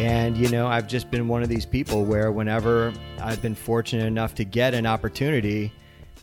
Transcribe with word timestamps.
And, 0.00 0.34
you 0.34 0.48
know, 0.48 0.66
I've 0.66 0.88
just 0.88 1.10
been 1.10 1.28
one 1.28 1.42
of 1.42 1.50
these 1.50 1.66
people 1.66 2.06
where 2.06 2.32
whenever 2.32 2.90
I've 3.20 3.42
been 3.42 3.54
fortunate 3.54 4.06
enough 4.06 4.34
to 4.36 4.46
get 4.46 4.72
an 4.72 4.86
opportunity, 4.86 5.74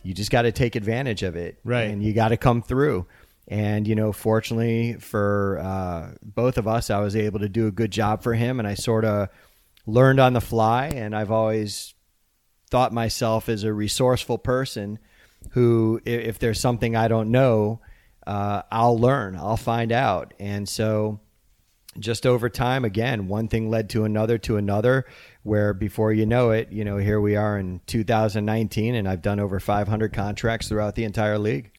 you 0.02 0.12
just 0.12 0.32
got 0.32 0.42
to 0.42 0.50
take 0.50 0.74
advantage 0.74 1.22
of 1.22 1.36
it. 1.36 1.60
Right. 1.62 1.88
And 1.88 2.02
you 2.02 2.12
got 2.12 2.30
to 2.30 2.36
come 2.36 2.60
through. 2.60 3.06
And, 3.46 3.86
you 3.86 3.94
know, 3.94 4.12
fortunately 4.12 4.94
for 4.94 5.60
uh, 5.62 6.10
both 6.24 6.58
of 6.58 6.66
us, 6.66 6.90
I 6.90 6.98
was 6.98 7.14
able 7.14 7.38
to 7.38 7.48
do 7.48 7.68
a 7.68 7.70
good 7.70 7.92
job 7.92 8.24
for 8.24 8.34
him. 8.34 8.58
And 8.58 8.66
I 8.66 8.74
sort 8.74 9.04
of 9.04 9.28
learned 9.86 10.18
on 10.18 10.32
the 10.32 10.40
fly. 10.40 10.88
And 10.88 11.14
I've 11.14 11.30
always 11.30 11.94
thought 12.70 12.92
myself 12.92 13.48
as 13.48 13.62
a 13.62 13.72
resourceful 13.72 14.38
person 14.38 14.98
who, 15.50 16.00
if 16.04 16.40
there's 16.40 16.58
something 16.58 16.96
I 16.96 17.06
don't 17.06 17.30
know, 17.30 17.80
uh, 18.26 18.62
I'll 18.72 18.98
learn, 18.98 19.36
I'll 19.36 19.56
find 19.56 19.92
out. 19.92 20.34
And 20.40 20.68
so, 20.68 21.20
just 21.98 22.26
over 22.26 22.48
time, 22.48 22.84
again, 22.84 23.28
one 23.28 23.48
thing 23.48 23.70
led 23.70 23.90
to 23.90 24.04
another 24.04 24.38
to 24.38 24.56
another, 24.56 25.04
where 25.42 25.74
before 25.74 26.12
you 26.12 26.26
know 26.26 26.50
it, 26.50 26.70
you 26.70 26.84
know, 26.84 26.96
here 26.96 27.20
we 27.20 27.36
are 27.36 27.58
in 27.58 27.80
2019, 27.86 28.94
and 28.94 29.08
I've 29.08 29.22
done 29.22 29.40
over 29.40 29.58
500 29.58 30.12
contracts 30.12 30.68
throughout 30.68 30.94
the 30.94 31.04
entire 31.04 31.38
league. 31.38 31.72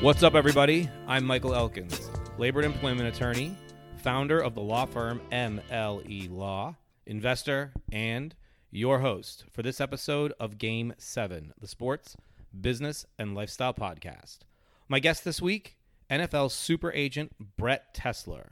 What's 0.00 0.22
up, 0.22 0.34
everybody? 0.34 0.88
I'm 1.06 1.24
Michael 1.24 1.54
Elkins, 1.54 2.10
labor 2.38 2.60
and 2.60 2.72
employment 2.72 3.14
attorney, 3.14 3.56
founder 3.96 4.40
of 4.40 4.54
the 4.54 4.60
law 4.60 4.86
firm 4.86 5.20
MLE 5.32 6.30
Law, 6.30 6.76
investor, 7.06 7.72
and 7.92 8.34
your 8.70 9.00
host 9.00 9.44
for 9.52 9.62
this 9.62 9.80
episode 9.80 10.32
of 10.38 10.58
Game 10.58 10.92
7, 10.98 11.52
the 11.58 11.66
sports, 11.66 12.16
business, 12.58 13.06
and 13.18 13.34
lifestyle 13.34 13.74
podcast. 13.74 14.40
My 14.88 15.00
guest 15.00 15.24
this 15.24 15.42
week, 15.42 15.75
NFL 16.10 16.52
super 16.52 16.92
agent 16.92 17.32
Brett 17.56 17.92
Tessler. 17.94 18.50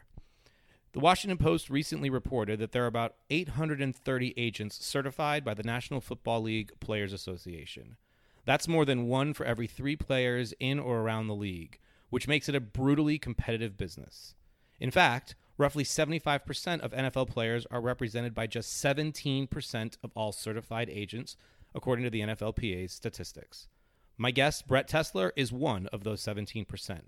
The 0.93 1.01
Washington 1.01 1.39
Post 1.39 1.71
recently 1.71 2.11
reported 2.11 2.59
that 2.59 2.73
there 2.73 2.85
are 2.85 2.89
about 2.89 3.15
830 3.31 4.35
agents 4.37 4.85
certified 4.85 5.45
by 5.45 5.55
the 5.55 5.63
National 5.63 6.01
Football 6.01 6.43
League 6.43 6.73
Players 6.81 7.13
Association. 7.13 7.97
That's 8.45 8.69
more 8.69 8.85
than 8.85 9.07
one 9.07 9.35
for 9.35 9.47
every 9.47 9.67
three 9.67 9.97
players 9.97 10.53
in 10.59 10.79
or 10.79 11.01
around 11.01 11.29
the 11.29 11.35
league, 11.35 11.79
which 12.11 12.29
makes 12.29 12.49
it 12.49 12.55
a 12.55 12.61
brutally 12.61 13.19
competitive 13.19 13.77
business. 13.77 14.35
In 14.81 14.91
fact, 14.91 15.35
roughly 15.57 15.85
75% 15.85 16.81
of 16.81 16.93
NFL 16.93 17.29
players 17.29 17.67
are 17.71 17.81
represented 17.81 18.35
by 18.35 18.47
just 18.47 18.83
17% 18.85 19.97
of 20.03 20.11
all 20.15 20.33
certified 20.33 20.91
agents, 20.91 21.37
according 21.75 22.05
to 22.05 22.11
the 22.11 22.21
NFLPA's 22.21 22.93
statistics. 22.93 23.69
My 24.17 24.31
guest, 24.31 24.67
Brett 24.69 24.89
Tessler, 24.89 25.31
is 25.37 25.53
one 25.53 25.87
of 25.89 26.05
those 26.05 26.21
17%. 26.23 27.01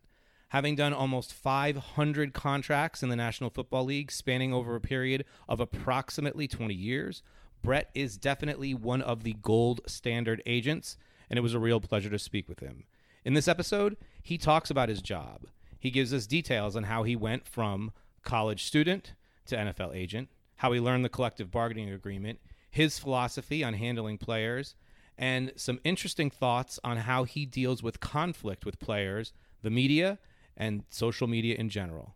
Having 0.51 0.77
done 0.77 0.93
almost 0.93 1.35
500 1.35 2.33
contracts 2.33 3.03
in 3.03 3.09
the 3.09 3.17
National 3.17 3.51
Football 3.51 3.85
League 3.85 4.13
spanning 4.13 4.53
over 4.55 4.77
a 4.77 4.81
period 4.81 5.25
of 5.49 5.59
approximately 5.59 6.47
20 6.47 6.73
years, 6.73 7.23
Brett 7.63 7.91
is 7.95 8.17
definitely 8.17 8.73
one 8.73 9.03
of 9.03 9.25
the 9.25 9.35
gold 9.43 9.81
standard 9.89 10.41
agents, 10.47 10.97
and 11.29 11.37
it 11.37 11.43
was 11.43 11.55
a 11.55 11.59
real 11.59 11.81
pleasure 11.81 12.11
to 12.11 12.19
speak 12.19 12.49
with 12.49 12.61
him. 12.61 12.85
In 13.25 13.35
this 13.35 13.49
episode, 13.49 13.97
he 14.23 14.39
talks 14.39 14.71
about 14.71 14.89
his 14.89 15.03
job. 15.03 15.47
He 15.81 15.91
gives 15.91 16.15
us 16.15 16.29
details 16.29 16.77
on 16.77 16.85
how 16.85 17.03
he 17.03 17.17
went 17.17 17.47
from 17.47 17.91
college 18.23 18.65
student 18.65 19.15
to 19.47 19.57
NFL 19.57 19.97
agent, 19.97 20.29
how 20.57 20.71
he 20.71 20.79
learned 20.79 21.05
the 21.05 21.09
collective 21.09 21.51
bargaining 21.51 21.91
agreement, 21.91 22.39
his 22.71 23.01
philosophy 23.01 23.65
on 23.65 23.75
handling 23.75 24.17
players, 24.17 24.77
and 25.19 25.53
some 25.57 25.81
interesting 25.83 26.31
thoughts 26.31 26.79
on 26.85 26.99
how 26.99 27.25
he 27.25 27.47
deals 27.47 27.83
with 27.83 27.99
conflict 27.99 28.65
with 28.65 28.79
players, 28.79 29.33
the 29.63 29.71
media, 29.71 30.19
and 30.57 30.85
social 30.91 31.27
media 31.27 31.55
in 31.57 31.69
general. 31.69 32.15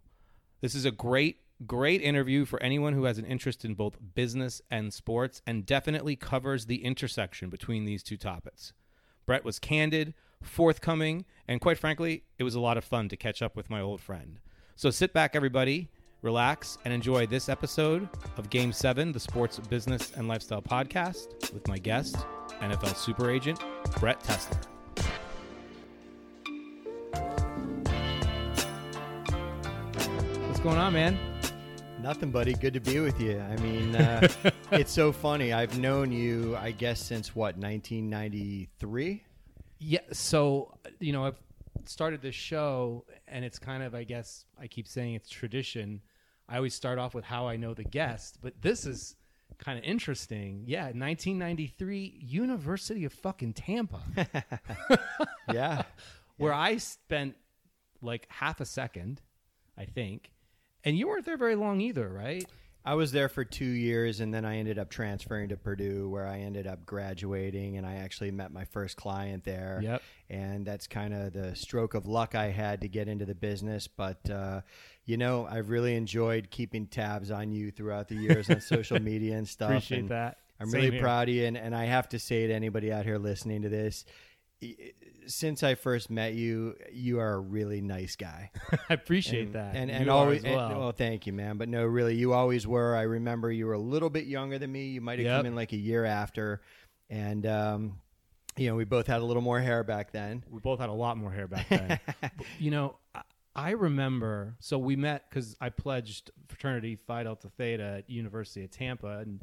This 0.60 0.74
is 0.74 0.84
a 0.84 0.90
great, 0.90 1.38
great 1.66 2.02
interview 2.02 2.44
for 2.44 2.62
anyone 2.62 2.92
who 2.92 3.04
has 3.04 3.18
an 3.18 3.24
interest 3.24 3.64
in 3.64 3.74
both 3.74 3.96
business 4.14 4.60
and 4.70 4.92
sports 4.92 5.42
and 5.46 5.66
definitely 5.66 6.16
covers 6.16 6.66
the 6.66 6.84
intersection 6.84 7.48
between 7.50 7.84
these 7.84 8.02
two 8.02 8.16
topics. 8.16 8.72
Brett 9.26 9.44
was 9.44 9.58
candid, 9.58 10.14
forthcoming, 10.42 11.24
and 11.46 11.60
quite 11.60 11.78
frankly, 11.78 12.24
it 12.38 12.44
was 12.44 12.54
a 12.54 12.60
lot 12.60 12.76
of 12.76 12.84
fun 12.84 13.08
to 13.08 13.16
catch 13.16 13.42
up 13.42 13.56
with 13.56 13.70
my 13.70 13.80
old 13.80 14.00
friend. 14.00 14.40
So 14.76 14.90
sit 14.90 15.12
back, 15.12 15.36
everybody, 15.36 15.88
relax, 16.22 16.78
and 16.84 16.92
enjoy 16.92 17.26
this 17.26 17.48
episode 17.48 18.08
of 18.36 18.50
Game 18.50 18.72
7, 18.72 19.12
the 19.12 19.20
Sports, 19.20 19.58
Business, 19.58 20.12
and 20.16 20.28
Lifestyle 20.28 20.62
Podcast 20.62 21.52
with 21.52 21.66
my 21.68 21.78
guest, 21.78 22.16
NFL 22.60 22.96
super 22.96 23.30
agent, 23.30 23.60
Brett 23.98 24.22
Tessler. 24.22 24.79
What's 30.60 30.74
going 30.74 30.78
on, 30.78 30.92
man? 30.92 31.18
Nothing, 32.02 32.30
buddy. 32.30 32.52
Good 32.52 32.74
to 32.74 32.80
be 32.80 33.00
with 33.00 33.18
you. 33.18 33.40
I 33.40 33.56
mean, 33.62 33.96
uh, 33.96 34.28
it's 34.72 34.92
so 34.92 35.10
funny. 35.10 35.54
I've 35.54 35.78
known 35.78 36.12
you, 36.12 36.54
I 36.54 36.70
guess, 36.70 37.00
since 37.00 37.34
what, 37.34 37.56
1993? 37.56 39.24
Yeah, 39.78 40.00
so 40.12 40.74
you 40.98 41.14
know, 41.14 41.24
I've 41.24 41.40
started 41.86 42.20
this 42.20 42.34
show, 42.34 43.06
and 43.26 43.42
it's 43.42 43.58
kind 43.58 43.82
of, 43.82 43.94
I 43.94 44.04
guess, 44.04 44.44
I 44.60 44.66
keep 44.66 44.86
saying 44.86 45.14
it's 45.14 45.30
tradition. 45.30 46.02
I 46.46 46.56
always 46.58 46.74
start 46.74 46.98
off 46.98 47.14
with 47.14 47.24
how 47.24 47.48
I 47.48 47.56
know 47.56 47.72
the 47.72 47.84
guest, 47.84 48.36
but 48.42 48.52
this 48.60 48.84
is 48.84 49.16
kind 49.56 49.78
of 49.78 49.84
interesting. 49.86 50.64
Yeah, 50.66 50.88
1993, 50.88 52.18
University 52.20 53.06
of 53.06 53.14
fucking 53.14 53.54
Tampa, 53.54 54.02
Yeah. 55.54 55.84
where 56.36 56.52
I 56.52 56.76
spent 56.76 57.36
like 58.02 58.26
half 58.28 58.60
a 58.60 58.66
second, 58.66 59.22
I 59.78 59.86
think, 59.86 60.32
and 60.84 60.96
you 60.96 61.08
weren't 61.08 61.26
there 61.26 61.36
very 61.36 61.56
long 61.56 61.80
either, 61.80 62.08
right? 62.08 62.44
I 62.82 62.94
was 62.94 63.12
there 63.12 63.28
for 63.28 63.44
two 63.44 63.66
years, 63.66 64.20
and 64.20 64.32
then 64.32 64.46
I 64.46 64.56
ended 64.56 64.78
up 64.78 64.88
transferring 64.88 65.50
to 65.50 65.56
Purdue, 65.56 66.08
where 66.08 66.26
I 66.26 66.38
ended 66.38 66.66
up 66.66 66.86
graduating, 66.86 67.76
and 67.76 67.86
I 67.86 67.96
actually 67.96 68.30
met 68.30 68.52
my 68.52 68.64
first 68.64 68.96
client 68.96 69.44
there. 69.44 69.80
Yep. 69.82 70.02
And 70.30 70.64
that's 70.64 70.86
kind 70.86 71.12
of 71.12 71.34
the 71.34 71.54
stroke 71.54 71.92
of 71.92 72.06
luck 72.06 72.34
I 72.34 72.46
had 72.46 72.80
to 72.80 72.88
get 72.88 73.06
into 73.06 73.26
the 73.26 73.34
business. 73.34 73.86
But 73.86 74.30
uh, 74.30 74.62
you 75.04 75.18
know, 75.18 75.46
I've 75.50 75.68
really 75.68 75.94
enjoyed 75.94 76.50
keeping 76.50 76.86
tabs 76.86 77.30
on 77.30 77.52
you 77.52 77.70
throughout 77.70 78.08
the 78.08 78.14
years 78.14 78.48
on 78.48 78.62
social 78.62 78.98
media 79.02 79.36
and 79.36 79.46
stuff. 79.46 79.70
Appreciate 79.70 80.00
and 80.00 80.08
that. 80.08 80.38
I'm 80.58 80.70
Same 80.70 80.80
really 80.80 80.92
here. 80.92 81.02
proud 81.02 81.28
of 81.28 81.34
you, 81.34 81.46
and, 81.46 81.58
and 81.58 81.74
I 81.74 81.84
have 81.84 82.08
to 82.10 82.18
say 82.18 82.46
to 82.46 82.52
anybody 82.52 82.92
out 82.92 83.04
here 83.04 83.18
listening 83.18 83.62
to 83.62 83.68
this. 83.68 84.04
Since 85.26 85.62
I 85.62 85.74
first 85.74 86.10
met 86.10 86.34
you, 86.34 86.74
you 86.92 87.20
are 87.20 87.34
a 87.34 87.38
really 87.40 87.80
nice 87.80 88.16
guy. 88.16 88.50
I 88.88 88.94
appreciate 88.94 89.46
and, 89.46 89.54
that, 89.54 89.76
And 89.76 89.90
and 89.90 90.08
always, 90.10 90.42
well. 90.42 90.68
and- 90.70 90.78
well, 90.78 90.92
thank 90.92 91.26
you, 91.26 91.32
man. 91.32 91.56
But 91.56 91.68
no, 91.68 91.84
really, 91.84 92.16
you 92.16 92.32
always 92.32 92.66
were. 92.66 92.96
I 92.96 93.02
remember 93.02 93.50
you 93.52 93.66
were 93.66 93.74
a 93.74 93.78
little 93.78 94.10
bit 94.10 94.26
younger 94.26 94.58
than 94.58 94.72
me. 94.72 94.86
You 94.88 95.00
might 95.00 95.18
have 95.18 95.26
Yep. 95.26 95.38
come 95.38 95.46
in 95.46 95.54
like 95.54 95.72
a 95.72 95.76
year 95.76 96.04
after, 96.04 96.60
and 97.08 97.46
um, 97.46 98.00
you 98.56 98.68
know, 98.68 98.74
we 98.76 98.84
both 98.84 99.06
had 99.06 99.20
a 99.20 99.24
little 99.24 99.42
more 99.42 99.60
hair 99.60 99.84
back 99.84 100.10
then. 100.12 100.44
we 100.50 100.58
both 100.60 100.80
had 100.80 100.88
a 100.88 100.92
lot 100.94 101.16
more 101.16 101.30
hair 101.30 101.46
back 101.46 101.68
then. 101.68 102.00
But, 102.20 102.32
you 102.58 102.70
know, 102.70 102.96
I, 103.14 103.22
I 103.54 103.70
remember. 103.70 104.56
So 104.58 104.78
we 104.78 104.96
met 104.96 105.28
because 105.30 105.56
I 105.60 105.68
pledged 105.68 106.30
fraternity 106.48 106.96
Phi 107.06 107.22
Delta 107.22 107.48
Theta 107.56 107.84
at 107.98 108.10
University 108.10 108.64
of 108.64 108.70
Tampa, 108.72 109.18
and 109.18 109.40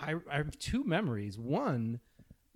I, 0.00 0.14
I 0.30 0.36
have 0.36 0.58
two 0.58 0.82
memories. 0.84 1.38
One, 1.38 2.00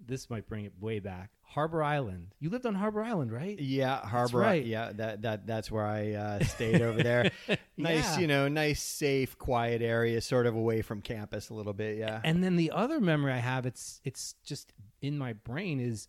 this 0.07 0.31
might 0.31 0.47
bring 0.49 0.65
it 0.65 0.73
way 0.81 0.99
back. 0.99 1.31
Harbor 1.43 1.83
Island. 1.83 2.35
You 2.39 2.49
lived 2.51 2.65
on 2.65 2.75
Harbor 2.77 3.03
Island, 3.03 3.33
right? 3.33 3.59
Yeah, 3.59 3.99
Harbor. 4.07 4.39
right. 4.39 4.65
Yeah, 4.65 4.93
that 4.95 5.23
that 5.23 5.47
that's 5.47 5.71
where 5.71 5.85
I 5.85 6.13
uh, 6.13 6.45
stayed 6.45 6.81
over 6.81 7.03
there. 7.03 7.31
nice, 7.77 8.15
Yeah. 8.15 8.19
you 8.21 8.27
know, 8.29 8.47
nice, 8.49 8.81
safe, 8.83 9.37
quiet 9.37 9.83
area, 9.83 10.21
sort 10.21 10.47
of 10.47 10.55
away 10.55 10.81
from 10.83 11.01
campus 11.03 11.49
a 11.51 11.55
little 11.55 11.73
bit. 11.73 11.99
Yeah. 11.99 12.21
And 12.23 12.43
then 12.45 12.57
the 12.57 12.71
other 12.71 13.01
memory 13.01 13.33
I 13.33 13.39
have, 13.39 13.67
it's 13.67 14.01
it's 14.05 14.35
just 14.45 14.73
in 15.03 15.19
my 15.19 15.33
brain 15.33 15.81
is 15.81 16.07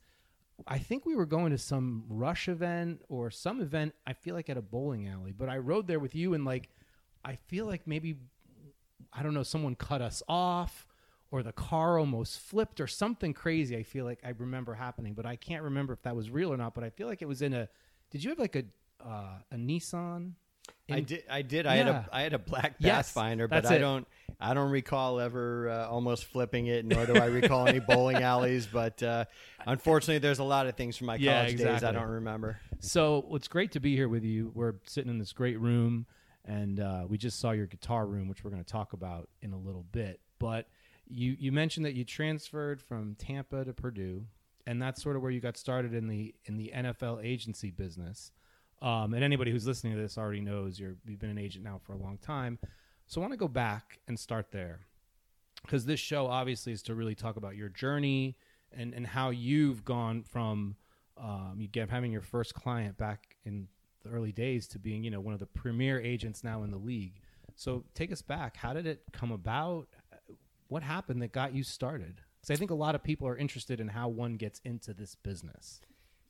I 0.68 0.78
think 0.78 1.08
we 1.08 1.16
were 1.16 1.25
going 1.25 1.52
to 1.52 1.58
some 1.58 2.03
rush 2.08 2.47
event 2.47 3.02
or 3.09 3.31
some 3.31 3.62
event, 3.62 3.96
I 4.06 4.13
feel 4.13 4.35
like 4.35 4.47
at 4.47 4.58
a 4.58 4.62
bowling 4.62 5.08
alley, 5.08 5.32
but 5.32 5.49
I 5.49 5.58
rode 5.58 5.87
there 5.87 5.99
with 5.99 6.14
you 6.14 6.35
and 6.35 6.46
like 6.46 6.70
I 7.26 7.35
feel 7.35 7.66
like 7.66 7.87
maybe 7.87 8.17
I 9.11 9.23
don't 9.23 9.34
know, 9.34 9.41
someone 9.44 9.73
cut 9.76 10.02
us 10.02 10.22
off 10.29 10.85
or 11.32 11.42
the 11.44 11.54
car 11.54 11.98
almost 11.98 12.40
flipped 12.40 12.80
or 12.82 12.88
something 12.88 13.34
crazy. 13.34 13.76
I 13.78 13.84
feel 13.84 14.06
like 14.06 14.20
I 14.24 14.34
remember 14.38 14.74
happening, 14.74 15.14
but 15.14 15.26
I 15.26 15.38
can't 15.38 15.64
remember 15.64 15.94
if 15.94 16.02
that 16.04 16.16
was 16.16 16.30
real 16.30 16.52
or 16.54 16.58
not, 16.58 16.76
but 16.76 16.84
I 16.84 16.90
feel 16.90 17.08
like 17.08 17.22
it 17.22 17.28
was 17.28 17.42
in 17.42 17.54
a 17.54 17.70
Did 18.10 18.24
you 18.24 18.30
have 18.30 18.40
like 18.40 18.56
a 18.56 18.64
uh, 19.04 19.40
a 19.52 19.56
Nissan? 19.56 20.34
I 20.90 21.00
did. 21.00 21.24
I 21.30 21.42
did. 21.42 21.66
I 21.66 21.76
had 21.78 21.88
a 21.88 22.10
I 22.12 22.22
had 22.22 22.34
a 22.34 22.40
black 22.40 22.80
Yes, 22.80 23.14
Pathfinder, 23.14 23.48
but 23.48 23.66
I 23.66 23.78
it. 23.78 23.80
don't. 23.80 24.08
I 24.40 24.54
don't 24.54 24.72
recall 24.72 25.20
ever 25.20 25.70
uh, 25.70 25.88
almost 25.88 26.26
flipping 26.26 26.68
it, 26.68 26.84
nor 26.86 27.06
do 27.06 27.14
I 27.18 27.26
recall 27.26 27.68
any 27.68 27.80
bowling 27.80 28.18
alleys. 28.22 28.68
But 28.68 29.02
uh, 29.02 29.26
unfortunately, 29.66 30.20
there's 30.20 30.40
a 30.40 30.44
lot 30.44 30.68
of 30.68 30.76
things 30.76 30.98
from 30.98 31.08
my 31.08 31.18
college 31.18 31.56
Yeah, 31.58 31.64
days. 31.64 31.84
I 31.84 31.92
don't 31.92 32.10
remember. 32.10 32.60
So 32.80 33.26
it's 33.32 33.48
great 33.48 33.72
to 33.74 33.80
be 33.80 33.96
here 33.96 34.10
with 34.10 34.24
you. 34.24 34.52
We're 34.54 34.76
sitting 34.86 35.10
in 35.10 35.20
this 35.20 35.32
great 35.34 35.60
room, 35.60 36.08
and 36.46 36.80
uh, 36.80 37.06
we 37.08 37.18
just 37.18 37.40
saw 37.40 37.52
your 37.52 37.68
guitar 37.68 38.06
room, 38.06 38.28
which 38.28 38.44
we're 38.44 38.52
going 38.52 38.64
to 38.64 38.70
talk 38.72 38.94
about 38.94 39.30
in 39.42 39.54
a 39.54 39.58
little 39.58 39.86
bit. 39.92 40.20
But 40.40 40.68
you 41.11 41.35
you 41.40 41.52
mentioned 41.52 41.85
that 41.85 41.93
you 41.93 42.05
transferred 42.05 42.81
from 42.81 43.16
Tampa 43.16 43.66
to 43.66 43.73
Purdue, 43.73 44.25
and 44.66 44.81
that's 44.81 45.02
sort 45.02 45.16
of 45.16 45.22
where 45.22 45.31
you 45.31 45.40
got 45.40 45.58
started 45.58 45.93
in 45.93 46.08
the 46.08 46.34
in 46.46 46.58
the 46.58 46.72
NFL 46.73 47.23
agency 47.23 47.72
business. 47.72 48.31
Um, 48.81 49.13
and 49.13 49.23
anybody 49.23 49.52
who's 49.52 49.67
listening 49.67 49.93
to 49.93 50.02
this 50.02 50.17
already 50.17 50.41
knows 50.41 50.79
you're, 50.79 50.96
you've 51.05 51.19
been 51.19 51.29
an 51.29 51.37
agent 51.37 51.63
now 51.63 51.79
for 51.84 51.93
a 51.93 51.97
long 51.97 52.17
time. 52.17 52.58
So 53.05 53.22
I 53.22 53.23
want 53.23 53.34
to 53.34 53.37
go 53.37 53.47
back 53.47 53.99
and 54.08 54.19
start 54.19 54.52
there 54.52 54.79
because 55.61 55.85
this 55.85 55.99
show 55.99 56.25
obviously 56.25 56.73
is 56.73 56.81
to 56.84 56.96
really 56.96 57.13
talk 57.13 57.35
about 57.35 57.55
your 57.55 57.69
journey 57.69 58.37
and, 58.75 58.93
and 58.93 59.05
how 59.05 59.29
you've 59.29 59.85
gone 59.85 60.23
from 60.23 60.75
um, 61.17 61.58
you 61.59 61.67
get 61.67 61.90
having 61.90 62.11
your 62.11 62.22
first 62.22 62.55
client 62.55 62.97
back 62.97 63.35
in 63.46 63.67
the 64.03 64.09
early 64.09 64.31
days 64.31 64.67
to 64.69 64.79
being 64.79 65.03
you 65.03 65.11
know 65.11 65.19
one 65.19 65.34
of 65.34 65.40
the 65.40 65.46
premier 65.46 65.99
agents 65.99 66.43
now 66.43 66.63
in 66.63 66.72
the 66.72 66.78
league. 66.78 67.22
So 67.55 67.84
take 67.93 68.11
us 68.11 68.22
back. 68.22 68.58
How 68.58 68.73
did 68.73 68.87
it 68.87 69.03
come 69.11 69.31
about? 69.31 69.87
What 70.72 70.84
happened 70.84 71.22
that 71.22 71.34
got 71.34 71.53
you 71.53 71.64
started? 71.64 72.22
Because 72.40 72.56
I 72.56 72.58
think 72.58 72.72
a 72.72 72.76
lot 72.76 72.96
of 72.96 73.03
people 73.03 73.28
are 73.28 73.35
interested 73.35 73.82
in 73.82 73.90
how 73.90 74.08
one 74.08 74.38
gets 74.38 74.62
into 74.64 74.94
this 74.94 75.16
business. 75.16 75.82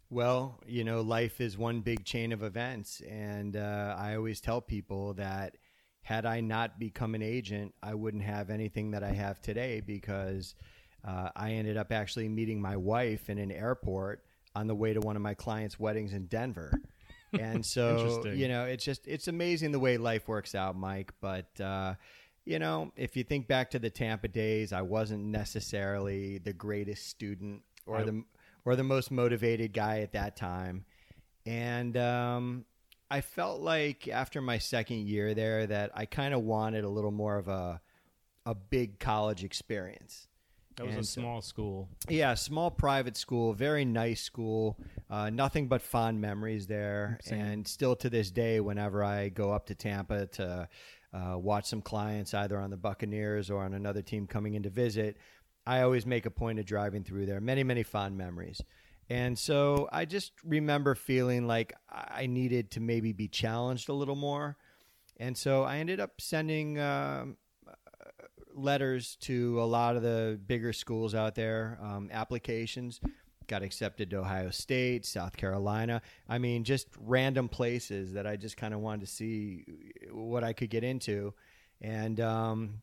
Well, 0.10 0.60
you 0.66 0.84
know, 0.84 1.02
life 1.02 1.40
is 1.40 1.60
one 1.60 1.82
big 1.82 2.06
chain 2.06 2.32
of 2.32 2.42
events. 2.42 3.04
And 3.08 3.56
uh, 3.56 3.96
I 3.96 4.16
always 4.16 4.42
tell 4.42 4.60
people 4.60 5.14
that 5.14 5.58
had 6.02 6.26
I 6.26 6.42
not 6.42 6.80
become 6.80 7.14
an 7.14 7.22
agent, 7.22 7.76
I 7.84 7.94
wouldn't 7.94 8.24
have 8.24 8.50
anything 8.50 8.90
that 8.92 9.04
I 9.04 9.12
have 9.12 9.40
today 9.44 9.80
because 9.80 10.56
uh, 11.08 11.30
I 11.36 11.52
ended 11.52 11.78
up 11.78 11.92
actually 11.92 12.28
meeting 12.28 12.60
my 12.60 12.78
wife 12.78 13.30
in 13.30 13.38
an 13.38 13.52
airport 13.52 14.24
on 14.56 14.66
the 14.66 14.74
way 14.74 14.92
to 14.92 15.02
one 15.02 15.16
of 15.16 15.22
my 15.22 15.36
clients' 15.36 15.80
weddings 15.80 16.14
in 16.14 16.26
Denver. 16.26 16.74
And 17.40 17.66
so, 17.66 18.26
you 18.26 18.50
know, 18.50 18.66
it's 18.66 18.84
just, 18.84 19.08
it's 19.08 19.30
amazing 19.30 19.72
the 19.72 19.80
way 19.80 19.98
life 19.98 20.28
works 20.28 20.54
out, 20.54 20.76
Mike. 20.76 21.14
But, 21.22 21.62
uh, 21.62 21.94
you 22.52 22.60
know, 22.60 22.92
if 22.98 23.16
you 23.16 23.24
think 23.24 23.48
back 23.48 23.72
to 23.72 23.80
the 23.80 23.90
Tampa 23.90 24.28
days, 24.28 24.74
I 24.74 24.82
wasn't 24.82 25.24
necessarily 25.26 26.38
the 26.38 26.52
greatest 26.54 27.08
student 27.08 27.62
or 27.86 27.98
I- 27.98 28.04
the 28.04 28.24
or 28.66 28.76
the 28.76 28.84
most 28.84 29.10
motivated 29.10 29.74
guy 29.74 30.02
at 30.02 30.12
that 30.12 30.36
time. 30.36 30.86
And 31.46 31.96
um, 31.98 32.66
I 33.10 33.22
felt 33.22 33.62
like 33.62 34.08
after 34.08 34.42
my 34.42 34.58
second 34.60 35.08
year 35.08 35.34
there 35.34 35.66
that 35.66 35.92
I 35.96 36.06
kind 36.06 36.34
of 36.34 36.42
wanted 36.44 36.84
a 36.84 36.90
little 36.90 37.12
more 37.12 37.38
of 37.38 37.48
a 37.48 37.82
a 38.46 38.54
big 38.56 39.00
college 39.00 39.44
experience. 39.44 40.28
That 40.78 40.86
was 40.88 40.96
a 40.96 40.98
And 41.00 41.08
so- 41.08 41.22
small 41.22 41.42
school. 41.42 41.90
Yeah, 42.10 42.34
small 42.34 42.72
private 42.72 43.16
school, 43.18 43.54
very 43.54 43.86
nice 43.86 44.22
school. 44.22 44.78
Uh, 45.10 45.30
nothing 45.30 45.68
but 45.68 45.82
fond 45.82 46.20
memories 46.22 46.66
there, 46.68 47.18
Same. 47.24 47.40
and 47.42 47.68
still 47.68 47.96
to 47.98 48.10
this 48.10 48.32
day, 48.32 48.60
whenever 48.60 49.04
I 49.04 49.30
go 49.30 49.52
up 49.52 49.66
to 49.68 49.76
Tampa 49.76 50.28
to 50.28 50.68
uh, 51.14 51.38
watch 51.38 51.66
some 51.66 51.82
clients, 51.82 52.34
either 52.34 52.60
on 52.60 52.70
the 52.70 52.78
Buccaneers 52.78 53.50
or 53.50 53.64
on 53.64 53.74
another 53.74 54.02
team 54.02 54.28
coming 54.28 54.54
in 54.54 54.64
to 54.64 54.70
visit, 54.70 55.18
I 55.66 55.82
always 55.82 56.06
make 56.06 56.26
a 56.26 56.32
point 56.32 56.60
of 56.60 56.66
driving 56.66 57.04
through 57.04 57.26
there. 57.26 57.42
Many, 57.42 57.64
many 57.64 57.84
fond 57.84 58.18
memories. 58.18 58.62
And 59.10 59.38
so 59.38 59.90
I 59.92 60.06
just 60.06 60.32
remember 60.44 60.96
feeling 60.96 61.46
like 61.46 61.74
I 61.90 62.28
needed 62.28 62.72
to 62.72 62.80
maybe 62.80 63.12
be 63.12 63.28
challenged 63.28 63.90
a 63.90 63.94
little 63.94 64.16
more. 64.16 64.58
And 65.18 65.38
so 65.38 65.64
I 65.64 65.78
ended 65.78 66.00
up 66.00 66.22
sending 66.22 66.80
um, 66.80 67.36
letters 68.56 69.18
to 69.22 69.62
a 69.62 69.66
lot 69.66 69.96
of 69.96 70.02
the 70.02 70.40
bigger 70.48 70.74
schools 70.74 71.14
out 71.14 71.36
there, 71.36 71.78
um, 71.82 72.10
applications. 72.12 73.00
Got 73.52 73.64
accepted 73.64 74.10
to 74.12 74.20
Ohio 74.20 74.50
State, 74.50 75.06
South 75.06 75.36
Carolina. 75.36 76.02
I 76.30 76.38
mean, 76.38 76.64
just 76.64 76.88
random 76.98 77.50
places 77.50 78.14
that 78.14 78.26
I 78.26 78.38
just 78.38 78.56
kind 78.56 78.74
of 78.74 78.80
wanted 78.80 79.02
to 79.02 79.08
see 79.08 79.66
what 80.10 80.42
I 80.42 80.54
could 80.54 80.70
get 80.70 80.86
into. 80.86 81.34
And 81.82 82.22
um, 82.22 82.82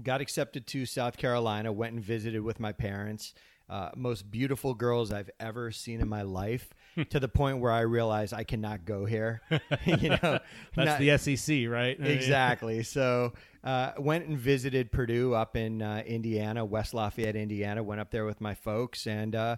got 0.00 0.20
accepted 0.20 0.68
to 0.68 0.86
South 0.86 1.16
Carolina, 1.16 1.72
went 1.72 1.94
and 1.94 2.00
visited 2.00 2.40
with 2.42 2.60
my 2.60 2.70
parents. 2.70 3.34
Uh, 3.68 3.90
most 3.96 4.30
beautiful 4.30 4.74
girls 4.74 5.12
I've 5.12 5.30
ever 5.40 5.72
seen 5.72 6.00
in 6.00 6.08
my 6.08 6.22
life, 6.22 6.70
to 7.10 7.20
the 7.20 7.28
point 7.28 7.58
where 7.58 7.72
I 7.72 7.80
realized 7.80 8.32
I 8.32 8.44
cannot 8.44 8.84
go 8.84 9.04
here. 9.04 9.40
you 9.84 10.10
know, 10.10 10.18
That's 10.74 10.76
not- 10.76 10.98
the 10.98 11.16
SEC, 11.18 11.68
right? 11.68 11.96
exactly. 11.98 12.82
So 12.82 13.32
uh, 13.62 13.92
went 13.98 14.26
and 14.26 14.38
visited 14.38 14.92
Purdue 14.92 15.34
up 15.34 15.56
in 15.56 15.82
uh, 15.82 16.02
Indiana, 16.06 16.64
West 16.64 16.94
Lafayette, 16.94 17.36
Indiana. 17.36 17.82
Went 17.82 18.00
up 18.00 18.10
there 18.10 18.24
with 18.24 18.40
my 18.40 18.54
folks, 18.54 19.06
and 19.06 19.34
uh, 19.34 19.56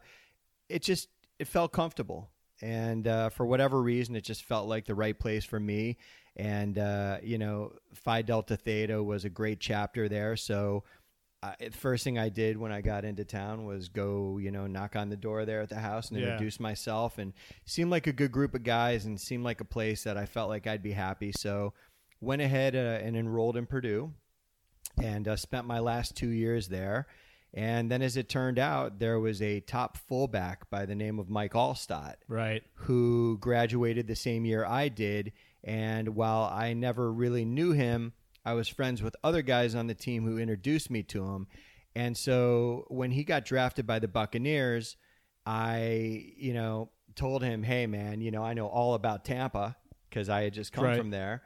it 0.69 0.83
just 0.83 1.09
it 1.39 1.49
felt 1.49 1.73
comfortable. 1.73 2.31
And 2.63 3.07
uh, 3.07 3.29
for 3.29 3.45
whatever 3.45 3.81
reason, 3.83 4.17
it 4.17 4.25
just 4.25 4.45
felt 4.45 4.67
like 4.69 4.87
the 4.87 4.95
right 4.95 5.19
place 5.19 5.45
for 5.45 5.61
me. 5.61 5.99
And 6.37 6.79
uh, 6.79 7.19
you 7.23 7.39
know, 7.39 7.73
Phi 7.95 8.23
Delta 8.23 8.57
Theta 8.57 9.03
was 9.03 9.25
a 9.25 9.31
great 9.31 9.61
chapter 9.61 10.09
there. 10.09 10.37
So. 10.37 10.85
Uh, 11.43 11.53
the 11.61 11.71
first 11.71 12.03
thing 12.03 12.19
I 12.19 12.29
did 12.29 12.57
when 12.57 12.73
I 12.73 12.81
got 12.81 13.05
into 13.05 13.25
town 13.25 13.67
was 13.67 13.89
go, 13.89 14.39
you 14.39 14.51
know, 14.51 14.67
knock 14.67 14.97
on 14.97 15.11
the 15.11 15.17
door 15.17 15.45
there 15.45 15.61
at 15.61 15.69
the 15.69 15.77
house 15.79 16.11
and 16.11 16.19
Yeah. 16.19 16.27
introduce 16.29 16.59
myself, 16.59 17.19
and 17.19 17.33
seemed 17.65 17.91
like 17.91 18.07
a 18.07 18.13
good 18.13 18.33
group 18.33 18.55
of 18.55 18.63
guys, 18.65 19.05
and 19.05 19.21
seemed 19.21 19.45
like 19.45 19.61
a 19.61 19.65
place 19.65 20.03
that 20.05 20.17
I 20.17 20.25
felt 20.27 20.49
like 20.49 20.67
I'd 20.67 20.83
be 20.83 20.93
happy. 20.93 21.33
So, 21.33 21.75
went 22.21 22.41
ahead 22.43 22.75
uh, 22.75 22.79
and 23.05 23.17
enrolled 23.17 23.57
in 23.59 23.67
Purdue 23.67 24.15
and 25.03 25.29
uh, 25.29 25.37
spent 25.37 25.67
my 25.67 25.79
last 25.79 26.17
two 26.17 26.31
years 26.31 26.69
there. 26.69 27.07
And 27.53 27.91
then, 27.91 28.01
as 28.03 28.17
it 28.17 28.29
turned 28.29 28.59
out, 28.59 28.99
there 28.99 29.21
was 29.21 29.41
a 29.43 29.61
top 29.61 29.97
fullback 29.99 30.69
by 30.71 30.85
the 30.87 30.95
name 30.95 31.19
of 31.19 31.29
Mike 31.29 31.53
Alstott 31.53 32.17
Right. 32.29 32.63
who 32.75 33.37
graduated 33.41 34.07
the 34.09 34.17
same 34.17 34.45
year 34.47 34.65
I 34.65 34.89
did. 34.89 35.33
And 35.63 36.15
while 36.17 36.45
I 36.45 36.73
never 36.73 37.13
really 37.13 37.45
knew 37.45 37.73
him, 37.73 38.13
I 38.47 38.55
was 38.55 38.69
friends 38.69 39.03
with 39.03 39.17
other 39.25 39.43
guys 39.43 39.75
on 39.75 39.89
the 39.89 39.95
team 39.95 40.25
who 40.25 40.39
introduced 40.39 40.89
me 40.91 41.03
to 41.03 41.25
him. 41.27 41.49
And 41.97 42.17
so 42.17 42.85
when 42.89 43.11
he 43.11 43.25
got 43.25 43.45
drafted 43.45 43.87
by 43.87 43.99
the 43.99 44.07
Buccaneers, 44.09 44.97
I, 45.45 46.33
you 46.37 46.55
know, 46.55 46.91
told 47.17 47.43
him, 47.43 47.63
hey, 47.65 47.87
man, 47.87 48.21
you 48.21 48.31
know, 48.31 48.45
I 48.45 48.55
know 48.55 48.69
all 48.69 48.95
about 48.95 49.25
Tampa 49.25 49.77
because 50.09 50.29
I 50.29 50.43
had 50.43 50.55
just 50.55 50.73
come 50.73 50.85
Right. 50.85 50.97
from 50.97 51.11
there. 51.11 51.43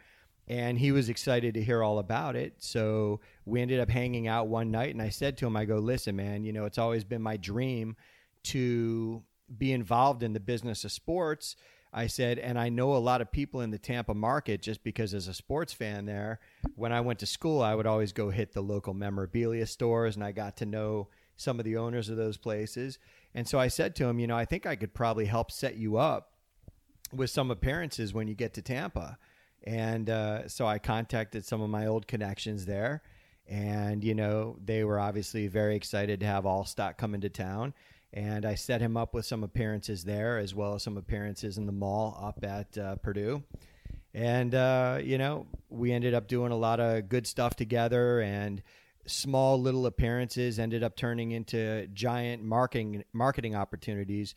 And 0.46 0.78
he 0.78 0.92
was 0.92 1.08
excited 1.08 1.54
to 1.54 1.62
hear 1.62 1.82
all 1.82 2.00
about 2.00 2.36
it. 2.36 2.54
So 2.58 3.20
we 3.44 3.62
ended 3.62 3.80
up 3.80 3.88
hanging 3.88 4.26
out 4.26 4.48
one 4.48 4.70
night. 4.70 4.90
And 4.90 5.00
I 5.00 5.08
said 5.08 5.38
to 5.38 5.46
him, 5.46 5.56
I 5.56 5.64
go, 5.64 5.76
listen, 5.78 6.16
man, 6.16 6.44
you 6.44 6.52
know, 6.52 6.64
it's 6.64 6.78
always 6.78 7.04
been 7.04 7.22
my 7.22 7.36
dream 7.36 7.96
to 8.44 9.22
be 9.56 9.72
involved 9.72 10.22
in 10.22 10.32
the 10.32 10.40
business 10.40 10.84
of 10.84 10.92
sports. 10.92 11.56
I 11.92 12.06
said, 12.06 12.38
and 12.38 12.58
I 12.58 12.68
know 12.68 12.94
a 12.94 12.98
lot 12.98 13.20
of 13.20 13.32
people 13.32 13.62
in 13.62 13.70
the 13.70 13.78
Tampa 13.78 14.14
market 14.14 14.62
just 14.62 14.84
because 14.84 15.12
as 15.12 15.26
a 15.26 15.34
sports 15.34 15.72
fan 15.72 16.06
there, 16.06 16.38
when 16.76 16.92
I 16.92 17.00
went 17.00 17.18
to 17.20 17.26
school, 17.26 17.62
I 17.62 17.74
would 17.74 17.86
always 17.86 18.12
go 18.12 18.30
hit 18.30 18.52
the 18.52 18.60
local 18.60 18.94
memorabilia 18.94 19.66
stores 19.66 20.14
and 20.14 20.24
I 20.24 20.30
got 20.32 20.56
to 20.58 20.66
know 20.66 21.08
some 21.36 21.58
of 21.58 21.64
the 21.64 21.76
owners 21.76 22.08
of 22.08 22.16
those 22.16 22.36
places. 22.36 22.98
And 23.34 23.48
so 23.48 23.58
I 23.58 23.68
said 23.68 23.96
to 23.96 24.04
him, 24.06 24.18
you 24.20 24.26
know, 24.26 24.36
I 24.36 24.44
think 24.44 24.66
I 24.66 24.76
could 24.76 24.94
probably 24.94 25.24
help 25.24 25.50
set 25.50 25.76
you 25.76 25.96
up 25.96 26.32
with 27.12 27.30
some 27.30 27.50
appearances 27.50 28.14
when 28.14 28.28
you 28.28 28.34
get 28.34 28.54
to 28.54 28.62
Tampa. 28.62 29.18
And 29.64 30.08
uh, 30.08 30.48
so 30.48 30.66
I 30.66 30.78
contacted 30.78 31.44
some 31.44 31.60
of 31.60 31.70
my 31.70 31.86
old 31.86 32.06
connections 32.06 32.66
there. 32.66 33.02
And, 33.48 34.04
you 34.04 34.14
know, 34.14 34.56
they 34.64 34.84
were 34.84 35.00
obviously 35.00 35.48
very 35.48 35.74
excited 35.74 36.20
to 36.20 36.26
have 36.26 36.44
Alstott 36.44 36.98
come 36.98 37.14
into 37.14 37.28
town. 37.28 37.74
And 38.12 38.44
I 38.44 38.56
set 38.56 38.80
him 38.80 38.96
up 38.96 39.14
with 39.14 39.24
some 39.24 39.44
appearances 39.44 40.04
there, 40.04 40.38
as 40.38 40.54
well 40.54 40.74
as 40.74 40.82
some 40.82 40.96
appearances 40.96 41.58
in 41.58 41.66
the 41.66 41.72
mall 41.72 42.18
up 42.20 42.44
at 42.44 42.76
uh, 42.76 42.96
Purdue. 42.96 43.44
And, 44.12 44.54
uh, 44.54 44.98
you 45.00 45.18
know, 45.18 45.46
we 45.68 45.92
ended 45.92 46.14
up 46.14 46.26
doing 46.26 46.50
a 46.50 46.56
lot 46.56 46.80
of 46.80 47.08
good 47.08 47.26
stuff 47.26 47.54
together 47.54 48.20
and 48.20 48.62
small 49.06 49.60
little 49.60 49.86
appearances 49.86 50.58
ended 50.58 50.82
up 50.82 50.96
turning 50.96 51.30
into 51.30 51.86
giant 51.88 52.42
marketing 52.42 53.04
marketing 53.12 53.54
opportunities 53.54 54.34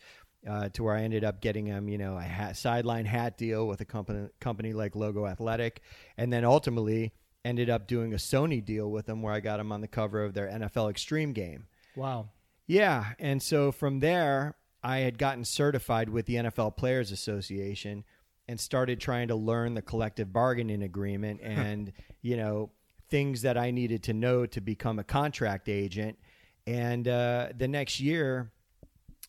uh, 0.48 0.68
to 0.70 0.82
where 0.82 0.94
I 0.94 1.02
ended 1.02 1.24
up 1.24 1.40
getting 1.40 1.66
him, 1.66 1.88
you 1.88 1.98
know, 1.98 2.16
a 2.16 2.22
hat, 2.22 2.56
sideline 2.56 3.06
hat 3.06 3.38
deal 3.38 3.66
with 3.66 3.80
a 3.80 3.84
company 3.84 4.28
company 4.40 4.72
like 4.72 4.94
Logo 4.94 5.26
Athletic, 5.26 5.80
and 6.16 6.32
then 6.32 6.44
ultimately 6.44 7.12
ended 7.44 7.70
up 7.70 7.86
doing 7.86 8.12
a 8.12 8.16
Sony 8.16 8.64
deal 8.64 8.90
with 8.90 9.06
them 9.06 9.22
where 9.22 9.32
I 9.32 9.40
got 9.40 9.60
him 9.60 9.72
on 9.72 9.80
the 9.80 9.88
cover 9.88 10.22
of 10.22 10.34
their 10.34 10.48
NFL 10.48 10.92
Xtreme 10.92 11.34
game. 11.34 11.66
Wow. 11.96 12.28
Yeah, 12.66 13.12
and 13.18 13.42
so 13.42 13.72
from 13.72 14.00
there, 14.00 14.56
I 14.82 14.98
had 14.98 15.18
gotten 15.18 15.44
certified 15.44 16.08
with 16.08 16.26
the 16.26 16.36
NFL 16.36 16.76
Players 16.76 17.10
Association 17.10 18.04
and 18.48 18.60
started 18.60 19.00
trying 19.00 19.28
to 19.28 19.34
learn 19.34 19.74
the 19.74 19.82
collective 19.82 20.32
bargaining 20.32 20.82
agreement 20.82 21.40
and, 21.42 21.92
you 22.22 22.36
know, 22.36 22.70
things 23.10 23.42
that 23.42 23.56
I 23.56 23.70
needed 23.70 24.02
to 24.04 24.12
know 24.12 24.46
to 24.46 24.60
become 24.60 24.98
a 24.98 25.04
contract 25.04 25.68
agent. 25.68 26.18
And 26.66 27.06
uh, 27.06 27.48
the 27.56 27.68
next 27.68 28.00
year, 28.00 28.50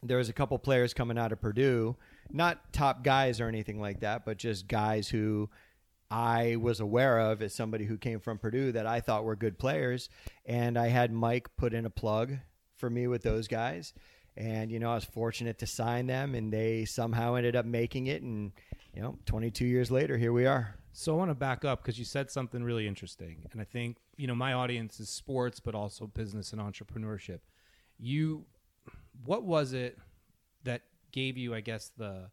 there 0.01 0.17
was 0.17 0.29
a 0.29 0.33
couple 0.33 0.57
players 0.59 0.93
coming 0.93 1.17
out 1.17 1.31
of 1.31 1.41
Purdue, 1.41 1.95
not 2.31 2.73
top 2.73 3.03
guys 3.03 3.41
or 3.41 3.47
anything 3.47 3.79
like 3.79 4.01
that, 4.01 4.25
but 4.25 4.37
just 4.37 4.67
guys 4.67 5.09
who 5.09 5.49
I 6.09 6.55
was 6.57 6.79
aware 6.79 7.19
of 7.19 7.41
as 7.41 7.53
somebody 7.53 7.85
who 7.85 7.97
came 7.97 8.19
from 8.19 8.37
Purdue 8.37 8.71
that 8.73 8.85
I 8.85 9.01
thought 9.01 9.23
were 9.23 9.35
good 9.35 9.57
players. 9.57 10.09
And 10.45 10.77
I 10.77 10.87
had 10.87 11.11
Mike 11.11 11.49
put 11.57 11.73
in 11.73 11.85
a 11.85 11.89
plug 11.89 12.37
for 12.85 12.91
me 12.91 13.07
with 13.07 13.23
those 13.23 13.47
guys. 13.47 13.93
And, 14.37 14.71
you 14.71 14.77
know, 14.77 14.91
I 14.91 14.95
was 14.95 15.05
fortunate 15.05 15.57
to 15.59 15.65
sign 15.65 16.05
them 16.05 16.35
and 16.35 16.53
they 16.53 16.85
somehow 16.85 17.33
ended 17.33 17.55
up 17.55 17.65
making 17.65 18.05
it. 18.05 18.21
And, 18.21 18.51
you 18.93 19.01
know, 19.01 19.17
22 19.25 19.65
years 19.65 19.89
later, 19.89 20.17
here 20.17 20.31
we 20.31 20.45
are. 20.45 20.75
So 20.93 21.15
I 21.15 21.17
want 21.17 21.31
to 21.31 21.35
back 21.35 21.65
up 21.65 21.81
because 21.81 21.97
you 21.97 22.05
said 22.05 22.29
something 22.29 22.63
really 22.63 22.87
interesting, 22.87 23.47
and 23.51 23.59
I 23.59 23.65
think 23.65 23.97
you 24.15 24.27
know 24.27 24.33
my 24.33 24.53
audience 24.53 25.01
is 25.01 25.09
sports, 25.09 25.59
but 25.59 25.75
also 25.75 26.07
business 26.07 26.53
and 26.53 26.61
entrepreneurship. 26.61 27.39
You, 27.99 28.45
what 29.25 29.43
was 29.43 29.73
it 29.73 29.99
that 30.63 30.83
gave 31.11 31.35
you, 31.35 31.53
I 31.53 31.59
guess, 31.59 31.91
the 31.97 32.29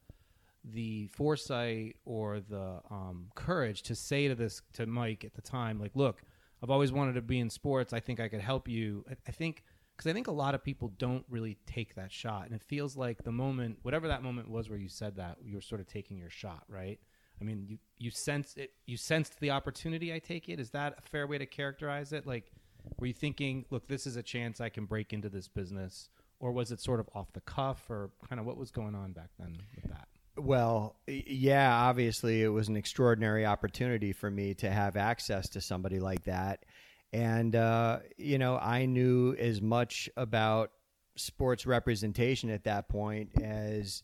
the 0.63 1.09
foresight 1.09 1.97
or 2.05 2.39
the 2.39 2.81
um, 2.89 3.33
courage 3.35 3.83
to 3.83 3.97
say 3.97 4.29
to 4.29 4.37
this 4.37 4.63
to 4.75 4.87
Mike 4.87 5.25
at 5.25 5.35
the 5.35 5.43
time, 5.43 5.81
like, 5.81 5.97
look, 5.97 6.23
I've 6.63 6.71
always 6.71 6.93
wanted 6.93 7.15
to 7.15 7.23
be 7.23 7.41
in 7.41 7.51
sports. 7.51 7.93
I 7.93 7.99
think 7.99 8.21
I 8.21 8.29
could 8.29 8.41
help 8.41 8.69
you. 8.69 9.05
I, 9.11 9.17
I 9.27 9.33
think 9.33 9.65
because 10.03 10.11
I 10.11 10.15
think 10.15 10.27
a 10.27 10.33
lot 10.33 10.55
of 10.55 10.65
people 10.65 10.93
don't 10.99 11.25
really 11.31 11.59
take 11.65 11.95
that 11.95 12.11
shot, 12.11 12.47
and 12.47 12.55
it 12.55 12.63
feels 12.63 12.97
like 12.97 13.23
the 13.23 13.31
moment, 13.31 13.79
whatever 13.83 14.09
that 14.09 14.23
moment 14.23 14.51
was 14.51 14.69
where 14.69 14.79
you 14.79 14.89
said 14.89 15.17
that, 15.17 15.39
you 15.45 15.55
were 15.55 15.61
sort 15.61 15.81
of 15.81 15.87
taking 15.87 16.19
your 16.19 16.31
shot, 16.31 16.65
right? 16.69 16.99
I 17.41 17.45
mean, 17.45 17.65
you 17.69 17.79
you 17.99 18.11
sensed 18.11 18.59
it. 18.59 18.73
You 18.87 18.97
sensed 18.97 19.39
the 19.39 19.51
opportunity. 19.51 20.13
I 20.13 20.19
take 20.19 20.49
it. 20.49 20.59
Is 20.59 20.71
that 20.71 20.95
a 20.99 21.03
fair 21.03 21.27
way 21.27 21.39
to 21.39 21.47
characterize 21.47 22.13
it? 22.13 22.27
Like, 22.27 22.51
were 22.99 23.07
you 23.07 23.13
thinking, 23.13 23.65
look, 23.71 23.87
this 23.87 24.07
is 24.07 24.17
a 24.17 24.23
chance 24.23 24.61
I 24.61 24.71
can 24.71 24.87
break 24.87 25.13
into 25.13 25.29
this 25.29 25.47
business, 25.47 26.09
or 26.41 26.51
was 26.51 26.73
it 26.73 26.81
sort 26.81 26.99
of 26.99 27.09
off 27.15 27.33
the 27.33 27.41
cuff, 27.41 27.89
or 27.89 28.11
kind 28.29 28.41
of 28.41 28.47
what 28.47 28.57
was 28.57 28.73
going 28.73 28.97
on 28.97 29.13
back 29.13 29.31
then 29.39 29.57
with 29.77 29.91
that? 29.91 30.09
Well, 30.37 30.97
yeah, 31.07 31.73
obviously 31.73 32.43
it 32.43 32.49
was 32.49 32.69
an 32.69 32.77
extraordinary 32.77 33.45
opportunity 33.45 34.13
for 34.13 34.31
me 34.31 34.55
to 34.55 34.71
have 34.71 34.97
access 34.97 35.49
to 35.51 35.61
somebody 35.61 36.01
like 36.01 36.25
that. 36.25 36.65
And, 37.13 37.55
uh, 37.55 37.99
you 38.17 38.39
know, 38.39 38.57
I 38.57 38.87
knew 38.87 39.35
as 39.39 39.61
much 39.61 40.09
about 40.17 40.71
sports 41.17 41.67
representation 41.67 42.49
at 42.51 42.65
that 42.65 42.89
point 42.89 43.31
as 43.43 44.03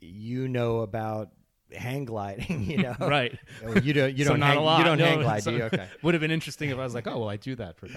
you 0.00 0.46
know 0.46 0.80
about 0.80 1.30
hang 1.72 2.04
gliding, 2.04 2.62
you 2.70 2.78
know. 2.78 2.94
Right. 3.00 3.36
You 3.82 3.92
don't 3.92 4.16
you 4.16 4.24
So 4.24 4.30
don't 4.30 4.40
not 4.40 4.50
hang, 4.50 4.58
a 4.58 4.62
lot. 4.62 4.78
you 4.78 4.84
don't 4.84 4.98
No, 4.98 5.04
hang 5.06 5.20
glide, 5.20 5.42
so- 5.42 5.50
do 5.50 5.56
you? 5.56 5.62
Okay. 5.64 5.88
Would 6.02 6.14
have 6.14 6.20
been 6.20 6.30
interesting 6.30 6.70
if 6.70 6.78
I 6.78 6.84
was 6.84 6.94
like, 6.94 7.06
oh 7.08 7.18
well, 7.18 7.28
I 7.28 7.36
do 7.36 7.56
that 7.56 7.76
for. 7.76 7.88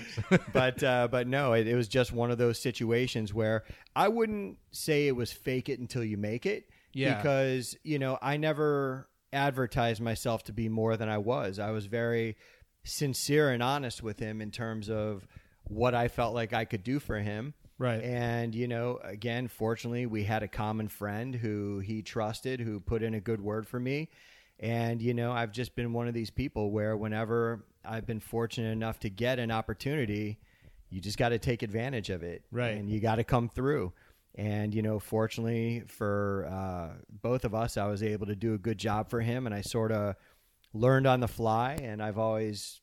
but 0.53 0.81
uh, 0.83 1.07
but 1.11 1.27
no, 1.27 1.53
it, 1.53 1.67
it 1.67 1.75
was 1.75 1.87
just 1.87 2.11
one 2.11 2.31
of 2.31 2.37
those 2.37 2.57
situations 2.59 3.33
where 3.33 3.63
I 3.95 4.07
wouldn't 4.07 4.57
say 4.71 5.07
it 5.07 5.15
was 5.15 5.31
fake 5.31 5.69
it 5.69 5.79
until 5.79 6.03
you 6.03 6.17
make 6.17 6.45
it. 6.45 6.69
Yeah. 6.93 7.17
Because 7.17 7.77
you 7.83 7.99
know 7.99 8.17
I 8.21 8.37
never 8.37 9.07
advertised 9.33 10.01
myself 10.01 10.45
to 10.45 10.53
be 10.53 10.67
more 10.69 10.95
than 10.97 11.09
I 11.09 11.17
was. 11.19 11.59
I 11.59 11.71
was 11.71 11.85
very 11.85 12.37
sincere 12.85 13.49
and 13.49 13.61
honest 13.61 14.01
with 14.01 14.19
him 14.19 14.39
in 14.39 14.51
terms 14.51 14.89
of 14.89 15.27
what 15.67 15.93
I 15.93 16.07
felt 16.07 16.33
like 16.33 16.53
I 16.53 16.65
could 16.65 16.83
do 16.83 16.99
for 16.99 17.17
him. 17.19 17.53
Right. 17.77 18.01
And 18.01 18.55
you 18.55 18.67
know, 18.67 18.99
again, 19.03 19.47
fortunately, 19.49 20.05
we 20.05 20.23
had 20.23 20.43
a 20.43 20.47
common 20.47 20.87
friend 20.87 21.35
who 21.35 21.79
he 21.79 22.01
trusted, 22.01 22.61
who 22.61 22.79
put 22.79 23.03
in 23.03 23.13
a 23.13 23.19
good 23.19 23.41
word 23.41 23.67
for 23.67 23.79
me. 23.79 24.09
And 24.59 25.01
you 25.01 25.13
know, 25.13 25.33
I've 25.33 25.51
just 25.51 25.75
been 25.75 25.91
one 25.91 26.07
of 26.07 26.13
these 26.13 26.29
people 26.29 26.71
where 26.71 26.95
whenever 26.95 27.65
I've 27.83 28.05
been 28.05 28.21
fortunate 28.21 28.71
enough 28.71 28.99
to 29.01 29.09
get 29.09 29.39
an 29.39 29.51
opportunity, 29.51 30.39
you 30.89 31.01
just 31.01 31.17
got 31.17 31.29
to 31.29 31.39
take 31.39 31.63
advantage 31.63 32.09
of 32.09 32.23
it, 32.23 32.43
Right. 32.51 32.77
And 32.77 32.89
you 32.89 33.01
got 33.01 33.15
to 33.15 33.23
come 33.23 33.49
through. 33.49 33.91
And 34.35 34.73
you 34.73 34.81
know, 34.81 34.99
fortunately 34.99 35.83
for 35.87 36.47
uh, 36.49 36.89
both 37.21 37.43
of 37.43 37.53
us, 37.53 37.77
I 37.77 37.87
was 37.87 38.03
able 38.03 38.27
to 38.27 38.35
do 38.35 38.53
a 38.53 38.57
good 38.57 38.77
job 38.77 39.09
for 39.09 39.19
him, 39.19 39.45
and 39.45 39.55
I 39.55 39.61
sort 39.61 39.91
of 39.91 40.15
learned 40.75 41.07
on 41.07 41.19
the 41.19 41.27
fly. 41.27 41.77
And 41.81 42.01
I've 42.03 42.17
always 42.17 42.81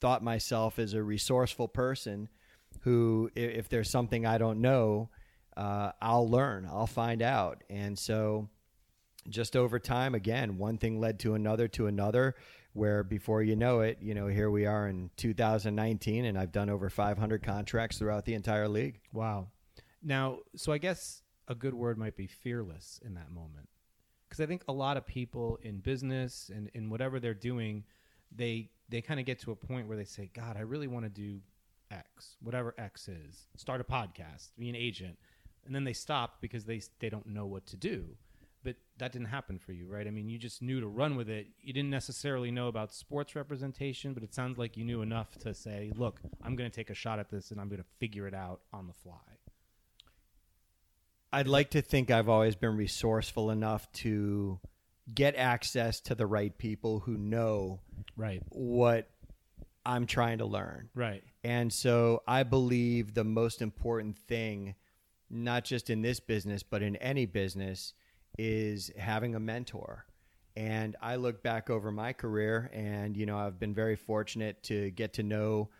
thought 0.00 0.22
myself 0.22 0.78
as 0.78 0.94
a 0.94 1.02
resourceful 1.02 1.68
person 1.68 2.28
who 2.80 3.30
if 3.34 3.68
there's 3.68 3.90
something 3.90 4.24
I 4.24 4.38
don't 4.38 4.60
know, 4.60 5.10
uh, 5.56 5.92
I'll 6.00 6.28
learn, 6.28 6.66
I'll 6.66 6.86
find 6.86 7.20
out. 7.20 7.64
And 7.68 7.98
so 7.98 8.48
just 9.28 9.56
over 9.56 9.78
time, 9.78 10.14
again, 10.14 10.58
one 10.58 10.78
thing 10.78 11.00
led 11.00 11.18
to 11.20 11.34
another 11.34 11.68
to 11.68 11.86
another, 11.86 12.36
where 12.72 13.02
before 13.02 13.42
you 13.42 13.56
know 13.56 13.80
it, 13.80 13.98
you 14.00 14.14
know, 14.14 14.28
here 14.28 14.50
we 14.50 14.66
are 14.66 14.86
in 14.86 15.10
2019 15.16 16.24
and 16.24 16.38
I've 16.38 16.52
done 16.52 16.70
over 16.70 16.88
500 16.88 17.42
contracts 17.42 17.98
throughout 17.98 18.24
the 18.24 18.34
entire 18.34 18.68
league. 18.68 19.00
Wow. 19.12 19.48
Now, 20.02 20.38
so 20.54 20.72
I 20.72 20.78
guess 20.78 21.22
a 21.48 21.54
good 21.54 21.74
word 21.74 21.98
might 21.98 22.16
be 22.16 22.26
fearless 22.26 23.00
in 23.04 23.14
that 23.14 23.30
moment. 23.30 23.68
Because 24.28 24.40
I 24.40 24.46
think 24.46 24.62
a 24.68 24.72
lot 24.72 24.96
of 24.96 25.06
people 25.06 25.58
in 25.62 25.78
business 25.78 26.50
and 26.54 26.70
in 26.74 26.90
whatever 26.90 27.18
they're 27.18 27.34
doing, 27.34 27.84
they 28.34 28.70
they 28.88 29.00
kind 29.00 29.20
of 29.20 29.26
get 29.26 29.38
to 29.40 29.52
a 29.52 29.56
point 29.56 29.88
where 29.88 29.96
they 29.96 30.04
say, 30.04 30.30
God, 30.34 30.56
I 30.56 30.60
really 30.60 30.86
want 30.86 31.04
to 31.04 31.10
do 31.10 31.40
X, 31.90 32.36
whatever 32.42 32.74
X 32.78 33.08
is, 33.08 33.48
start 33.56 33.80
a 33.80 33.84
podcast, 33.84 34.50
be 34.58 34.68
an 34.68 34.76
agent. 34.76 35.18
And 35.64 35.74
then 35.74 35.84
they 35.84 35.92
stop 35.92 36.40
because 36.40 36.64
they 36.64 36.80
they 36.98 37.08
don't 37.08 37.26
know 37.26 37.46
what 37.46 37.66
to 37.66 37.76
do. 37.76 38.16
But 38.64 38.76
that 38.98 39.12
didn't 39.12 39.28
happen 39.28 39.58
for 39.58 39.72
you, 39.72 39.86
right? 39.86 40.06
I 40.06 40.10
mean, 40.10 40.28
you 40.28 40.36
just 40.36 40.62
knew 40.62 40.80
to 40.80 40.88
run 40.88 41.16
with 41.16 41.30
it. 41.30 41.46
You 41.60 41.72
didn't 41.72 41.90
necessarily 41.90 42.50
know 42.50 42.66
about 42.66 42.92
sports 42.92 43.36
representation, 43.36 44.14
but 44.14 44.22
it 44.24 44.34
sounds 44.34 44.58
like 44.58 44.76
you 44.76 44.84
knew 44.84 45.00
enough 45.00 45.38
to 45.38 45.54
say, 45.54 45.92
look, 45.94 46.20
I'm 46.42 46.56
going 46.56 46.68
to 46.68 46.74
take 46.74 46.90
a 46.90 46.94
shot 46.94 47.20
at 47.20 47.30
this 47.30 47.52
and 47.52 47.60
I'm 47.60 47.68
going 47.68 47.80
to 47.80 47.88
figure 47.98 48.26
it 48.26 48.34
out 48.34 48.60
on 48.72 48.88
the 48.88 48.92
fly. 48.92 49.37
I'd 51.32 51.48
like 51.48 51.70
to 51.70 51.82
think 51.82 52.10
I've 52.10 52.28
always 52.28 52.56
been 52.56 52.76
resourceful 52.76 53.50
enough 53.50 53.90
to 53.92 54.60
get 55.12 55.36
access 55.36 56.00
to 56.00 56.14
the 56.14 56.26
right 56.26 56.56
people 56.56 57.00
who 57.00 57.16
know 57.16 57.80
Right. 58.16 58.42
what 58.50 59.10
I'm 59.84 60.06
trying 60.06 60.38
to 60.38 60.46
learn. 60.46 60.90
Right. 60.94 61.22
And 61.44 61.72
so 61.72 62.22
I 62.26 62.42
believe 62.42 63.14
the 63.14 63.24
most 63.24 63.62
important 63.62 64.16
thing, 64.16 64.74
not 65.30 65.64
just 65.64 65.88
in 65.90 66.02
this 66.02 66.20
business, 66.20 66.62
but 66.62 66.82
in 66.82 66.96
any 66.96 67.26
business, 67.26 67.94
is 68.38 68.90
having 68.98 69.34
a 69.34 69.40
mentor. 69.40 70.06
And 70.56 70.96
I 71.00 71.16
look 71.16 71.42
back 71.42 71.70
over 71.70 71.92
my 71.92 72.12
career, 72.12 72.70
and, 72.72 73.16
you 73.16 73.26
know, 73.26 73.38
I've 73.38 73.60
been 73.60 73.74
very 73.74 73.96
fortunate 73.96 74.62
to 74.64 74.90
get 74.90 75.14
to 75.14 75.22
know 75.22 75.70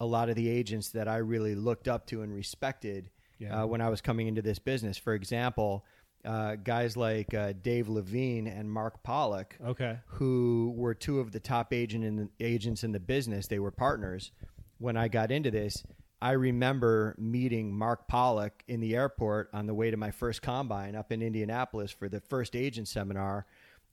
a 0.00 0.06
lot 0.06 0.28
of 0.28 0.36
the 0.36 0.48
agents 0.48 0.88
that 0.90 1.06
I 1.06 1.18
really 1.18 1.54
looked 1.54 1.86
up 1.86 2.06
to 2.06 2.22
and 2.22 2.32
respected 2.34 3.10
Yeah. 3.42 3.62
uh, 3.62 3.66
when 3.66 3.80
I 3.80 3.88
was 3.88 4.00
coming 4.00 4.26
into 4.28 4.42
this 4.42 4.58
business. 4.58 4.96
For 4.96 5.14
example, 5.14 5.84
uh, 6.24 6.54
guys 6.56 6.96
like 6.96 7.34
uh, 7.34 7.52
Dave 7.60 7.88
Levine 7.88 8.46
and 8.46 8.70
Mark 8.70 9.02
Pollock 9.02 9.56
Okay. 9.64 9.98
who 10.06 10.72
were 10.76 10.94
two 10.94 11.18
of 11.20 11.32
the 11.32 11.40
top 11.40 11.72
agent 11.72 12.04
in 12.04 12.16
the, 12.16 12.28
agents 12.40 12.84
in 12.84 12.92
the 12.92 13.00
business. 13.00 13.48
They 13.48 13.58
were 13.58 13.72
partners. 13.72 14.30
When 14.78 14.96
I 14.96 15.08
got 15.08 15.30
into 15.32 15.50
this, 15.50 15.82
I 16.20 16.32
remember 16.32 17.16
meeting 17.18 17.74
Mark 17.76 18.06
Pollock 18.06 18.62
in 18.68 18.78
the 18.80 18.94
airport 18.94 19.50
on 19.52 19.66
the 19.66 19.74
way 19.74 19.90
to 19.90 19.96
my 19.96 20.12
first 20.12 20.42
combine 20.42 20.94
up 20.94 21.10
in 21.10 21.22
Indianapolis 21.22 21.90
for 21.90 22.08
the 22.08 22.20
first 22.20 22.54
agent 22.54 22.86
seminar. 22.86 23.46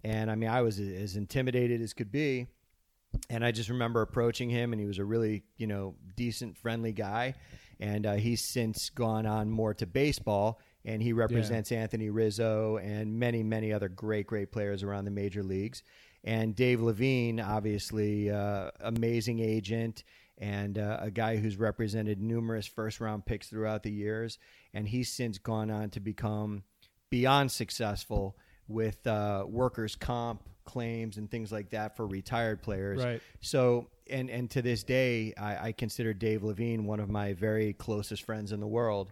And 0.03 0.29
I 0.29 0.35
mean, 0.35 0.49
I 0.49 0.61
was 0.61 0.79
as 0.79 1.15
intimidated 1.15 1.81
as 1.81 1.93
could 1.93 2.11
be. 2.11 2.45
And 3.31 3.43
I 3.43 3.51
just 3.51 3.69
remember 3.69 4.03
approaching 4.03 4.51
him, 4.51 4.71
and 4.71 4.79
he 4.79 4.85
was 4.85 4.99
a 4.99 5.03
really, 5.05 5.41
you 5.57 5.65
know, 5.65 5.95
decent, 6.15 6.55
friendly 6.57 6.93
guy. 6.93 7.33
And 7.79 8.05
uh, 8.05 8.13
he's 8.15 8.43
since 8.43 8.89
gone 8.89 9.25
on 9.25 9.49
more 9.49 9.73
to 9.75 9.85
baseball, 9.85 10.59
and 10.83 11.01
he 11.01 11.13
represents 11.13 11.71
Anthony 11.71 12.09
Rizzo 12.09 12.77
and 12.77 13.17
many, 13.17 13.41
many 13.43 13.71
other 13.71 13.87
great, 13.87 14.27
great 14.27 14.51
players 14.51 14.83
around 14.83 15.05
the 15.05 15.11
major 15.11 15.43
leagues. 15.43 15.83
And 16.23 16.55
Dave 16.55 16.81
Levine, 16.81 17.39
obviously, 17.39 18.29
uh, 18.29 18.71
amazing 18.81 19.39
agent 19.39 20.03
and 20.37 20.77
uh, 20.77 20.97
a 21.01 21.11
guy 21.11 21.37
who's 21.37 21.57
represented 21.57 22.21
numerous 22.21 22.65
first 22.67 22.99
round 22.99 23.25
picks 23.25 23.47
throughout 23.47 23.83
the 23.83 23.91
years. 23.91 24.37
And 24.73 24.87
he's 24.87 25.11
since 25.11 25.37
gone 25.37 25.69
on 25.69 25.89
to 25.91 25.99
become 25.99 26.63
beyond 27.09 27.51
successful 27.51 28.37
with 28.67 29.05
uh, 29.07 29.45
workers' 29.47 29.95
comp 29.95 30.43
claims 30.69 31.17
and 31.17 31.29
things 31.31 31.51
like 31.51 31.71
that 31.71 31.97
for 31.97 32.05
retired 32.05 32.61
players. 32.61 33.03
Right. 33.03 33.21
So, 33.41 33.87
and 34.09 34.29
and 34.29 34.49
to 34.51 34.61
this 34.61 34.83
day, 34.83 35.33
I, 35.35 35.67
I 35.69 35.71
consider 35.71 36.13
Dave 36.13 36.43
Levine 36.43 36.85
one 36.85 36.99
of 36.99 37.09
my 37.09 37.33
very 37.33 37.73
closest 37.73 38.23
friends 38.23 38.51
in 38.51 38.59
the 38.59 38.67
world. 38.67 39.11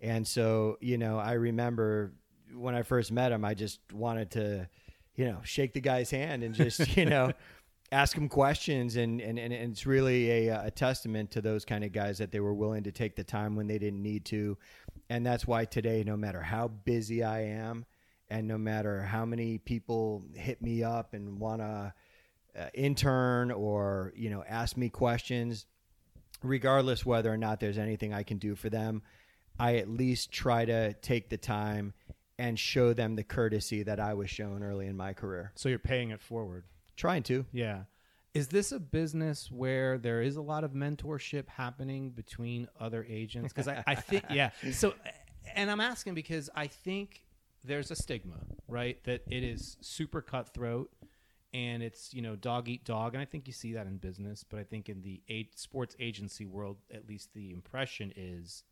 And 0.00 0.26
so, 0.26 0.76
you 0.80 0.98
know, 0.98 1.18
I 1.18 1.32
remember 1.32 2.12
when 2.54 2.74
I 2.74 2.82
first 2.82 3.10
met 3.10 3.32
him, 3.32 3.44
I 3.44 3.54
just 3.54 3.80
wanted 3.92 4.30
to, 4.32 4.68
you 5.16 5.24
know, 5.24 5.40
shake 5.42 5.72
the 5.72 5.80
guy's 5.80 6.10
hand 6.10 6.42
and 6.44 6.54
just, 6.54 6.96
you 6.96 7.06
know, 7.06 7.32
ask 7.92 8.16
him 8.16 8.28
questions. 8.28 8.96
And, 8.96 9.20
and, 9.20 9.38
and 9.38 9.52
it's 9.52 9.86
really 9.86 10.48
a, 10.48 10.66
a 10.66 10.70
testament 10.70 11.30
to 11.32 11.40
those 11.40 11.64
kind 11.64 11.84
of 11.84 11.92
guys 11.92 12.18
that 12.18 12.30
they 12.30 12.40
were 12.40 12.54
willing 12.54 12.84
to 12.84 12.92
take 12.92 13.16
the 13.16 13.24
time 13.24 13.56
when 13.56 13.66
they 13.66 13.78
didn't 13.78 14.02
need 14.02 14.24
to. 14.26 14.56
And 15.10 15.26
that's 15.26 15.46
why 15.46 15.64
today, 15.64 16.04
no 16.04 16.16
matter 16.16 16.42
how 16.42 16.68
busy 16.68 17.24
I 17.24 17.40
am, 17.44 17.86
and 18.30 18.46
no 18.46 18.58
matter 18.58 19.02
how 19.02 19.24
many 19.24 19.58
people 19.58 20.22
hit 20.34 20.60
me 20.62 20.82
up 20.82 21.14
and 21.14 21.38
want 21.40 21.60
to 21.60 21.92
uh, 22.58 22.66
intern 22.74 23.50
or 23.50 24.12
you 24.16 24.30
know 24.30 24.44
ask 24.48 24.76
me 24.76 24.88
questions 24.88 25.66
regardless 26.42 27.04
whether 27.04 27.32
or 27.32 27.36
not 27.36 27.60
there's 27.60 27.78
anything 27.78 28.12
I 28.12 28.22
can 28.22 28.38
do 28.38 28.54
for 28.54 28.70
them 28.70 29.02
I 29.58 29.76
at 29.76 29.88
least 29.88 30.30
try 30.30 30.64
to 30.64 30.92
take 30.94 31.28
the 31.30 31.36
time 31.36 31.94
and 32.38 32.58
show 32.58 32.92
them 32.92 33.16
the 33.16 33.24
courtesy 33.24 33.82
that 33.82 33.98
I 33.98 34.14
was 34.14 34.30
shown 34.30 34.62
early 34.62 34.86
in 34.86 34.96
my 34.96 35.12
career 35.12 35.52
So 35.56 35.68
you're 35.68 35.78
paying 35.78 36.10
it 36.10 36.20
forward. 36.20 36.64
trying 36.96 37.22
to 37.24 37.46
Yeah. 37.52 37.82
Is 38.34 38.48
this 38.48 38.70
a 38.72 38.78
business 38.78 39.50
where 39.50 39.98
there 39.98 40.20
is 40.22 40.36
a 40.36 40.42
lot 40.42 40.62
of 40.62 40.72
mentorship 40.72 41.48
happening 41.48 42.10
between 42.10 42.68
other 42.78 43.04
agents? 43.08 43.52
Because 43.52 43.66
I, 43.66 43.82
I 43.86 43.94
think, 43.96 44.24
yeah. 44.30 44.50
So, 44.72 44.94
and 45.56 45.70
I'm 45.70 45.80
asking 45.80 46.14
because 46.14 46.50
I 46.54 46.66
think 46.68 47.22
there's 47.64 47.90
a 47.90 47.96
stigma, 47.96 48.38
right? 48.66 49.02
That 49.04 49.22
it 49.28 49.44
is 49.44 49.76
super 49.80 50.20
cutthroat 50.20 50.90
and 51.52 51.82
it's, 51.82 52.12
you 52.12 52.22
know, 52.22 52.36
dog 52.36 52.68
eat 52.68 52.84
dog. 52.84 53.14
And 53.14 53.22
I 53.22 53.24
think 53.24 53.46
you 53.46 53.52
see 53.52 53.72
that 53.72 53.86
in 53.86 53.96
business, 53.96 54.44
but 54.44 54.58
I 54.58 54.64
think 54.64 54.88
in 54.88 55.02
the 55.02 55.22
a- 55.28 55.50
sports 55.54 55.96
agency 55.98 56.46
world, 56.46 56.76
at 56.92 57.08
least 57.08 57.32
the 57.34 57.52
impression 57.52 58.12
is 58.16 58.64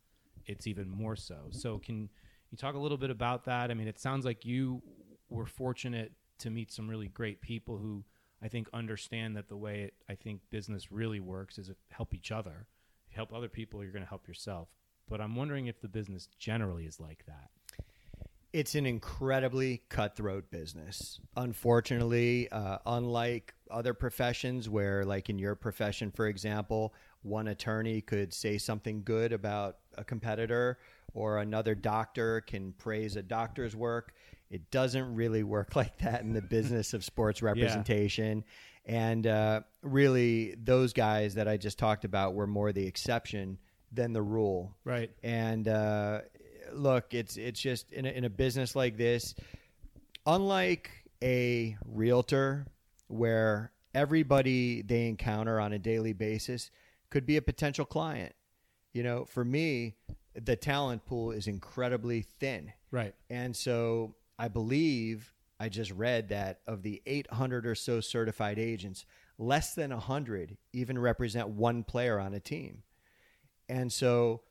it's 0.47 0.67
even 0.67 0.89
more 0.89 1.17
so. 1.17 1.49
So, 1.51 1.79
can 1.79 2.09
you 2.51 2.59
talk 2.59 2.75
a 2.75 2.79
little 2.79 2.99
bit 2.99 3.11
about 3.11 3.45
that? 3.47 3.71
I 3.71 3.75
mean, 3.75 3.89
it 3.89 3.99
sounds 3.99 4.25
like 4.25 4.45
you 4.45 4.83
we're 5.29 5.47
fortunate 5.47 6.13
to 6.39 6.51
meet 6.51 6.73
some 6.73 6.89
really 6.89 7.09
great 7.09 7.41
people 7.41 7.79
who 7.79 8.05
I 8.43 8.49
think 8.49 8.69
understand 8.73 9.37
that 9.37 9.49
the 9.49 9.57
way 9.57 9.83
it, 9.83 9.95
I 10.09 10.15
think 10.15 10.41
business 10.51 10.93
really 10.93 11.21
works 11.21 11.59
is 11.59 11.71
help 11.91 12.15
each 12.15 12.31
other. 12.31 12.67
If 13.07 13.13
you 13.13 13.17
help 13.17 13.33
other 13.33 13.49
people, 13.49 13.83
you're 13.83 13.93
going 13.93 14.05
to 14.05 14.09
help 14.09 14.29
yourself. 14.29 14.69
But 15.09 15.21
I'm 15.21 15.35
wondering 15.35 15.67
if 15.67 15.81
the 15.81 15.89
business 15.89 16.29
generally 16.39 16.85
is 16.85 17.01
like 17.01 17.25
that. 17.27 17.51
It's 18.57 18.75
an 18.75 18.87
incredibly 18.87 19.83
cutthroat 19.91 20.51
business. 20.51 21.21
Unfortunately, 21.37 22.51
uh, 22.51 22.79
unlike 22.87 23.53
other 23.71 23.93
professions, 23.93 24.67
where, 24.67 25.05
like 25.05 25.29
in 25.29 25.39
your 25.39 25.55
profession, 25.55 26.11
for 26.11 26.27
example, 26.27 26.95
one 27.21 27.49
attorney 27.49 28.01
could 28.01 28.33
say 28.33 28.57
something 28.57 29.03
good 29.05 29.35
about 29.35 29.77
a 29.99 30.05
competitor 30.05 30.79
or 31.13 31.41
another 31.41 31.75
doctor 31.75 32.41
can 32.41 32.73
praise 32.79 33.17
a 33.17 33.23
doctor's 33.23 33.77
work. 33.77 34.15
It 34.51 34.71
doesn't 34.71 35.15
really 35.15 35.43
work 35.43 35.77
like 35.77 35.99
that 35.99 36.23
in 36.23 36.33
the 36.33 36.41
business 36.41 36.95
of 36.95 37.05
sports 37.05 37.43
representation. 37.43 38.43
Yeah. 38.87 39.11
And 39.11 39.27
uh, 39.27 39.61
really, 39.83 40.55
those 40.55 40.95
guys 40.95 41.35
that 41.35 41.47
I 41.47 41.59
just 41.59 41.79
talked 41.79 42.07
about 42.07 42.33
were 42.33 42.47
more 42.47 42.73
the 42.73 42.87
exception 42.87 43.59
than 43.93 44.15
the 44.15 44.23
rule. 44.23 44.75
Right. 44.83 45.11
And 45.23 45.69
uh, 45.69 46.21
look, 46.73 47.15
it's 47.15 47.37
it's 47.37 47.61
just 47.61 47.93
in 47.93 48.07
a, 48.07 48.11
in 48.11 48.25
a 48.25 48.31
business 48.31 48.77
like 48.77 48.97
this, 48.97 49.35
unlike 50.27 50.91
a 51.23 51.77
realtor 51.87 52.67
where 53.09 53.73
everybody 53.95 54.83
they 54.83 55.09
encounter 55.09 55.61
on 55.61 55.73
a 55.73 55.79
daily 55.79 56.13
basis 56.13 56.71
could 57.11 57.27
be 57.27 57.37
a 57.37 57.43
potential 57.43 57.85
client. 57.85 58.35
You 58.93 59.03
know, 59.03 59.25
for 59.25 59.45
me, 59.45 59.97
the 60.35 60.57
talent 60.57 61.05
pool 61.07 61.31
is 61.31 61.47
incredibly 61.47 62.23
thin. 62.23 62.73
Right. 62.91 63.15
And 63.31 63.55
so 63.57 64.15
I 64.39 64.49
believe 64.49 65.33
I 65.59 65.69
just 65.69 65.91
read 65.93 66.29
that 66.29 66.61
of 66.67 66.83
the 66.83 67.03
800 67.07 67.67
or 67.67 67.75
so 67.75 68.01
certified 68.01 68.59
agents, 68.59 69.07
less 69.39 69.75
than 69.75 69.91
100 69.91 70.57
even 70.73 70.99
represent 70.99 71.49
one 71.49 71.83
player 71.83 72.19
on 72.21 72.35
a 72.35 72.41
team. 72.41 72.83
And 73.69 73.93
so 73.93 74.43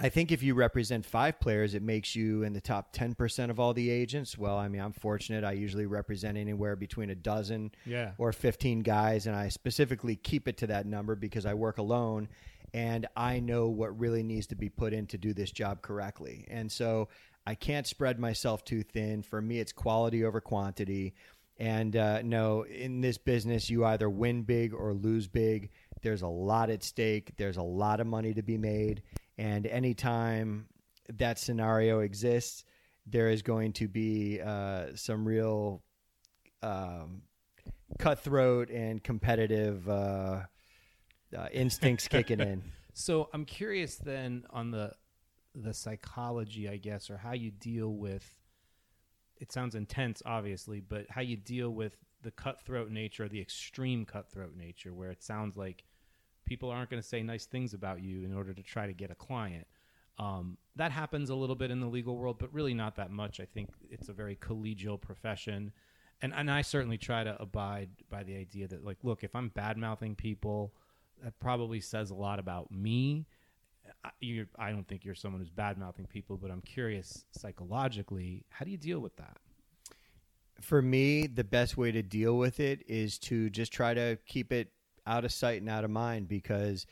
I 0.00 0.08
think 0.08 0.32
if 0.32 0.42
you 0.42 0.54
represent 0.54 1.06
five 1.06 1.38
players, 1.38 1.74
it 1.74 1.82
makes 1.82 2.16
you 2.16 2.42
in 2.42 2.52
the 2.52 2.60
top 2.60 2.92
10% 2.92 3.50
of 3.50 3.60
all 3.60 3.72
the 3.72 3.90
agents. 3.90 4.36
Well, 4.36 4.56
I 4.56 4.66
mean, 4.66 4.80
I'm 4.80 4.92
fortunate. 4.92 5.44
I 5.44 5.52
usually 5.52 5.86
represent 5.86 6.36
anywhere 6.36 6.74
between 6.74 7.10
a 7.10 7.14
dozen 7.14 7.70
yeah. 7.86 8.12
or 8.18 8.32
15 8.32 8.80
guys, 8.80 9.26
and 9.28 9.36
I 9.36 9.48
specifically 9.48 10.16
keep 10.16 10.48
it 10.48 10.56
to 10.58 10.66
that 10.66 10.86
number 10.86 11.14
because 11.14 11.46
I 11.46 11.54
work 11.54 11.78
alone 11.78 12.28
and 12.74 13.06
I 13.16 13.38
know 13.38 13.68
what 13.68 13.96
really 13.98 14.24
needs 14.24 14.48
to 14.48 14.56
be 14.56 14.68
put 14.68 14.92
in 14.92 15.06
to 15.06 15.18
do 15.18 15.32
this 15.32 15.52
job 15.52 15.80
correctly. 15.80 16.44
And 16.50 16.70
so 16.70 17.08
I 17.46 17.54
can't 17.54 17.86
spread 17.86 18.18
myself 18.18 18.64
too 18.64 18.82
thin. 18.82 19.22
For 19.22 19.40
me, 19.40 19.60
it's 19.60 19.72
quality 19.72 20.24
over 20.24 20.40
quantity. 20.40 21.14
And 21.56 21.94
uh, 21.94 22.22
no, 22.22 22.64
in 22.64 23.00
this 23.00 23.16
business, 23.16 23.70
you 23.70 23.84
either 23.84 24.10
win 24.10 24.42
big 24.42 24.74
or 24.74 24.92
lose 24.92 25.28
big. 25.28 25.70
There's 26.02 26.22
a 26.22 26.28
lot 26.28 26.68
at 26.68 26.82
stake, 26.82 27.34
there's 27.36 27.56
a 27.56 27.62
lot 27.62 28.00
of 28.00 28.08
money 28.08 28.34
to 28.34 28.42
be 28.42 28.58
made. 28.58 29.02
And 29.38 29.66
anytime 29.66 30.66
that 31.12 31.38
scenario 31.38 32.00
exists, 32.00 32.64
there 33.06 33.28
is 33.28 33.42
going 33.42 33.72
to 33.74 33.88
be 33.88 34.40
uh, 34.40 34.86
some 34.94 35.26
real 35.26 35.82
um, 36.62 37.22
cutthroat 37.98 38.70
and 38.70 39.02
competitive 39.02 39.88
uh, 39.88 40.40
uh, 41.36 41.46
instincts 41.52 42.08
kicking 42.08 42.40
in. 42.40 42.62
So 42.96 43.28
I'm 43.34 43.44
curious 43.44 43.96
then 43.96 44.44
on 44.50 44.70
the 44.70 44.92
the 45.52 45.74
psychology, 45.74 46.68
I 46.68 46.76
guess, 46.76 47.10
or 47.10 47.16
how 47.16 47.32
you 47.32 47.50
deal 47.50 47.92
with. 47.92 48.24
It 49.40 49.50
sounds 49.50 49.74
intense, 49.74 50.22
obviously, 50.24 50.78
but 50.78 51.06
how 51.10 51.20
you 51.20 51.36
deal 51.36 51.70
with 51.70 51.96
the 52.22 52.30
cutthroat 52.30 52.92
nature, 52.92 53.28
the 53.28 53.40
extreme 53.40 54.04
cutthroat 54.04 54.54
nature, 54.56 54.94
where 54.94 55.10
it 55.10 55.24
sounds 55.24 55.56
like 55.56 55.82
people 56.44 56.70
aren't 56.70 56.90
going 56.90 57.02
to 57.02 57.08
say 57.08 57.22
nice 57.22 57.46
things 57.46 57.74
about 57.74 58.02
you 58.02 58.24
in 58.24 58.34
order 58.34 58.52
to 58.52 58.62
try 58.62 58.86
to 58.86 58.92
get 58.92 59.10
a 59.10 59.14
client. 59.14 59.66
Um, 60.18 60.58
that 60.76 60.92
happens 60.92 61.30
a 61.30 61.34
little 61.34 61.56
bit 61.56 61.70
in 61.70 61.80
the 61.80 61.86
legal 61.86 62.16
world, 62.16 62.38
but 62.38 62.52
really 62.52 62.74
not 62.74 62.96
that 62.96 63.10
much. 63.10 63.40
I 63.40 63.46
think 63.46 63.70
it's 63.90 64.08
a 64.08 64.12
very 64.12 64.36
collegial 64.36 65.00
profession. 65.00 65.72
And, 66.22 66.32
and 66.32 66.50
I 66.50 66.62
certainly 66.62 66.98
try 66.98 67.24
to 67.24 67.40
abide 67.42 67.90
by 68.10 68.22
the 68.22 68.36
idea 68.36 68.68
that, 68.68 68.84
like, 68.84 68.98
look, 69.02 69.24
if 69.24 69.34
I'm 69.34 69.48
bad 69.48 69.76
mouthing 69.76 70.14
people, 70.14 70.72
that 71.22 71.38
probably 71.40 71.80
says 71.80 72.10
a 72.10 72.14
lot 72.14 72.38
about 72.38 72.70
me. 72.70 73.26
I, 74.04 74.46
I 74.58 74.70
don't 74.70 74.86
think 74.86 75.04
you're 75.04 75.14
someone 75.14 75.40
who's 75.40 75.50
bad 75.50 75.78
mouthing 75.78 76.06
people, 76.06 76.36
but 76.36 76.50
I'm 76.50 76.62
curious 76.62 77.24
psychologically, 77.32 78.44
how 78.50 78.64
do 78.64 78.70
you 78.70 78.76
deal 78.76 79.00
with 79.00 79.16
that? 79.16 79.38
For 80.60 80.80
me, 80.80 81.26
the 81.26 81.44
best 81.44 81.76
way 81.76 81.90
to 81.90 82.02
deal 82.02 82.38
with 82.38 82.60
it 82.60 82.84
is 82.86 83.18
to 83.20 83.50
just 83.50 83.72
try 83.72 83.92
to 83.94 84.16
keep 84.26 84.52
it 84.52 84.70
out 85.06 85.24
of 85.24 85.32
sight 85.32 85.60
and 85.60 85.70
out 85.70 85.84
of 85.84 85.90
mind 85.90 86.28
because 86.28 86.86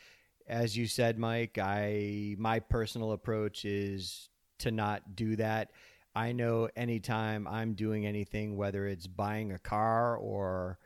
as 0.46 0.76
you 0.76 0.86
said 0.86 1.18
Mike 1.18 1.58
I 1.58 2.36
my 2.38 2.60
personal 2.60 3.12
approach 3.12 3.64
is 3.64 4.28
to 4.58 4.70
not 4.70 5.16
do 5.16 5.36
that. 5.36 5.70
I 6.14 6.32
know 6.32 6.68
anytime 6.76 7.46
I'm 7.48 7.74
doing 7.74 8.06
anything 8.06 8.56
whether 8.56 8.86
it's 8.86 9.06
buying 9.06 9.52
a 9.52 9.58
car 9.58 10.16
or 10.16 10.78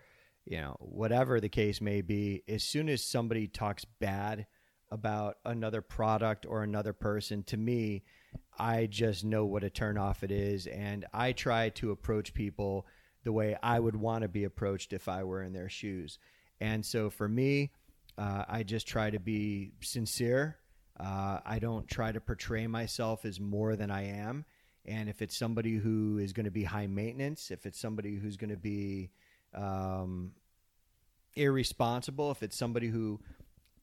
you 0.45 0.61
know 0.61 0.77
whatever 0.79 1.41
the 1.41 1.49
case 1.49 1.81
may 1.81 2.01
be 2.01 2.43
as 2.49 2.63
soon 2.63 2.89
as 2.89 3.03
somebody 3.03 3.49
talks 3.49 3.85
bad 3.85 4.47
about 4.91 5.39
another 5.45 5.83
product 5.83 6.47
or 6.47 6.63
another 6.63 6.93
person 6.93 7.43
to 7.43 7.57
me 7.57 8.05
I 8.59 8.87
just 8.87 9.25
know 9.25 9.45
what 9.45 9.65
a 9.65 9.71
turnoff 9.71 10.23
it 10.23 10.31
is. 10.31 10.67
And 10.67 11.05
I 11.13 11.33
try 11.33 11.69
to 11.71 11.91
approach 11.91 12.35
people 12.35 12.87
the 13.25 13.33
way 13.33 13.57
I 13.63 13.81
would 13.81 13.97
want 13.97 14.23
to 14.23 14.29
be 14.29 14.45
approached 14.45 14.93
if 14.93 15.09
I 15.09 15.25
were 15.25 15.43
in 15.43 15.53
their 15.53 15.69
shoes 15.69 16.19
and 16.61 16.85
so 16.85 17.11
for 17.11 17.29
me, 17.29 17.71
uh, 18.19 18.45
I 18.49 18.63
just 18.63 18.87
try 18.87 19.11
to 19.11 19.19
be 19.19 19.73
sincere. 19.81 20.57
Uh, 20.99 21.41
I 21.45 21.59
don't 21.59 21.87
try 21.87 22.13
to 22.13 22.21
portray 22.21 22.67
myself 22.67 23.25
as 23.25 23.39
more 23.39 23.77
than 23.77 23.91
I 23.91 24.09
am. 24.09 24.45
And 24.87 25.09
if 25.09 25.21
it's 25.21 25.37
somebody 25.37 25.77
who 25.77 26.19
is 26.19 26.33
going 26.33 26.45
to 26.45 26.51
be 26.51 26.65
high 26.65 26.87
maintenance, 26.87 27.51
if 27.51 27.67
it's 27.67 27.79
somebody 27.79 28.17
who's 28.17 28.37
going 28.37 28.51
to 28.51 28.57
be 28.57 29.11
um, 29.55 30.33
irresponsible, 31.35 32.31
if 32.31 32.43
it's 32.43 32.57
somebody 32.57 32.89
who 32.89 33.21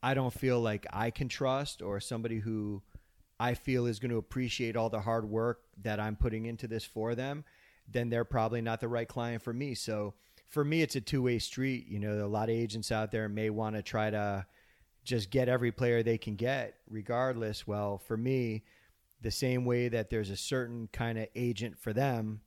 I 0.01 0.13
don't 0.13 0.33
feel 0.33 0.59
like 0.59 0.87
I 0.91 1.11
can 1.11 1.29
trust, 1.29 1.81
or 1.81 1.99
somebody 1.99 2.39
who 2.39 2.81
I 3.39 3.53
feel 3.53 3.85
is 3.85 3.99
going 3.99 4.11
to 4.11 4.17
appreciate 4.17 4.75
all 4.75 4.89
the 4.89 5.01
hard 5.01 5.29
work 5.29 5.61
that 5.81 5.99
I'm 5.99 6.15
putting 6.15 6.45
into 6.45 6.67
this 6.67 6.83
for 6.83 7.15
them, 7.15 7.45
then 7.91 8.09
they're 8.09 8.25
probably 8.25 8.61
not 8.61 8.79
the 8.79 8.87
right 8.87 9.07
client 9.07 9.43
for 9.43 9.53
me. 9.53 9.75
So 9.75 10.13
for 10.53 10.63
me, 10.63 10.83
it's 10.83 10.95
a 10.95 11.01
two 11.01 11.23
way 11.23 11.39
street. 11.39 11.87
You 11.87 11.99
know, 11.99 12.23
a 12.23 12.27
lot 12.27 12.43
of 12.47 12.55
agents 12.55 12.91
out 12.91 13.11
there 13.11 13.27
may 13.27 13.49
want 13.49 13.75
to 13.75 13.81
try 13.81 14.11
to 14.11 14.45
just 15.03 15.31
get 15.31 15.49
every 15.49 15.71
player 15.71 16.03
they 16.03 16.19
can 16.19 16.35
get, 16.35 16.75
regardless. 16.87 17.65
Well, 17.65 17.97
for 17.97 18.15
me, 18.15 18.63
the 19.23 19.31
same 19.31 19.65
way 19.65 19.89
that 19.89 20.11
there's 20.11 20.29
a 20.29 20.37
certain 20.37 20.89
kind 20.93 21.17
of 21.17 21.27
agent 21.33 21.79
for 21.79 21.91
them, 21.91 22.41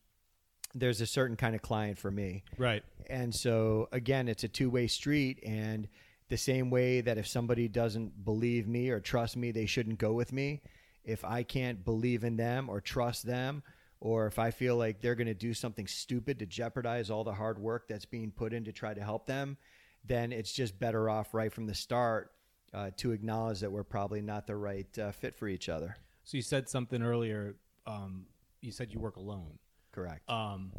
there's 0.73 1.01
a 1.01 1.07
certain 1.07 1.37
kind 1.37 1.57
of 1.57 1.63
client 1.63 1.99
for 1.99 2.13
me. 2.13 2.45
Right. 2.57 2.85
And 3.11 3.35
so, 3.35 3.89
again, 3.91 4.29
it's 4.29 4.45
a 4.45 4.49
two 4.49 4.71
way 4.71 4.87
street. 4.87 5.41
And 5.45 5.89
the 6.29 6.37
same 6.37 6.71
way 6.71 7.01
that 7.01 7.19
if 7.19 7.27
somebody 7.27 7.67
doesn't 7.67 8.25
believe 8.25 8.69
me 8.69 8.91
or 8.91 9.01
trust 9.01 9.37
me, 9.37 9.51
they 9.51 9.67
shouldn't 9.67 9.99
go 9.99 10.13
with 10.13 10.33
me. 10.33 10.63
If 11.05 11.25
I 11.25 11.43
can't 11.43 11.85
believe 11.85 12.23
in 12.23 12.37
them 12.37 12.69
or 12.69 12.81
trust 12.81 13.27
them, 13.27 13.65
or 14.01 14.27
if 14.27 14.39
I 14.39 14.51
feel 14.51 14.77
like 14.77 15.01
they're 15.01 15.15
going 15.15 15.27
to 15.27 15.35
do 15.35 15.55
something 15.55 15.87
stupid 15.87 16.39
to 16.39 16.47
jeopardize 16.47 17.11
all 17.11 17.25
the 17.25 17.33
hard 17.33 17.59
work 17.59 17.89
that's 17.89 18.05
being 18.05 18.31
put 18.31 18.53
in 18.53 18.65
to 18.65 18.73
try 18.73 18.95
to 18.95 19.03
help 19.03 19.27
them, 19.27 19.57
then 20.05 20.33
it's 20.33 20.53
just 20.53 20.79
better 20.79 21.09
off 21.09 21.35
right 21.35 21.53
from 21.53 21.67
the 21.67 21.75
start 21.75 22.33
uh, 22.75 22.91
to 22.99 23.13
acknowledge 23.13 23.61
that 23.61 23.73
we're 23.73 23.85
probably 23.85 24.21
not 24.21 24.47
the 24.47 24.57
right 24.57 24.99
uh, 24.99 25.13
fit 25.13 25.35
for 25.35 25.49
each 25.49 25.69
other. 25.69 25.97
So 26.25 26.37
you 26.37 26.43
said 26.43 26.69
something 26.69 27.03
earlier. 27.03 27.57
Um, 27.87 28.27
you 28.61 28.73
said 28.73 28.93
you 28.93 29.01
work 29.01 29.17
alone. 29.17 29.59
Correct. 29.93 30.29
Um, 30.29 30.73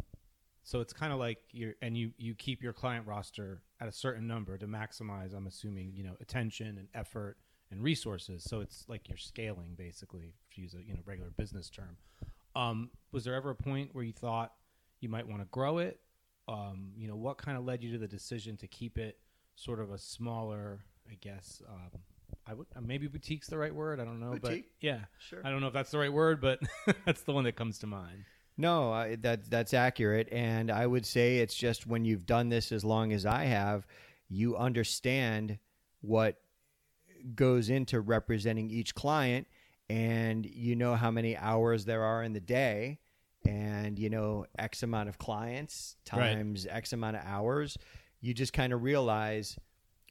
so 0.62 0.80
it's 0.80 0.92
kind 0.92 1.12
of 1.12 1.18
like 1.18 1.38
you 1.50 1.72
and 1.80 1.96
you 1.96 2.12
you 2.18 2.34
keep 2.34 2.62
your 2.62 2.74
client 2.74 3.06
roster 3.06 3.62
at 3.80 3.88
a 3.88 3.92
certain 3.92 4.26
number 4.26 4.58
to 4.58 4.66
maximize. 4.66 5.34
I'm 5.34 5.46
assuming 5.46 5.92
you 5.94 6.04
know 6.04 6.14
attention 6.20 6.76
and 6.78 6.88
effort 6.94 7.38
and 7.70 7.82
resources. 7.82 8.44
So 8.44 8.60
it's 8.60 8.84
like 8.86 9.08
you're 9.08 9.16
scaling 9.16 9.74
basically, 9.76 10.34
to 10.54 10.60
use 10.60 10.74
a 10.74 10.82
you 10.82 10.92
know 10.92 11.00
regular 11.06 11.30
business 11.30 11.70
term. 11.70 11.96
Um, 12.54 12.90
was 13.12 13.24
there 13.24 13.34
ever 13.34 13.50
a 13.50 13.54
point 13.54 13.90
where 13.92 14.04
you 14.04 14.12
thought 14.12 14.52
you 15.00 15.08
might 15.08 15.26
want 15.26 15.40
to 15.40 15.46
grow 15.46 15.78
it? 15.78 16.00
Um, 16.48 16.92
you 16.96 17.08
know, 17.08 17.16
what 17.16 17.38
kind 17.38 17.58
of 17.58 17.64
led 17.64 17.82
you 17.82 17.92
to 17.92 17.98
the 17.98 18.08
decision 18.08 18.56
to 18.58 18.66
keep 18.66 18.98
it 18.98 19.18
sort 19.54 19.80
of 19.80 19.90
a 19.90 19.98
smaller, 19.98 20.84
I 21.10 21.16
guess, 21.20 21.62
um, 21.68 22.00
I 22.46 22.54
would 22.54 22.66
uh, 22.74 22.80
maybe 22.80 23.06
boutique's 23.06 23.48
the 23.48 23.58
right 23.58 23.74
word. 23.74 24.00
I 24.00 24.04
don't 24.04 24.20
know, 24.20 24.30
Boutique? 24.30 24.70
but 24.80 24.86
yeah, 24.86 25.00
sure. 25.18 25.40
I 25.44 25.50
don't 25.50 25.60
know 25.60 25.66
if 25.66 25.72
that's 25.74 25.90
the 25.90 25.98
right 25.98 26.12
word, 26.12 26.40
but 26.40 26.60
that's 27.04 27.22
the 27.22 27.32
one 27.32 27.44
that 27.44 27.56
comes 27.56 27.78
to 27.80 27.86
mind. 27.86 28.24
No, 28.56 28.92
I, 28.92 29.16
that 29.16 29.48
that's 29.50 29.74
accurate, 29.74 30.28
and 30.32 30.70
I 30.70 30.86
would 30.86 31.06
say 31.06 31.38
it's 31.38 31.54
just 31.54 31.86
when 31.86 32.04
you've 32.04 32.26
done 32.26 32.48
this 32.48 32.72
as 32.72 32.84
long 32.84 33.12
as 33.12 33.26
I 33.26 33.44
have, 33.44 33.86
you 34.28 34.56
understand 34.56 35.58
what 36.00 36.36
goes 37.34 37.70
into 37.70 38.00
representing 38.00 38.70
each 38.70 38.94
client 38.94 39.46
and 39.90 40.44
you 40.46 40.76
know 40.76 40.94
how 40.94 41.10
many 41.10 41.36
hours 41.36 41.84
there 41.84 42.02
are 42.02 42.22
in 42.22 42.32
the 42.32 42.40
day 42.40 42.98
and 43.46 43.98
you 43.98 44.10
know 44.10 44.44
x 44.58 44.82
amount 44.82 45.08
of 45.08 45.18
clients 45.18 45.96
Right. 46.12 46.34
times 46.34 46.66
x 46.68 46.92
amount 46.92 47.16
of 47.16 47.22
hours 47.24 47.78
you 48.20 48.34
just 48.34 48.52
kind 48.52 48.72
of 48.72 48.82
realize 48.82 49.56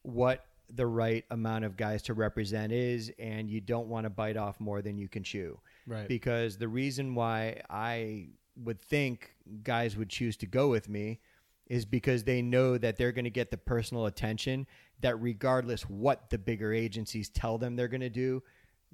what 0.03 0.45
the 0.69 0.87
right 0.87 1.23
amount 1.31 1.63
of 1.65 1.77
guys 1.77 2.01
to 2.03 2.13
represent 2.13 2.71
is 2.71 3.11
and 3.19 3.49
you 3.49 3.61
don't 3.61 3.87
want 3.87 4.05
to 4.05 4.09
bite 4.09 4.37
off 4.37 4.59
more 4.59 4.81
than 4.81 4.97
you 4.97 5.07
can 5.07 5.23
chew 5.23 5.59
Right. 5.85 6.07
because 6.07 6.57
the 6.57 6.67
reason 6.67 7.15
why 7.15 7.61
I 7.69 8.29
would 8.63 8.81
think 8.81 9.35
guys 9.63 9.95
would 9.95 10.09
choose 10.09 10.35
to 10.37 10.45
go 10.47 10.67
with 10.69 10.89
me 10.89 11.19
is 11.67 11.85
because 11.85 12.23
they 12.23 12.41
know 12.41 12.77
that 12.77 12.97
they're 12.97 13.11
going 13.11 13.25
to 13.25 13.29
get 13.31 13.51
the 13.51 13.57
personal 13.57 14.05
attention 14.07 14.65
that 15.01 15.15
regardless 15.21 15.83
what 15.83 16.29
the 16.29 16.37
bigger 16.37 16.73
agencies 16.73 17.29
tell 17.29 17.57
them 17.57 17.75
they're 17.75 17.87
going 17.89 18.01
to 18.01 18.09
do 18.09 18.41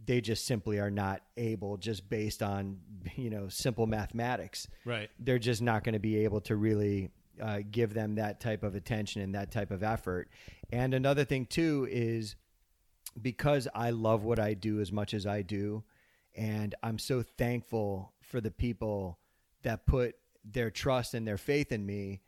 they 0.06 0.20
just 0.22 0.46
simply 0.46 0.80
are 0.80 0.92
not 0.92 1.22
able 1.38 1.78
just 1.78 2.10
based 2.10 2.42
on 2.44 2.80
you 3.16 3.30
know 3.30 3.48
simple 3.50 3.88
mathematics 3.88 4.68
Right. 4.86 5.10
they're 5.20 5.40
just 5.40 5.62
not 5.62 5.84
going 5.84 5.94
to 5.94 6.00
be 6.00 6.24
able 6.26 6.42
to 6.42 6.56
really 6.56 7.10
uh, 7.42 7.60
give 7.72 7.94
them 7.94 8.16
that 8.16 8.40
type 8.40 8.64
of 8.64 8.76
attention 8.76 9.22
and 9.24 9.34
that 9.34 9.50
type 9.52 9.72
of 9.72 9.82
effort. 9.82 10.30
And 10.72 10.94
another 10.94 11.26
thing 11.26 11.48
too 11.48 11.88
is 11.90 12.36
because 13.20 13.68
I 13.74 13.90
love 13.90 14.24
what 14.24 14.40
I 14.40 14.54
do 14.54 14.80
as 14.80 14.92
much 14.92 15.14
as 15.16 15.26
I 15.26 15.42
do, 15.42 15.84
and 16.36 16.76
I'm 16.84 17.00
so 17.00 17.24
thankful 17.24 18.14
for 18.22 18.40
the 18.40 18.52
people 18.52 19.18
that 19.64 19.86
put 19.88 20.16
their 20.46 20.70
trust 20.70 21.14
and 21.16 21.28
their 21.28 21.38
faith 21.40 21.72
in 21.72 21.86
me. 21.86 22.22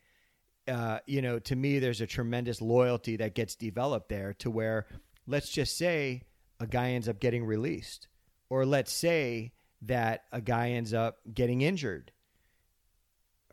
Uh, 0.67 0.99
you 1.06 1.21
know, 1.21 1.38
to 1.38 1.56
me, 1.56 1.78
there's 1.78 2.01
a 2.01 2.08
tremendous 2.08 2.60
loyalty 2.62 3.15
that 3.17 3.36
gets 3.36 3.56
developed 3.56 4.10
there 4.10 4.34
to 4.39 4.49
where, 4.49 4.88
let's 5.28 5.49
just 5.49 5.78
say, 5.78 6.23
a 6.60 6.68
guy 6.68 6.91
ends 6.91 7.10
up 7.10 7.20
getting 7.20 7.46
released, 7.46 8.08
or 8.50 8.65
let's 8.65 8.91
say 8.91 9.54
that 9.82 10.24
a 10.32 10.41
guy 10.41 10.72
ends 10.72 10.94
up 10.94 11.18
getting 11.34 11.62
injured 11.62 12.12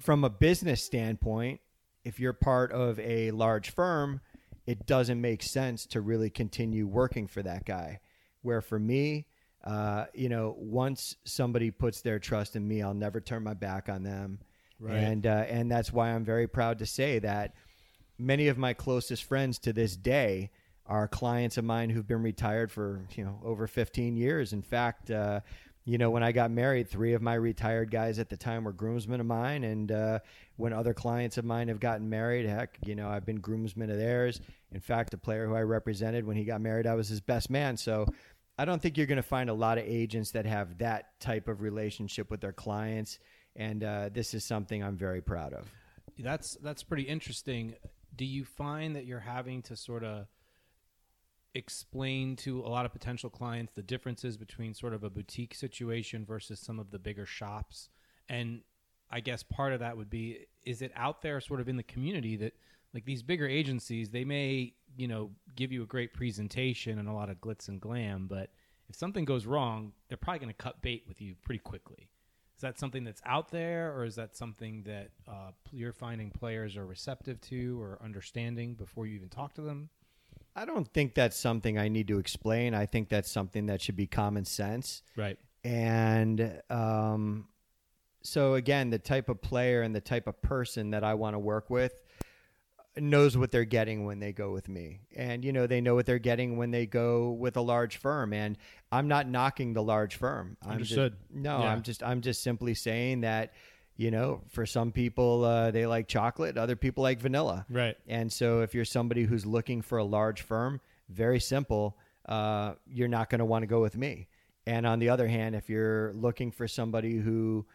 from 0.02 0.24
a 0.24 0.30
business 0.30 0.82
standpoint, 0.82 1.60
if 2.04 2.18
you're 2.18 2.32
part 2.32 2.72
of 2.72 2.98
a 2.98 3.30
large 3.30 3.70
firm, 3.70 4.20
it 4.66 4.84
doesn't 4.84 5.20
make 5.20 5.42
sense 5.42 5.86
to 5.86 6.00
really 6.00 6.28
continue 6.28 6.86
working 6.86 7.28
for 7.28 7.42
that 7.42 7.64
guy. 7.64 8.00
Where 8.42 8.60
for 8.60 8.78
me, 8.78 9.26
uh, 9.64 10.06
you 10.12 10.28
know, 10.28 10.56
once 10.58 11.16
somebody 11.24 11.70
puts 11.70 12.00
their 12.00 12.18
trust 12.18 12.56
in 12.56 12.66
me, 12.66 12.82
I'll 12.82 12.94
never 12.94 13.20
turn 13.20 13.44
my 13.44 13.54
back 13.54 13.88
on 13.88 14.02
them. 14.02 14.40
Right. 14.80 14.96
And 14.96 15.26
uh, 15.26 15.44
and 15.48 15.70
that's 15.70 15.92
why 15.92 16.10
I'm 16.10 16.24
very 16.24 16.48
proud 16.48 16.80
to 16.80 16.86
say 16.86 17.20
that 17.20 17.54
many 18.18 18.48
of 18.48 18.58
my 18.58 18.74
closest 18.74 19.22
friends 19.22 19.60
to 19.60 19.72
this 19.72 19.96
day 19.96 20.50
are 20.86 21.08
clients 21.08 21.58
of 21.58 21.64
mine 21.64 21.90
who've 21.90 22.06
been 22.06 22.22
retired 22.22 22.70
for 22.70 23.06
you 23.14 23.24
know 23.24 23.40
over 23.44 23.66
15 23.66 24.16
years. 24.16 24.52
In 24.52 24.62
fact, 24.62 25.10
uh, 25.10 25.40
you 25.84 25.98
know 25.98 26.10
when 26.10 26.22
I 26.22 26.32
got 26.32 26.50
married, 26.50 26.88
three 26.88 27.14
of 27.14 27.22
my 27.22 27.34
retired 27.34 27.90
guys 27.90 28.18
at 28.18 28.28
the 28.28 28.36
time 28.36 28.64
were 28.64 28.72
groomsmen 28.72 29.20
of 29.20 29.26
mine, 29.26 29.64
and 29.64 29.90
uh, 29.92 30.18
when 30.56 30.72
other 30.72 30.94
clients 30.94 31.38
of 31.38 31.44
mine 31.44 31.68
have 31.68 31.80
gotten 31.80 32.08
married, 32.08 32.46
heck, 32.46 32.78
you 32.84 32.94
know 32.94 33.08
I've 33.08 33.24
been 33.26 33.40
groomsmen 33.40 33.90
of 33.90 33.98
theirs. 33.98 34.40
In 34.72 34.80
fact, 34.80 35.14
a 35.14 35.18
player 35.18 35.46
who 35.46 35.54
I 35.54 35.62
represented 35.62 36.26
when 36.26 36.36
he 36.36 36.44
got 36.44 36.60
married, 36.60 36.86
I 36.86 36.94
was 36.94 37.08
his 37.08 37.20
best 37.20 37.50
man. 37.50 37.76
So. 37.76 38.06
I 38.58 38.66
don't 38.66 38.82
think 38.82 38.98
you're 38.98 39.06
going 39.06 39.16
to 39.16 39.22
find 39.22 39.48
a 39.48 39.54
lot 39.54 39.78
of 39.78 39.84
agents 39.86 40.32
that 40.32 40.44
have 40.44 40.76
that 40.78 41.18
type 41.20 41.48
of 41.48 41.62
relationship 41.62 42.30
with 42.30 42.42
their 42.42 42.52
clients, 42.52 43.18
and 43.56 43.82
uh, 43.82 44.10
this 44.12 44.34
is 44.34 44.44
something 44.44 44.84
I'm 44.84 44.96
very 44.96 45.22
proud 45.22 45.54
of. 45.54 45.72
That's 46.18 46.56
that's 46.62 46.82
pretty 46.82 47.04
interesting. 47.04 47.74
Do 48.14 48.26
you 48.26 48.44
find 48.44 48.94
that 48.96 49.06
you're 49.06 49.20
having 49.20 49.62
to 49.62 49.74
sort 49.74 50.04
of 50.04 50.26
explain 51.54 52.36
to 52.36 52.60
a 52.60 52.68
lot 52.68 52.86
of 52.86 52.92
potential 52.92 53.30
clients 53.30 53.72
the 53.74 53.82
differences 53.82 54.36
between 54.36 54.74
sort 54.74 54.94
of 54.94 55.04
a 55.04 55.10
boutique 55.10 55.54
situation 55.54 56.24
versus 56.24 56.60
some 56.60 56.78
of 56.78 56.90
the 56.90 56.98
bigger 56.98 57.26
shops? 57.26 57.88
And 58.28 58.62
I 59.10 59.20
guess 59.20 59.42
part 59.42 59.72
of 59.72 59.80
that 59.80 59.96
would 59.96 60.10
be 60.10 60.46
is 60.64 60.82
it 60.82 60.92
out 60.96 61.22
there 61.22 61.40
sort 61.40 61.60
of 61.60 61.68
in 61.68 61.76
the 61.76 61.82
community 61.82 62.36
that 62.36 62.54
like 62.94 63.04
these 63.04 63.22
bigger 63.22 63.46
agencies, 63.46 64.10
they 64.10 64.24
may, 64.24 64.74
you 64.96 65.08
know, 65.08 65.30
give 65.56 65.72
you 65.72 65.82
a 65.82 65.86
great 65.86 66.12
presentation 66.12 66.98
and 66.98 67.08
a 67.08 67.12
lot 67.12 67.30
of 67.30 67.40
glitz 67.40 67.68
and 67.68 67.80
glam, 67.80 68.26
but 68.28 68.50
if 68.88 68.96
something 68.96 69.24
goes 69.24 69.46
wrong, 69.46 69.92
they're 70.08 70.18
probably 70.18 70.40
going 70.40 70.54
to 70.54 70.62
cut 70.62 70.82
bait 70.82 71.04
with 71.08 71.20
you 71.20 71.34
pretty 71.42 71.60
quickly. 71.60 72.10
Is 72.56 72.60
that 72.60 72.78
something 72.78 73.04
that's 73.04 73.22
out 73.24 73.50
there, 73.50 73.96
or 73.96 74.04
is 74.04 74.14
that 74.16 74.36
something 74.36 74.82
that 74.84 75.08
uh, 75.26 75.52
you're 75.72 75.92
finding 75.92 76.30
players 76.30 76.76
are 76.76 76.84
receptive 76.84 77.40
to 77.42 77.80
or 77.80 77.98
understanding 78.04 78.74
before 78.74 79.06
you 79.06 79.16
even 79.16 79.30
talk 79.30 79.54
to 79.54 79.62
them? 79.62 79.88
I 80.54 80.64
don't 80.64 80.86
think 80.92 81.14
that's 81.14 81.36
something 81.36 81.78
I 81.78 81.88
need 81.88 82.08
to 82.08 82.18
explain. 82.18 82.74
I 82.74 82.86
think 82.86 83.08
that's 83.08 83.30
something 83.30 83.66
that 83.66 83.80
should 83.80 83.96
be 83.96 84.06
common 84.06 84.44
sense. 84.44 85.02
Right. 85.16 85.38
And 85.64 86.60
um, 86.68 87.48
so, 88.22 88.54
again, 88.54 88.90
the 88.90 88.98
type 88.98 89.28
of 89.28 89.40
player 89.40 89.82
and 89.82 89.94
the 89.94 90.00
type 90.00 90.26
of 90.26 90.40
person 90.42 90.90
that 90.90 91.04
I 91.04 91.14
want 91.14 91.34
to 91.34 91.38
work 91.38 91.70
with 91.70 92.02
knows 92.96 93.38
what 93.38 93.50
they're 93.50 93.64
getting 93.64 94.04
when 94.04 94.20
they 94.20 94.32
go 94.32 94.52
with 94.52 94.68
me. 94.68 95.00
And, 95.16 95.44
you 95.44 95.52
know, 95.52 95.66
they 95.66 95.80
know 95.80 95.94
what 95.94 96.04
they're 96.04 96.18
getting 96.18 96.58
when 96.58 96.70
they 96.70 96.84
go 96.84 97.30
with 97.30 97.56
a 97.56 97.62
large 97.62 97.96
firm. 97.96 98.34
And 98.34 98.58
I'm 98.90 99.08
not 99.08 99.26
knocking 99.26 99.72
the 99.72 99.82
large 99.82 100.16
firm. 100.16 100.58
I'm 100.62 100.72
Understood. 100.72 101.16
Just, 101.18 101.34
no, 101.34 101.60
Yeah. 101.60 101.72
I'm 101.72 101.82
just, 101.82 102.02
I'm 102.02 102.20
just 102.20 102.42
simply 102.42 102.74
saying 102.74 103.22
that, 103.22 103.54
you 103.96 104.10
know, 104.10 104.42
for 104.48 104.66
some 104.66 104.92
people, 104.92 105.44
uh, 105.44 105.70
they 105.70 105.86
like 105.86 106.08
chocolate, 106.08 106.56
other 106.56 106.76
people 106.76 107.02
like 107.02 107.20
vanilla. 107.20 107.66
Right. 107.68 107.96
And 108.08 108.32
so, 108.32 108.60
if 108.60 108.74
you're 108.74 108.84
somebody 108.84 109.24
who's 109.24 109.46
looking 109.46 109.82
for 109.82 109.98
a 109.98 110.04
large 110.04 110.42
firm, 110.42 110.80
very 111.08 111.40
simple, 111.40 111.96
uh, 112.26 112.74
you're 112.86 113.08
not 113.08 113.30
going 113.30 113.40
to 113.40 113.44
want 113.44 113.62
to 113.62 113.66
go 113.66 113.80
with 113.80 113.96
me. 113.96 114.28
And 114.66 114.86
on 114.86 114.98
the 114.98 115.08
other 115.08 115.26
hand, 115.26 115.54
if 115.54 115.68
you're 115.68 116.12
looking 116.14 116.50
for 116.52 116.68
somebody 116.68 117.16
who 117.16 117.66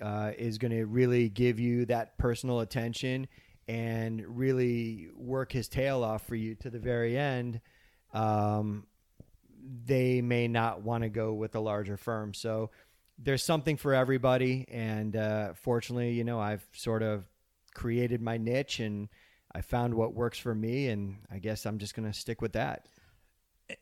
uh, 0.00 0.32
is 0.36 0.58
going 0.58 0.72
to 0.72 0.84
really 0.84 1.28
give 1.28 1.58
you 1.58 1.86
that 1.86 2.18
personal 2.18 2.60
attention 2.60 3.28
and 3.66 4.22
really 4.26 5.08
work 5.16 5.52
his 5.52 5.68
tail 5.68 6.04
off 6.04 6.26
for 6.26 6.34
you 6.34 6.54
to 6.56 6.70
the 6.70 6.78
very 6.78 7.16
end, 7.16 7.60
um, 8.12 8.86
they 9.86 10.20
may 10.20 10.46
not 10.46 10.82
want 10.82 11.02
to 11.02 11.08
go 11.08 11.32
with 11.32 11.54
a 11.54 11.60
larger 11.60 11.96
firm. 11.96 12.34
So 12.34 12.70
there's 13.18 13.44
something 13.44 13.76
for 13.76 13.94
everybody. 13.94 14.66
And 14.70 15.16
uh, 15.16 15.54
fortunately, 15.54 16.12
you 16.12 16.24
know, 16.24 16.40
I've 16.40 16.66
sort 16.72 17.02
of 17.02 17.24
created 17.74 18.20
my 18.20 18.36
niche 18.36 18.80
and 18.80 19.08
I 19.54 19.60
found 19.60 19.94
what 19.94 20.14
works 20.14 20.38
for 20.38 20.54
me. 20.54 20.88
And 20.88 21.18
I 21.30 21.38
guess 21.38 21.66
I'm 21.66 21.78
just 21.78 21.94
going 21.94 22.10
to 22.10 22.18
stick 22.18 22.42
with 22.42 22.52
that. 22.52 22.88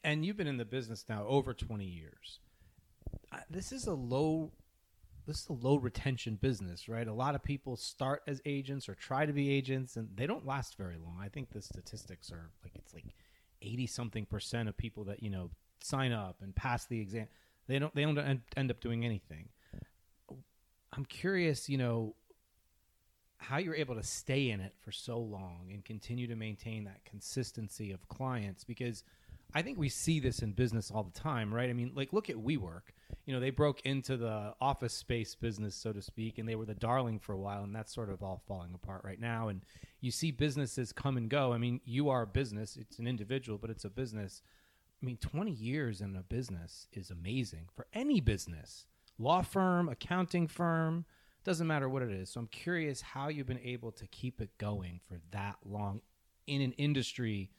And 0.04 0.24
you've 0.24 0.36
been 0.36 0.46
in 0.46 0.58
the 0.58 0.64
business 0.64 1.04
now 1.08 1.24
over 1.26 1.54
20 1.54 1.84
years. 1.84 2.38
This 3.50 3.72
is 3.72 3.86
a 3.86 3.94
low 3.94 4.52
this 5.26 5.42
is 5.42 5.48
a 5.48 5.52
low 5.52 5.76
retention 5.76 6.34
business, 6.34 6.88
right? 6.88 7.06
A 7.06 7.12
lot 7.12 7.36
of 7.36 7.44
people 7.44 7.76
start 7.76 8.22
as 8.26 8.40
agents 8.44 8.88
or 8.88 8.96
try 8.96 9.24
to 9.24 9.32
be 9.32 9.50
agents 9.50 9.96
and 9.96 10.08
they 10.16 10.26
don't 10.26 10.44
last 10.44 10.76
very 10.76 10.96
long. 10.96 11.18
I 11.22 11.28
think 11.28 11.50
the 11.50 11.62
statistics 11.62 12.32
are 12.32 12.50
like 12.64 12.74
it's 12.74 12.92
like 12.92 13.14
80 13.60 13.86
something 13.86 14.26
percent 14.26 14.68
of 14.68 14.76
people 14.76 15.04
that, 15.04 15.22
you 15.22 15.30
know, 15.30 15.50
sign 15.80 16.12
up 16.12 16.36
and 16.42 16.54
pass 16.54 16.86
the 16.86 17.00
exam, 17.00 17.28
they 17.68 17.78
don't 17.78 17.94
they 17.94 18.02
don't 18.02 18.42
end 18.56 18.70
up 18.70 18.80
doing 18.80 19.04
anything. 19.04 19.48
I'm 20.92 21.04
curious, 21.06 21.68
you 21.68 21.78
know, 21.78 22.14
how 23.38 23.58
you're 23.58 23.74
able 23.74 23.94
to 23.94 24.02
stay 24.02 24.50
in 24.50 24.60
it 24.60 24.74
for 24.78 24.92
so 24.92 25.18
long 25.18 25.68
and 25.72 25.84
continue 25.84 26.26
to 26.28 26.36
maintain 26.36 26.84
that 26.84 27.04
consistency 27.04 27.90
of 27.90 28.08
clients 28.08 28.62
because 28.62 29.02
I 29.54 29.62
think 29.62 29.78
we 29.78 29.88
see 29.88 30.20
this 30.20 30.40
in 30.40 30.52
business 30.52 30.90
all 30.90 31.02
the 31.02 31.18
time, 31.18 31.52
right? 31.52 31.68
I 31.68 31.72
mean, 31.72 31.92
like 31.94 32.12
look 32.12 32.30
at 32.30 32.36
WeWork. 32.36 32.92
You 33.26 33.34
know, 33.34 33.40
they 33.40 33.50
broke 33.50 33.82
into 33.82 34.16
the 34.16 34.54
office 34.60 34.94
space 34.94 35.34
business, 35.34 35.74
so 35.74 35.92
to 35.92 36.00
speak, 36.00 36.38
and 36.38 36.48
they 36.48 36.54
were 36.54 36.64
the 36.64 36.74
darling 36.74 37.18
for 37.18 37.34
a 37.34 37.38
while, 37.38 37.62
and 37.62 37.74
that's 37.74 37.94
sort 37.94 38.08
of 38.08 38.22
all 38.22 38.42
falling 38.48 38.72
apart 38.74 39.02
right 39.04 39.20
now. 39.20 39.48
And 39.48 39.62
you 40.00 40.10
see 40.10 40.30
businesses 40.30 40.92
come 40.92 41.16
and 41.16 41.28
go. 41.28 41.52
I 41.52 41.58
mean, 41.58 41.80
you 41.84 42.08
are 42.08 42.22
a 42.22 42.26
business; 42.26 42.76
it's 42.76 42.98
an 42.98 43.06
individual, 43.06 43.58
but 43.58 43.70
it's 43.70 43.84
a 43.84 43.90
business. 43.90 44.42
I 45.02 45.06
mean, 45.06 45.16
20 45.16 45.50
years 45.50 46.00
in 46.00 46.14
a 46.14 46.22
business 46.22 46.86
is 46.92 47.10
amazing 47.10 47.66
for 47.74 47.86
any 47.92 48.20
business, 48.20 48.86
law 49.18 49.42
firm, 49.42 49.88
accounting 49.88 50.46
firm, 50.46 51.04
doesn't 51.44 51.66
matter 51.66 51.88
what 51.88 52.02
it 52.02 52.10
is. 52.10 52.30
So 52.30 52.40
I'm 52.40 52.46
curious 52.46 53.00
how 53.00 53.28
you've 53.28 53.48
been 53.48 53.58
able 53.58 53.90
to 53.92 54.06
keep 54.06 54.40
it 54.40 54.56
going 54.58 55.00
for 55.08 55.18
that 55.32 55.56
long 55.64 56.02
in 56.46 56.60
an 56.60 56.72
industry 56.72 57.50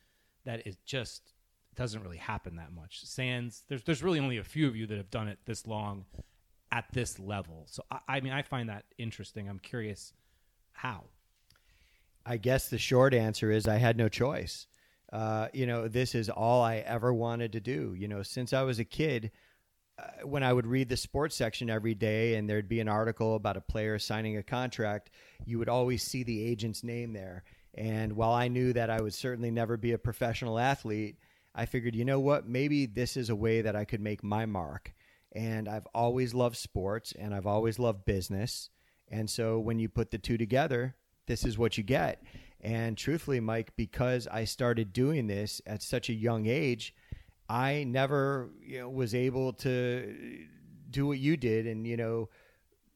that 0.46 0.66
is 0.66 0.78
just 0.86 1.34
doesn't 1.76 2.02
really 2.02 2.18
happen 2.18 2.56
that 2.58 2.72
much. 2.72 3.06
Sands, 3.06 3.64
there's 3.68 3.84
there's 3.84 4.04
really 4.04 4.20
only 4.20 4.38
a 4.38 4.44
few 4.44 4.68
of 4.68 4.76
you 4.76 4.86
that 4.88 4.98
have 4.98 5.10
done 5.10 5.28
it 5.28 5.40
this 5.46 5.68
long 5.68 6.06
at 6.72 6.86
this 6.94 7.20
level. 7.20 7.66
So 7.68 7.84
I, 7.92 8.00
I 8.08 8.22
mean 8.22 8.34
I 8.34 8.42
find 8.42 8.70
that 8.70 8.86
interesting. 8.98 9.50
I'm 9.50 9.60
curious 9.60 10.14
how. 10.72 11.06
I 12.26 12.38
guess 12.38 12.70
the 12.70 12.78
short 12.78 13.14
answer 13.14 13.52
is 13.52 13.68
I 13.68 13.78
had 13.78 13.98
no 13.98 14.08
choice. 14.08 14.68
Uh, 15.14 15.48
you 15.54 15.68
know, 15.68 15.88
this 15.88 16.16
is 16.16 16.28
all 16.28 16.64
I 16.64 16.78
ever 16.78 17.14
wanted 17.14 17.52
to 17.52 17.60
do. 17.60 17.94
You 17.96 18.08
know, 18.08 18.24
since 18.24 18.52
I 18.52 18.64
was 18.64 18.80
a 18.80 18.84
kid, 18.84 19.30
uh, 20.00 20.26
when 20.26 20.42
I 20.42 20.52
would 20.52 20.66
read 20.66 20.90
the 20.90 20.98
sports 20.98 21.36
section 21.36 21.70
every 21.70 21.94
day 21.94 22.34
and 22.34 22.50
there'd 22.50 22.68
be 22.68 22.80
an 22.80 22.90
article 22.90 23.36
about 23.36 23.56
a 23.56 23.62
player 23.62 24.00
signing 24.00 24.38
a 24.38 24.44
contract, 24.44 25.12
you 25.46 25.60
would 25.60 25.70
always 25.70 26.02
see 26.02 26.24
the 26.24 26.44
agent's 26.44 26.84
name 26.84 27.14
there. 27.14 27.44
And 27.76 28.14
while 28.14 28.34
I 28.34 28.48
knew 28.48 28.74
that 28.74 28.90
I 28.90 29.02
would 29.02 29.14
certainly 29.14 29.52
never 29.52 29.78
be 29.78 29.92
a 29.92 30.00
professional 30.00 30.58
athlete, 30.58 31.18
I 31.54 31.68
figured, 31.68 31.96
you 31.96 32.06
know 32.06 32.20
what, 32.20 32.48
maybe 32.48 32.88
this 32.88 33.16
is 33.16 33.30
a 33.30 33.36
way 33.36 33.62
that 33.62 33.76
I 33.76 33.86
could 33.86 34.02
make 34.02 34.24
my 34.24 34.48
mark. 34.48 34.96
And 35.32 35.70
I've 35.70 35.88
always 35.94 36.34
loved 36.34 36.58
sports 36.58 37.14
and 37.18 37.36
I've 37.36 37.48
always 37.48 37.78
loved 37.78 38.06
business. 38.06 38.72
And 39.10 39.30
so 39.30 39.60
when 39.60 39.78
you 39.78 39.90
put 39.90 40.10
the 40.10 40.18
two 40.18 40.40
together, 40.40 40.96
this 41.28 41.46
is 41.46 41.56
what 41.56 41.78
you 41.78 41.84
get. 41.84 42.24
And 42.64 42.98
truthfully, 42.98 43.42
Mike, 43.42 43.74
because 43.76 44.26
I 44.28 44.46
started 44.46 44.94
doing 44.94 45.28
this 45.28 45.62
at 45.66 45.84
such 45.84 46.10
a 46.10 46.14
young 46.14 46.48
age, 46.48 46.96
I 47.50 47.84
never 47.84 48.50
you 48.66 48.80
know, 48.80 48.90
was 48.90 49.14
able 49.14 49.52
to 49.54 50.48
do 50.90 51.06
what 51.06 51.20
you 51.20 51.36
did 51.36 51.68
and, 51.68 51.86
you 51.86 51.98
know, 51.98 52.30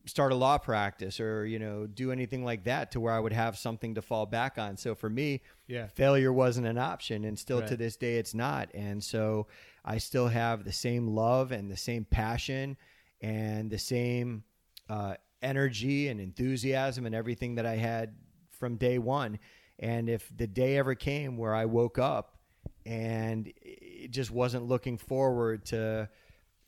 start 0.06 0.32
a 0.32 0.36
law 0.36 0.58
practice 0.58 1.20
or, 1.20 1.46
you 1.46 1.60
know, 1.60 1.86
do 1.86 2.14
anything 2.14 2.46
like 2.46 2.64
that 2.64 2.92
to 2.92 3.00
where 3.02 3.14
I 3.14 3.20
would 3.20 3.34
have 3.34 3.58
something 3.58 3.96
to 3.96 4.02
fall 4.02 4.26
back 4.26 4.58
on. 4.58 4.78
So 4.78 4.96
for 4.96 5.10
me, 5.10 5.42
Yeah. 5.68 5.88
failure 5.88 6.32
wasn't 6.32 6.68
an 6.68 6.78
option. 6.78 7.26
And 7.26 7.38
still 7.38 7.60
to 7.68 7.76
this 7.76 7.98
day, 7.98 8.18
it's 8.18 8.34
not. 8.34 8.74
And 8.74 9.04
so 9.04 9.48
I 9.84 9.98
still 9.98 10.30
have 10.30 10.64
the 10.64 10.72
same 10.72 11.10
love 11.10 11.52
and 11.52 11.70
the 11.70 11.76
same 11.78 12.06
passion 12.06 12.78
and 13.20 13.70
the 13.70 13.80
same 13.80 14.44
uh, 14.88 15.16
energy 15.42 16.08
and 16.08 16.22
enthusiasm 16.22 17.06
and 17.06 17.14
everything 17.14 17.56
that 17.56 17.66
I 17.66 17.76
had 17.76 18.16
from 18.50 18.78
day 18.78 18.98
one. 18.98 19.40
And 19.80 20.10
if 20.10 20.32
the 20.36 20.48
day 20.48 20.78
ever 20.78 20.96
came 20.96 21.38
where 21.38 21.54
I 21.54 21.66
woke 21.66 22.00
up 22.00 22.38
and 22.86 23.52
it 23.62 24.12
just 24.12 24.32
wasn't 24.32 24.66
looking 24.66 24.98
forward 24.98 25.66
to 25.66 26.10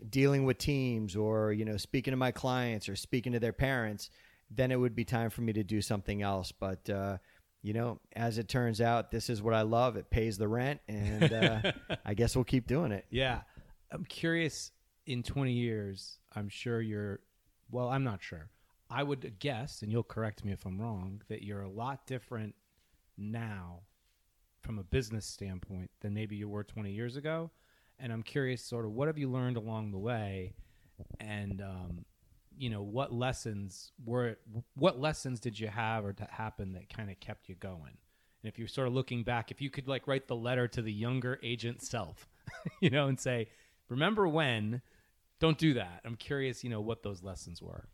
dealing 0.10 0.46
with 0.46 0.58
teams 0.58 1.16
or 1.16 1.52
you 1.52 1.66
know 1.66 1.78
speaking 1.78 2.12
to 2.12 2.18
my 2.18 2.32
clients 2.32 2.88
or 2.88 2.96
speaking 2.96 3.34
to 3.34 3.40
their 3.40 3.52
parents 3.52 4.10
then 4.50 4.72
it 4.72 4.78
would 4.78 4.96
be 4.96 5.04
time 5.04 5.30
for 5.30 5.42
me 5.42 5.52
to 5.52 5.62
do 5.62 5.82
something 5.82 6.22
else 6.22 6.54
but 6.54 6.90
uh, 6.90 7.18
you 7.62 7.74
know 7.74 8.00
as 8.16 8.38
it 8.38 8.48
turns 8.48 8.80
out 8.80 9.12
this 9.12 9.30
is 9.30 9.42
what 9.42 9.54
i 9.54 9.62
love 9.62 9.98
it 9.98 10.10
pays 10.10 10.38
the 10.38 10.48
rent 10.48 10.80
and 10.88 11.34
uh, 11.34 11.60
i 12.06 12.14
guess 12.14 12.34
we'll 12.34 12.46
keep 12.46 12.66
doing 12.66 12.94
it 12.94 13.06
Yeah. 13.10 13.42
I'm 13.92 14.06
curious 14.06 14.72
in 15.06 15.24
20 15.24 15.52
years, 15.52 16.20
I'm 16.36 16.48
sure 16.48 16.80
you're, 16.80 17.20
well, 17.72 17.90
I'm 17.90 18.04
not 18.04 18.22
sure. 18.22 18.50
I 18.90 19.02
would 19.02 19.40
guess, 19.40 19.82
and 19.82 19.92
you'll 19.92 20.04
correct 20.04 20.46
me 20.46 20.52
if 20.52 20.66
I'm 20.66 20.80
wrong, 20.80 21.24
that 21.28 21.42
you're 21.44 21.62
a 21.64 21.70
lot 21.70 22.06
different 22.06 22.54
now 23.20 23.82
from 24.62 24.80
a 24.80 24.84
business 24.84 25.26
standpoint 25.26 25.90
than 26.02 26.14
maybe 26.14 26.36
you 26.36 26.48
were 26.50 26.64
20 26.64 26.92
years 26.92 27.16
ago. 27.16 27.52
And 28.00 28.14
I'm 28.14 28.24
curious, 28.24 28.64
sort 28.64 28.86
of, 28.86 28.92
what 28.92 29.08
have 29.08 29.18
you 29.18 29.30
learned 29.30 29.58
along 29.58 29.92
the 29.92 29.98
way? 29.98 30.54
And, 31.20 31.62
um, 31.62 32.06
you 32.58 32.70
know, 32.70 32.82
what 32.82 33.14
lessons 33.14 33.92
were, 34.06 34.38
what 34.76 35.00
lessons 35.00 35.40
did 35.40 35.60
you 35.60 35.68
have 35.68 36.06
or 36.06 36.14
to 36.14 36.28
happen 36.30 36.74
that 36.74 36.94
kind 36.94 37.10
of 37.10 37.20
kept 37.20 37.50
you 37.50 37.56
going? 37.56 37.98
And 38.42 38.52
if 38.52 38.58
you're 38.58 38.68
sort 38.68 38.88
of 38.88 38.94
looking 38.94 39.24
back, 39.24 39.52
if 39.52 39.62
you 39.62 39.70
could 39.70 39.88
like 39.88 40.08
write 40.08 40.28
the 40.28 40.36
letter 40.36 40.68
to 40.70 40.82
the 40.82 40.94
younger 40.94 41.40
agent 41.44 41.82
self, 41.82 42.30
you 42.80 42.90
know, 42.90 43.08
and 43.08 43.20
say, 43.20 43.50
remember 43.90 44.28
when, 44.28 44.82
don't 45.40 45.58
do 45.58 45.74
that. 45.74 46.02
I'm 46.06 46.16
curious, 46.16 46.64
you 46.64 46.70
know, 46.70 46.82
what 46.82 47.04
those 47.04 47.24
lessons 47.24 47.62
were. 47.62 47.88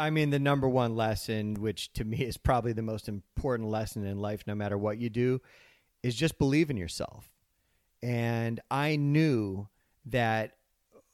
I 0.00 0.08
mean, 0.08 0.30
the 0.30 0.38
number 0.38 0.66
one 0.66 0.96
lesson, 0.96 1.56
which 1.56 1.92
to 1.92 2.04
me 2.06 2.22
is 2.22 2.38
probably 2.38 2.72
the 2.72 2.80
most 2.80 3.06
important 3.06 3.68
lesson 3.68 4.06
in 4.06 4.18
life, 4.18 4.44
no 4.46 4.54
matter 4.54 4.78
what 4.78 4.96
you 4.96 5.10
do, 5.10 5.42
is 6.02 6.14
just 6.14 6.38
believe 6.38 6.70
in 6.70 6.78
yourself. 6.78 7.30
And 8.02 8.60
I 8.70 8.96
knew 8.96 9.68
that 10.06 10.52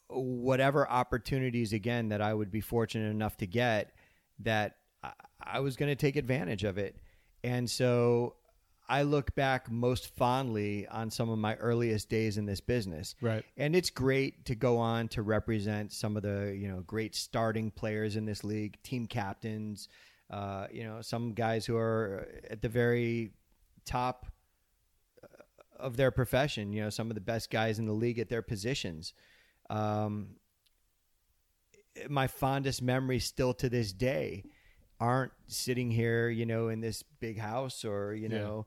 whatever 0.09 0.89
opportunities, 0.89 1.73
again, 1.73 2.11
that 2.11 2.23
I 2.23 2.33
would 2.33 2.53
be 2.53 2.61
fortunate 2.61 3.11
enough 3.11 3.37
to 3.39 3.47
get, 3.49 3.93
that 4.39 4.77
I, 5.45 5.59
was 5.59 5.75
going 5.75 5.91
to 5.91 5.97
take 5.97 6.15
advantage 6.15 6.63
of 6.63 6.79
it. 6.79 6.95
And 7.43 7.69
so 7.69 8.37
I 8.89 9.03
look 9.03 9.35
back 9.35 9.71
most 9.71 10.15
fondly 10.17 10.87
on 10.89 11.11
some 11.11 11.29
of 11.29 11.39
my 11.39 11.57
earliest 11.57 12.09
days 12.09 12.39
in 12.39 12.47
this 12.47 12.61
business. 12.61 13.15
Right. 13.21 13.45
And 13.57 13.75
it's 13.75 13.91
great 13.91 14.45
to 14.47 14.55
go 14.55 14.79
on 14.79 15.09
to 15.09 15.23
represent 15.23 15.93
some 15.93 16.17
of 16.17 16.23
the, 16.23 16.57
you 16.57 16.69
know, 16.69 16.81
great 16.87 17.15
starting 17.15 17.71
players 17.71 18.17
in 18.17 18.25
this 18.25 18.45
league, 18.45 18.81
team 18.83 19.07
captains, 19.07 19.89
uh, 20.31 20.67
you 20.71 20.85
know, 20.85 21.01
some 21.01 21.33
guys 21.33 21.67
who 21.67 21.77
are 21.77 22.29
at 22.49 22.63
the 22.63 22.69
very 22.69 23.33
top 23.85 24.27
uh, 25.23 25.27
of 25.79 25.97
their 25.97 26.11
profession, 26.11 26.73
you 26.73 26.83
know, 26.83 26.91
some 26.91 27.11
of 27.11 27.15
the 27.15 27.21
best 27.21 27.51
guys 27.51 27.79
in 27.79 27.87
the 27.87 27.93
league 27.93 28.19
at 28.19 28.29
their 28.29 28.43
positions. 28.43 29.15
Um, 29.69 30.37
my 32.09 32.27
fondest 32.27 32.83
memories 32.83 33.25
still 33.25 33.55
to 33.55 33.69
this 33.69 33.93
day 33.93 34.45
aren't 35.01 35.33
sitting 35.47 35.91
here, 35.91 36.29
you 36.29 36.47
know, 36.47 36.69
in 36.69 36.81
this 36.81 37.03
big 37.21 37.39
house 37.39 37.85
or, 37.85 38.15
you 38.15 38.29
Yeah. 38.29 38.39
know, 38.39 38.67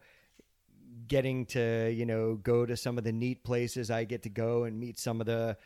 getting 1.07 1.45
to, 1.47 1.89
you 1.91 2.05
know, 2.05 2.35
go 2.35 2.65
to 2.65 2.75
some 2.77 2.97
of 2.97 3.03
the 3.03 3.11
neat 3.11 3.43
places 3.43 3.89
I 3.89 4.03
get 4.03 4.23
to 4.23 4.29
go 4.29 4.63
and 4.63 4.79
meet 4.79 4.97
some 4.99 5.21
of 5.21 5.27
the, 5.27 5.57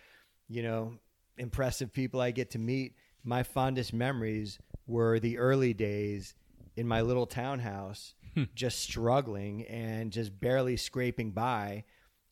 you 0.47 0.63
know, 0.63 0.93
impressive 1.37 1.91
people 1.91 2.21
I 2.21 2.31
get 2.31 2.51
to 2.51 2.59
meet. 2.59 2.95
My 3.23 3.43
fondest 3.43 3.93
memories 3.93 4.59
were 4.87 5.19
the 5.19 5.37
early 5.37 5.73
days 5.73 6.35
in 6.75 6.87
my 6.87 7.01
little 7.01 7.25
townhouse, 7.25 8.15
hmm. 8.33 8.43
just 8.55 8.79
struggling 8.79 9.63
and 9.65 10.11
just 10.11 10.39
barely 10.39 10.77
scraping 10.77 11.31
by 11.31 11.83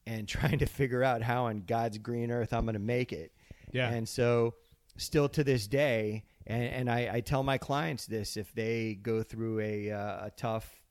and 0.05 0.27
trying 0.27 0.59
to 0.59 0.65
figure 0.65 1.03
out 1.03 1.21
how 1.21 1.45
on 1.45 1.63
God's 1.65 1.97
green 1.97 2.31
earth 2.31 2.53
I'm 2.53 2.65
going 2.65 2.73
to 2.73 2.79
make 2.79 3.13
it. 3.13 3.31
Yeah. 3.71 3.89
And 3.89 4.07
so, 4.07 4.55
still 4.97 5.29
to 5.29 5.43
this 5.43 5.67
day, 5.67 6.25
and, 6.47 6.63
and 6.63 6.89
I, 6.89 7.10
I 7.13 7.19
tell 7.21 7.43
my 7.43 7.58
clients 7.58 8.06
this 8.06 8.38
if 8.38 8.54
they 8.54 8.95
go 9.01 9.23
through 9.23 9.60
a, 9.60 9.91
uh, 9.91 10.25
a 10.27 10.32
tough, 10.36 10.82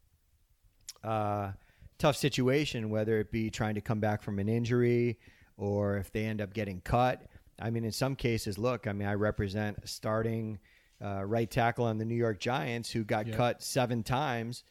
uh, 1.04 1.52
tough 1.98 2.16
situation, 2.16 2.90
whether 2.90 3.18
it 3.20 3.30
be 3.30 3.50
trying 3.50 3.74
to 3.74 3.80
come 3.80 4.00
back 4.00 4.22
from 4.22 4.38
an 4.38 4.48
injury 4.48 5.18
or 5.56 5.96
if 5.96 6.10
they 6.12 6.24
end 6.24 6.40
up 6.40 6.54
getting 6.54 6.80
cut. 6.80 7.26
I 7.60 7.70
mean, 7.70 7.84
in 7.84 7.92
some 7.92 8.16
cases, 8.16 8.58
look, 8.58 8.86
I 8.86 8.92
mean, 8.92 9.06
I 9.08 9.14
represent 9.14 9.78
a 9.82 9.86
starting 9.86 10.58
uh, 11.04 11.24
right 11.24 11.50
tackle 11.50 11.84
on 11.84 11.98
the 11.98 12.04
New 12.04 12.14
York 12.14 12.40
Giants 12.40 12.90
who 12.90 13.04
got 13.04 13.30
cut 13.32 13.62
seven 13.62 14.02
times 14.02 14.64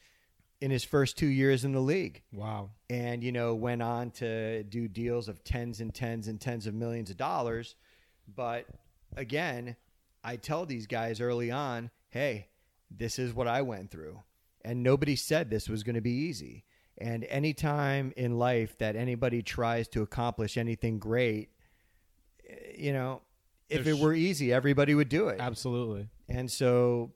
in 0.62 0.72
his 0.72 0.84
first 0.84 1.18
two 1.18 1.28
years 1.28 1.64
in 1.66 1.72
the 1.72 1.80
league 1.80 2.22
Wow. 2.34 2.72
and 2.90 3.24
you 3.24 3.32
know 3.32 3.56
went 3.56 3.82
on 3.82 4.12
to 4.12 4.62
do 4.64 4.88
deals 4.90 5.30
of 5.30 5.42
tens 5.44 5.80
and 5.80 5.94
tens 5.96 6.28
and 6.28 6.40
tens 6.40 6.68
of 6.68 6.74
millions 6.74 7.10
of 7.10 7.16
dollars 7.16 7.76
but 8.36 8.66
again 9.16 9.78
i 10.24 10.36
tell 10.36 10.66
these 10.66 10.88
guys 10.88 11.20
early 11.22 11.52
on 11.52 11.90
hey 12.10 12.48
this 12.92 13.20
is 13.20 13.34
what 13.34 13.48
i 13.48 13.62
went 13.62 13.90
through 13.92 14.22
and 14.64 14.84
nobody 14.84 15.16
said 15.16 15.50
this 15.50 15.70
was 15.70 15.84
going 15.84 15.96
to 15.96 16.02
be 16.02 16.12
easy 16.12 16.64
and 16.98 17.24
anytime 17.26 18.12
in 18.18 18.38
life 18.38 18.78
that 18.78 18.96
anybody 18.96 19.42
tries 19.42 19.88
to 19.88 20.02
accomplish 20.02 20.58
anything 20.58 21.00
great 21.00 21.50
eh, 22.50 22.54
you 22.78 22.94
know 22.94 23.22
if 23.70 23.84
There's- 23.84 24.00
it 24.00 24.04
were 24.04 24.14
easy 24.14 24.52
everybody 24.52 24.96
would 24.96 25.10
do 25.10 25.28
it 25.30 25.40
Absolutely. 25.40 26.08
and 26.28 26.50
so, 26.50 27.12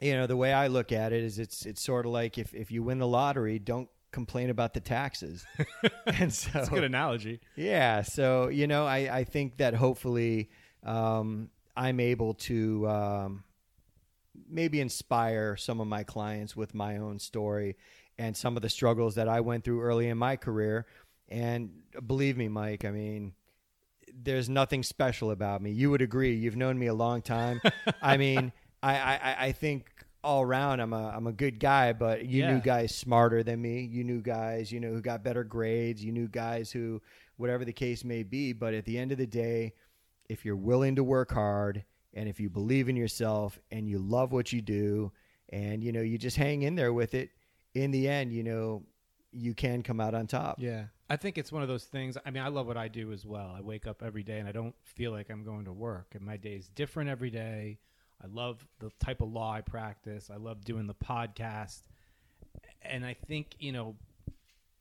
you 0.00 0.14
know, 0.14 0.26
the 0.26 0.36
way 0.36 0.52
I 0.52 0.66
look 0.66 0.90
at 0.90 1.12
it 1.12 1.22
is 1.22 1.38
it's 1.38 1.64
it's 1.64 1.80
sort 1.82 2.06
of 2.06 2.12
like 2.12 2.38
if, 2.38 2.52
if 2.54 2.70
you 2.72 2.82
win 2.82 2.98
the 2.98 3.06
lottery, 3.06 3.58
don't 3.60 3.88
complain 4.10 4.50
about 4.50 4.74
the 4.74 4.80
taxes. 4.80 5.46
and 6.06 6.32
so 6.34 6.50
That's 6.52 6.68
a 6.68 6.70
good 6.72 6.82
analogy. 6.84 7.40
yeah, 7.54 8.02
so 8.02 8.48
you 8.48 8.66
know, 8.66 8.84
I, 8.84 9.18
I 9.18 9.24
think 9.24 9.58
that 9.58 9.74
hopefully 9.74 10.50
um, 10.82 11.50
I'm 11.76 12.00
able 12.00 12.34
to 12.34 12.88
um, 12.88 13.44
maybe 14.48 14.80
inspire 14.80 15.56
some 15.56 15.80
of 15.80 15.86
my 15.86 16.02
clients 16.04 16.56
with 16.56 16.74
my 16.74 16.96
own 16.98 17.18
story 17.18 17.76
and 18.18 18.36
some 18.36 18.56
of 18.56 18.62
the 18.62 18.68
struggles 18.68 19.14
that 19.16 19.28
I 19.28 19.40
went 19.40 19.64
through 19.64 19.82
early 19.82 20.08
in 20.08 20.18
my 20.18 20.36
career. 20.36 20.86
And 21.28 21.70
believe 22.06 22.36
me, 22.36 22.48
Mike, 22.48 22.84
I 22.84 22.90
mean, 22.90 23.34
there's 24.14 24.48
nothing 24.48 24.82
special 24.82 25.30
about 25.30 25.60
me. 25.60 25.70
You 25.72 25.90
would 25.90 26.02
agree. 26.02 26.34
You've 26.34 26.56
known 26.56 26.78
me 26.78 26.86
a 26.86 26.94
long 26.94 27.20
time. 27.22 27.60
I 28.00 28.16
mean, 28.18 28.52
I, 28.82 28.96
I, 28.98 29.36
I 29.46 29.52
think 29.52 29.90
all 30.24 30.42
around 30.42 30.80
I'm 30.80 30.92
a 30.92 31.08
I'm 31.14 31.26
a 31.28 31.32
good 31.32 31.60
guy, 31.60 31.92
but 31.92 32.24
you 32.26 32.40
Yeah. 32.40 32.54
knew 32.54 32.60
guys 32.60 32.94
smarter 32.94 33.42
than 33.42 33.60
me. 33.62 33.80
You 33.82 34.02
knew 34.04 34.20
guys, 34.20 34.72
you 34.72 34.80
know, 34.80 34.88
who 34.90 35.00
got 35.00 35.22
better 35.22 35.44
grades. 35.44 36.02
You 36.04 36.12
knew 36.12 36.26
guys 36.28 36.70
who, 36.72 37.00
whatever 37.36 37.64
the 37.64 37.72
case 37.72 38.04
may 38.04 38.22
be. 38.22 38.52
But 38.52 38.74
at 38.74 38.84
the 38.84 38.98
end 38.98 39.12
of 39.12 39.18
the 39.18 39.26
day, 39.26 39.74
if 40.28 40.44
you're 40.44 40.56
willing 40.56 40.96
to 40.96 41.04
work 41.04 41.32
hard 41.32 41.84
and 42.14 42.28
if 42.28 42.40
you 42.40 42.48
believe 42.48 42.88
in 42.88 42.96
yourself 42.96 43.58
and 43.70 43.88
you 43.88 43.98
love 43.98 44.32
what 44.32 44.52
you 44.52 44.60
do 44.60 45.12
and 45.50 45.84
you 45.84 45.92
know 45.92 46.00
you 46.00 46.18
just 46.18 46.36
hang 46.36 46.62
in 46.62 46.74
there 46.74 46.92
with 46.92 47.14
it, 47.14 47.30
in 47.74 47.90
the 47.90 48.08
end, 48.08 48.32
you 48.32 48.42
know, 48.42 48.82
you 49.32 49.54
can 49.54 49.82
come 49.82 50.00
out 50.00 50.14
on 50.14 50.26
top. 50.26 50.56
Yeah. 50.58 50.86
I 51.08 51.16
think 51.16 51.38
it's 51.38 51.52
one 51.52 51.62
of 51.62 51.68
those 51.68 51.84
things. 51.84 52.16
I 52.24 52.30
mean, 52.30 52.42
I 52.42 52.48
love 52.48 52.66
what 52.66 52.76
I 52.76 52.88
do 52.88 53.12
as 53.12 53.24
well. 53.24 53.54
I 53.56 53.60
wake 53.60 53.86
up 53.86 54.02
every 54.02 54.22
day 54.22 54.38
and 54.38 54.48
I 54.48 54.52
don't 54.52 54.74
feel 54.82 55.12
like 55.12 55.30
I'm 55.30 55.44
going 55.44 55.66
to 55.66 55.72
work. 55.72 56.14
And 56.14 56.24
my 56.24 56.36
day 56.36 56.54
is 56.54 56.68
different 56.68 57.10
every 57.10 57.30
day. 57.30 57.78
I 58.22 58.26
love 58.28 58.66
the 58.80 58.90
type 58.98 59.20
of 59.20 59.30
law 59.30 59.52
I 59.52 59.60
practice. 59.60 60.30
I 60.32 60.36
love 60.36 60.64
doing 60.64 60.86
the 60.86 60.94
podcast. 60.94 61.82
And 62.82 63.04
I 63.04 63.14
think, 63.14 63.54
you 63.58 63.72
know, 63.72 63.94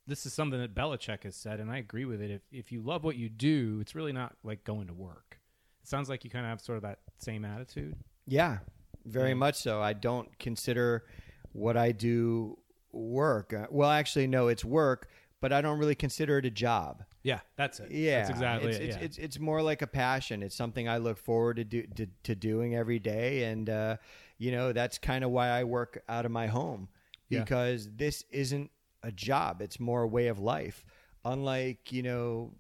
this 0.08 0.26
is 0.26 0.34
something 0.34 0.60
that 0.60 0.76
Belichick 0.76 1.24
has 1.24 1.36
said, 1.36 1.60
and 1.60 1.72
I 1.72 1.78
agree 1.78 2.06
with 2.06 2.22
it. 2.22 2.32
If, 2.32 2.42
if 2.52 2.72
you 2.72 2.82
love 2.82 3.04
what 3.04 3.16
you 3.16 3.30
do, 3.30 3.80
it's 3.82 3.96
really 3.96 4.14
not 4.14 4.36
like 4.44 4.64
going 4.64 4.88
to 4.88 4.94
work. 4.94 5.40
It 5.84 5.90
sounds 5.90 6.10
like 6.10 6.24
you 6.24 6.30
kind 6.30 6.46
of 6.46 6.50
have 6.50 6.62
sort 6.62 6.78
of 6.78 6.84
that 6.84 7.00
same 7.20 7.46
attitude. 7.46 7.96
Yeah, 8.28 8.60
very 9.06 9.30
Yeah. 9.30 9.36
much 9.36 9.56
so. 9.56 9.82
I 9.82 9.94
don't 9.94 10.38
consider 10.40 11.06
what 11.52 11.78
I 11.78 11.92
do 11.92 12.58
work. 12.92 13.54
Uh, 13.54 13.68
well, 13.70 13.90
actually, 13.90 14.28
no, 14.28 14.48
it's 14.48 14.66
work, 14.66 15.10
but 15.42 15.52
I 15.54 15.62
don't 15.62 15.78
really 15.80 15.96
consider 15.96 16.38
it 16.40 16.46
a 16.46 16.50
job. 16.52 17.04
Yeah, 17.24 17.40
that's 17.56 17.80
it. 17.80 17.92
Yeah, 17.92 18.20
that's 18.20 18.30
exactly 18.30 18.70
it's, 18.70 18.78
it. 18.78 18.84
It's, 18.84 18.98
yeah. 18.98 19.04
it's 19.04 19.18
it's 19.18 19.40
more 19.40 19.62
like 19.62 19.82
a 19.82 19.88
passion. 19.88 20.44
It's 20.44 20.56
something 20.56 20.88
I 20.88 20.98
look 20.98 21.18
forward 21.18 21.58
to 21.58 21.64
do 21.64 21.84
to, 21.96 22.08
to 22.24 22.36
doing 22.36 22.76
every 22.76 23.00
day, 23.00 23.46
and 23.46 23.68
uh, 23.70 23.98
you 24.38 24.52
know 24.52 24.72
that's 24.74 24.98
kind 25.00 25.24
of 25.24 25.32
why 25.32 25.50
I 25.50 25.64
work 25.64 26.04
out 26.08 26.26
of 26.26 26.32
my 26.32 26.48
home 26.48 26.88
Yeah. 27.30 27.40
because 27.40 27.90
this 27.96 28.24
isn't 28.30 28.70
a 29.06 29.12
job. 29.12 29.62
It's 29.62 29.80
more 29.80 30.02
a 30.04 30.08
way 30.08 30.28
of 30.28 30.40
life. 30.40 30.84
Unlike 31.24 31.92
you 31.92 32.04
know 32.04 32.54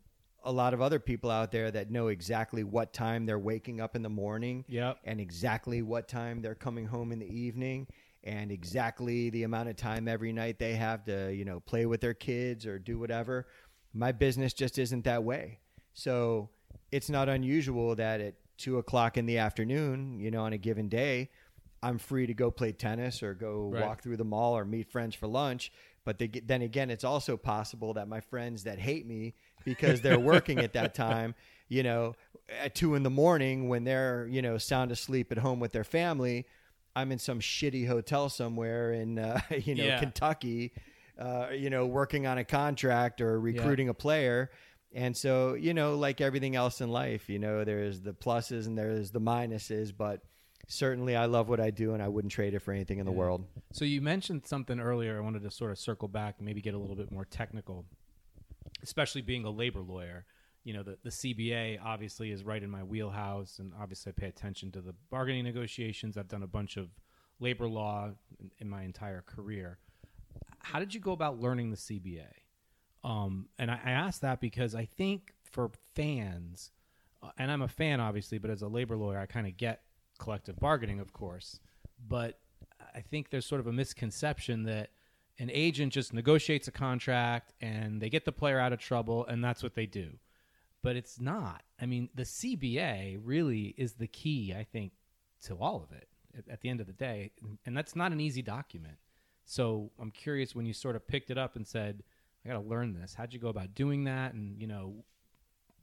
a 0.43 0.51
lot 0.51 0.73
of 0.75 0.81
other 0.81 0.99
people 0.99 1.31
out 1.31 1.51
there 1.51 1.71
that 1.71 1.89
know 1.89 2.07
exactly 2.09 2.63
what 2.63 2.93
time 2.93 3.25
they're 3.25 3.39
waking 3.39 3.81
up 3.81 3.95
in 3.95 4.03
the 4.03 4.09
morning 4.09 4.63
Yep. 4.67 4.99
and 5.03 5.19
exactly 5.19 5.81
what 5.81 6.07
time 6.07 6.41
they're 6.41 6.53
coming 6.55 6.85
home 6.85 7.11
in 7.11 7.17
the 7.17 7.25
evening 7.27 7.87
and 8.23 8.51
exactly 8.51 9.31
the 9.31 9.41
amount 9.43 9.69
of 9.69 9.75
time 9.75 10.07
every 10.07 10.31
night 10.31 10.59
they 10.59 10.73
have 10.75 11.03
to 11.05 11.33
you 11.33 11.45
know 11.45 11.59
play 11.61 11.87
with 11.87 11.99
their 11.99 12.13
kids 12.13 12.65
or 12.67 12.77
do 12.77 12.99
whatever 12.99 13.47
my 13.93 14.11
business 14.11 14.53
just 14.53 14.77
isn't 14.77 15.03
that 15.05 15.23
way 15.23 15.59
so 15.93 16.49
it's 16.91 17.09
not 17.09 17.27
unusual 17.27 17.95
that 17.95 18.21
at 18.21 18.35
two 18.57 18.77
o'clock 18.77 19.17
in 19.17 19.25
the 19.25 19.39
afternoon 19.39 20.19
you 20.19 20.29
know 20.29 20.43
on 20.43 20.53
a 20.53 20.59
given 20.59 20.87
day 20.89 21.27
i'm 21.81 21.97
free 21.97 22.27
to 22.27 22.35
go 22.35 22.51
play 22.51 22.71
tennis 22.71 23.23
or 23.23 23.33
go 23.33 23.71
Right. 23.73 23.81
walk 23.81 24.03
through 24.03 24.17
the 24.17 24.23
mall 24.25 24.55
or 24.55 24.63
meet 24.63 24.91
friends 24.91 25.15
for 25.15 25.25
lunch 25.27 25.71
but 26.05 26.17
they, 26.19 26.27
then 26.27 26.61
again 26.61 26.89
it's 26.89 27.03
also 27.03 27.35
possible 27.35 27.93
that 27.93 28.07
my 28.07 28.21
friends 28.21 28.63
that 28.63 28.79
hate 28.79 29.05
me 29.05 29.33
because 29.65 30.01
they're 30.01 30.19
working 30.19 30.59
at 30.59 30.73
that 30.73 30.93
time 30.93 31.35
you 31.67 31.83
know 31.83 32.13
at 32.61 32.73
two 32.75 32.95
in 32.95 33.03
the 33.03 33.09
morning 33.09 33.67
when 33.67 33.83
they're 33.83 34.27
you 34.29 34.41
know 34.41 34.57
sound 34.57 34.91
asleep 34.91 35.31
at 35.31 35.37
home 35.39 35.59
with 35.59 35.71
their 35.71 35.83
family 35.83 36.45
i'm 36.95 37.11
in 37.11 37.19
some 37.19 37.39
shitty 37.39 37.87
hotel 37.87 38.29
somewhere 38.29 38.93
in 38.93 39.19
uh, 39.19 39.39
you 39.57 39.75
know 39.75 39.85
Yeah. 39.87 39.99
kentucky 39.99 40.71
uh, 41.19 41.47
you 41.51 41.69
know 41.69 41.85
working 41.85 42.27
on 42.27 42.37
a 42.37 42.43
contract 42.45 43.19
or 43.21 43.39
recruiting 43.39 43.89
a 43.89 43.93
player 43.93 44.51
and 44.93 45.15
so 45.17 45.53
you 45.55 45.73
know 45.73 45.95
like 45.95 46.21
everything 46.21 46.55
else 46.55 46.81
in 46.81 46.89
life 46.89 47.29
you 47.29 47.39
know 47.39 47.63
there's 47.63 48.01
the 48.01 48.13
pluses 48.13 48.67
and 48.67 48.77
there's 48.77 49.11
the 49.11 49.21
minuses 49.21 49.91
but 49.97 50.21
certainly 50.67 51.15
i 51.15 51.25
love 51.25 51.47
what 51.49 51.59
i 51.59 51.69
do 51.69 51.93
and 51.93 52.01
i 52.01 52.07
wouldn't 52.07 52.31
trade 52.31 52.53
it 52.53 52.59
for 52.59 52.71
anything 52.73 52.99
in 52.99 53.05
the 53.05 53.11
world 53.11 53.45
So 53.71 53.83
you 53.85 54.01
mentioned 54.01 54.43
something 54.45 54.79
earlier. 54.79 55.17
I 55.17 55.19
wanted 55.21 55.43
to 55.43 55.51
sort 55.51 55.71
of 55.71 55.77
circle 55.77 56.07
back 56.07 56.35
and 56.37 56.45
maybe 56.45 56.61
get 56.61 56.73
a 56.73 56.77
little 56.77 56.95
bit 56.95 57.11
more 57.11 57.25
technical, 57.25 57.85
especially 58.81 59.21
being 59.21 59.43
a 59.43 59.49
labor 59.49 59.81
lawyer. 59.81 60.25
You 60.63 60.73
know, 60.73 60.83
the, 60.83 60.97
the 61.03 61.09
CBA 61.09 61.79
obviously 61.83 62.31
is 62.31 62.43
right 62.43 62.63
in 62.63 62.69
my 62.69 62.83
wheelhouse, 62.83 63.59
and 63.59 63.73
obviously 63.79 64.11
I 64.11 64.19
pay 64.19 64.27
attention 64.27 64.71
to 64.71 64.81
the 64.81 64.95
bargaining 65.11 65.43
negotiations. 65.43 66.17
I've 66.17 66.29
done 66.29 66.43
a 66.43 66.47
bunch 66.47 66.77
of 66.77 66.87
labor 67.39 67.67
law 67.67 68.11
in, 68.39 68.51
in 68.59 68.69
my 68.69 68.83
entire 68.83 69.21
career. 69.21 69.77
How 70.59 70.79
did 70.79 70.93
you 70.93 71.01
go 71.01 71.11
about 71.11 71.39
learning 71.39 71.71
the 71.71 71.77
CBA? 71.77 72.27
Um, 73.03 73.47
and 73.59 73.69
I, 73.69 73.79
I 73.85 73.91
ask 73.91 74.21
that 74.21 74.39
because 74.39 74.73
I 74.73 74.85
think 74.85 75.33
for 75.51 75.69
fans, 75.95 76.71
uh, 77.21 77.29
and 77.37 77.51
I'm 77.51 77.61
a 77.61 77.67
fan 77.67 77.99
obviously, 77.99 78.37
but 78.37 78.49
as 78.49 78.61
a 78.61 78.67
labor 78.67 78.95
lawyer, 78.95 79.19
I 79.19 79.25
kind 79.27 79.45
of 79.45 79.57
get 79.57 79.81
collective 80.17 80.59
bargaining, 80.59 80.99
of 80.99 81.13
course. 81.13 81.59
But 82.07 82.39
I 82.93 83.01
think 83.01 83.29
there's 83.29 83.45
sort 83.45 83.61
of 83.61 83.67
a 83.67 83.73
misconception 83.73 84.63
that 84.63 84.89
an 85.39 85.49
agent 85.51 85.93
just 85.93 86.13
negotiates 86.13 86.67
a 86.67 86.71
contract 86.71 87.53
and 87.61 88.01
they 88.01 88.09
get 88.09 88.25
the 88.25 88.31
player 88.31 88.59
out 88.59 88.73
of 88.73 88.79
trouble, 88.79 89.25
and 89.25 89.43
that's 89.43 89.63
what 89.63 89.75
they 89.75 89.85
do. 89.85 90.11
But 90.81 90.95
it's 90.95 91.19
not. 91.19 91.63
I 91.81 91.85
mean, 91.85 92.09
the 92.13 92.23
CBA 92.23 93.19
really 93.23 93.73
is 93.77 93.93
the 93.93 94.07
key, 94.07 94.53
I 94.57 94.63
think, 94.63 94.93
to 95.45 95.55
all 95.55 95.83
of 95.83 95.91
it 95.95 96.07
at, 96.37 96.47
at 96.47 96.61
the 96.61 96.69
end 96.69 96.79
of 96.79 96.87
the 96.87 96.93
day. 96.93 97.31
And 97.65 97.75
that's 97.75 97.95
not 97.95 98.11
an 98.11 98.19
easy 98.19 98.41
document. 98.41 98.97
So 99.45 99.91
I'm 99.99 100.11
curious 100.11 100.55
when 100.55 100.65
you 100.65 100.73
sort 100.73 100.95
of 100.95 101.07
picked 101.07 101.31
it 101.31 101.37
up 101.37 101.55
and 101.55 101.65
said, 101.67 102.03
I 102.43 102.49
got 102.49 102.61
to 102.61 102.67
learn 102.67 102.93
this. 102.93 103.15
How'd 103.15 103.33
you 103.33 103.39
go 103.39 103.49
about 103.49 103.73
doing 103.73 104.03
that? 104.03 104.33
And, 104.33 104.59
you 104.59 104.67
know, 104.67 105.03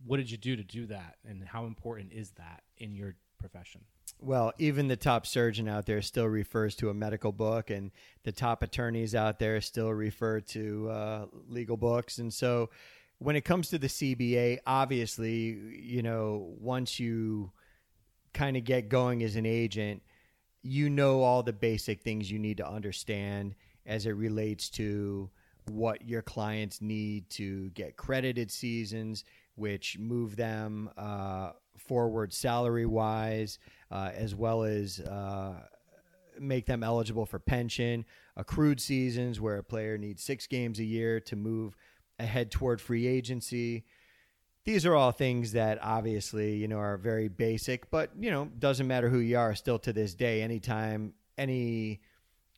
what 0.04 0.18
did 0.18 0.30
you 0.30 0.36
do 0.36 0.56
to 0.56 0.64
do 0.64 0.86
that? 0.86 1.16
And 1.28 1.44
how 1.44 1.66
important 1.66 2.12
is 2.12 2.30
that 2.32 2.62
in 2.78 2.94
your 2.94 3.16
profession? 3.42 3.82
Well, 4.20 4.52
even 4.58 4.88
the 4.88 4.96
top 4.96 5.26
surgeon 5.26 5.68
out 5.68 5.86
there 5.86 6.00
still 6.00 6.26
refers 6.26 6.76
to 6.76 6.90
a 6.90 6.94
medical 6.94 7.32
book, 7.32 7.70
and 7.70 7.90
the 8.22 8.32
top 8.32 8.62
attorneys 8.62 9.14
out 9.14 9.38
there 9.38 9.60
still 9.60 9.90
refer 9.90 10.40
to 10.40 10.88
uh, 10.90 11.26
legal 11.48 11.76
books. 11.76 12.18
And 12.18 12.32
so, 12.32 12.70
when 13.18 13.36
it 13.36 13.44
comes 13.44 13.68
to 13.70 13.78
the 13.78 13.88
CBA, 13.88 14.58
obviously, 14.66 15.58
you 15.80 16.02
know, 16.02 16.54
once 16.58 16.98
you 16.98 17.52
kind 18.32 18.56
of 18.56 18.64
get 18.64 18.88
going 18.88 19.22
as 19.22 19.36
an 19.36 19.46
agent, 19.46 20.02
you 20.62 20.88
know 20.88 21.22
all 21.22 21.42
the 21.42 21.52
basic 21.52 22.02
things 22.02 22.30
you 22.30 22.38
need 22.38 22.56
to 22.58 22.68
understand 22.68 23.54
as 23.86 24.06
it 24.06 24.12
relates 24.12 24.68
to 24.70 25.28
what 25.68 26.08
your 26.08 26.22
clients 26.22 26.80
need 26.80 27.28
to 27.30 27.70
get 27.70 27.96
credited 27.96 28.50
seasons, 28.50 29.24
which 29.54 29.98
move 29.98 30.36
them 30.36 30.90
uh, 30.96 31.52
forward 31.76 32.32
salary 32.32 32.86
wise, 32.86 33.58
uh, 33.90 34.10
as 34.14 34.34
well 34.34 34.62
as 34.62 35.00
uh, 35.00 35.54
make 36.38 36.66
them 36.66 36.82
eligible 36.82 37.26
for 37.26 37.38
pension, 37.38 38.04
accrued 38.36 38.80
seasons 38.80 39.40
where 39.40 39.58
a 39.58 39.64
player 39.64 39.98
needs 39.98 40.22
six 40.22 40.46
games 40.46 40.78
a 40.78 40.84
year 40.84 41.20
to 41.20 41.36
move 41.36 41.76
ahead 42.18 42.50
toward 42.50 42.80
free 42.80 43.06
agency. 43.06 43.84
These 44.64 44.86
are 44.86 44.94
all 44.94 45.10
things 45.10 45.52
that 45.52 45.78
obviously, 45.82 46.54
you 46.56 46.68
know, 46.68 46.78
are 46.78 46.96
very 46.96 47.28
basic, 47.28 47.90
but 47.90 48.10
you 48.18 48.30
know, 48.30 48.48
doesn't 48.58 48.86
matter 48.86 49.08
who 49.08 49.18
you 49.18 49.36
are. 49.36 49.54
Still 49.54 49.78
to 49.80 49.92
this 49.92 50.14
day, 50.14 50.40
anytime 50.40 51.14
any 51.36 52.00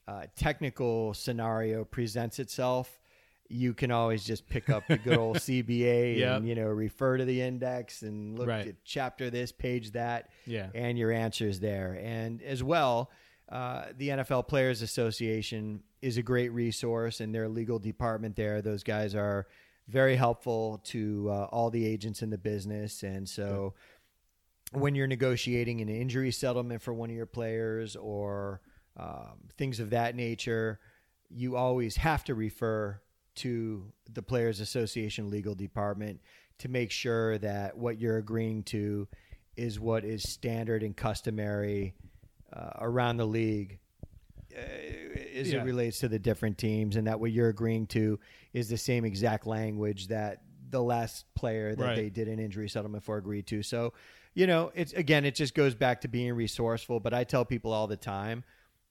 uh, 0.07 0.23
technical 0.35 1.15
scenario 1.15 1.83
presents 1.83 2.37
itself, 2.37 2.99
you 3.47 3.73
can 3.73 3.91
always 3.91 4.23
just 4.23 4.47
pick 4.49 4.69
up 4.69 4.87
the 4.87 4.97
good 4.97 5.17
old 5.17 5.37
CBA 5.39 6.17
Yep. 6.17 6.37
and 6.37 6.47
you 6.47 6.55
know 6.55 6.65
refer 6.67 7.17
to 7.17 7.25
the 7.25 7.41
index 7.41 8.01
and 8.01 8.37
look 8.37 8.47
Right. 8.47 8.67
at 8.67 8.75
chapter 8.83 9.29
this, 9.29 9.51
page 9.51 9.91
that, 9.91 10.29
Yeah. 10.45 10.69
and 10.73 10.97
your 10.97 11.11
answers 11.11 11.59
there. 11.59 11.99
And 12.01 12.41
as 12.41 12.63
well, 12.63 13.11
uh, 13.49 13.87
the 13.97 14.09
NFL 14.09 14.47
Players 14.47 14.81
Association 14.81 15.83
is 16.01 16.17
a 16.17 16.23
great 16.23 16.49
resource, 16.49 17.19
and 17.19 17.33
their 17.33 17.47
legal 17.47 17.77
department 17.79 18.35
there. 18.35 18.61
Those 18.61 18.83
guys 18.83 19.13
are 19.15 19.45
very 19.87 20.15
helpful 20.15 20.81
to 20.85 21.27
uh, 21.29 21.43
all 21.51 21.69
the 21.69 21.85
agents 21.85 22.23
in 22.23 22.31
the 22.31 22.37
business, 22.39 23.03
and 23.03 23.29
so 23.29 23.75
when 24.71 24.95
you're 24.95 25.07
negotiating 25.07 25.79
an 25.81 25.89
injury 25.89 26.31
settlement 26.31 26.81
for 26.81 26.93
one 26.93 27.09
of 27.11 27.15
your 27.15 27.27
players 27.27 27.95
or 27.95 28.61
um, 28.97 29.37
things 29.57 29.79
of 29.79 29.91
that 29.91 30.15
nature, 30.15 30.79
you 31.29 31.55
always 31.55 31.97
have 31.97 32.23
to 32.23 32.33
refer 32.33 32.99
to 33.35 33.91
the 34.13 34.21
Players 34.21 34.59
Association 34.59 35.29
legal 35.29 35.55
department 35.55 36.21
to 36.59 36.69
make 36.69 36.91
sure 36.91 37.37
that 37.39 37.77
what 37.77 37.99
you're 37.99 38.17
agreeing 38.17 38.63
to 38.63 39.07
is 39.57 39.79
what 39.79 40.03
is 40.05 40.23
standard 40.23 40.83
and 40.83 40.95
customary 40.95 41.93
uh, 42.53 42.71
around 42.79 43.17
the 43.17 43.25
league 43.25 43.79
uh, 44.55 44.59
as 45.35 45.51
Yeah. 45.51 45.61
it 45.61 45.65
relates 45.65 45.99
to 45.99 46.07
the 46.07 46.19
different 46.19 46.57
teams, 46.57 46.95
and 46.95 47.07
that 47.07 47.19
what 47.19 47.31
you're 47.31 47.49
agreeing 47.49 47.87
to 47.87 48.19
is 48.53 48.69
the 48.69 48.77
same 48.77 49.03
exact 49.05 49.45
language 49.45 50.07
that 50.07 50.41
the 50.69 50.81
last 50.81 51.25
player 51.35 51.75
that 51.75 51.83
Right. 51.83 51.95
they 51.95 52.09
did 52.09 52.27
an 52.27 52.39
injury 52.39 52.69
settlement 52.69 53.03
for 53.03 53.17
agreed 53.17 53.47
to. 53.47 53.61
So, 53.63 53.93
you 54.33 54.47
know, 54.47 54.71
it's 54.75 54.93
again, 54.93 55.25
it 55.25 55.35
just 55.35 55.53
goes 55.55 55.75
back 55.75 56.01
to 56.01 56.07
being 56.07 56.33
resourceful. 56.33 56.99
But 56.99 57.13
I 57.13 57.23
tell 57.23 57.43
people 57.45 57.71
all 57.71 57.87
the 57.87 57.97
time, 57.97 58.43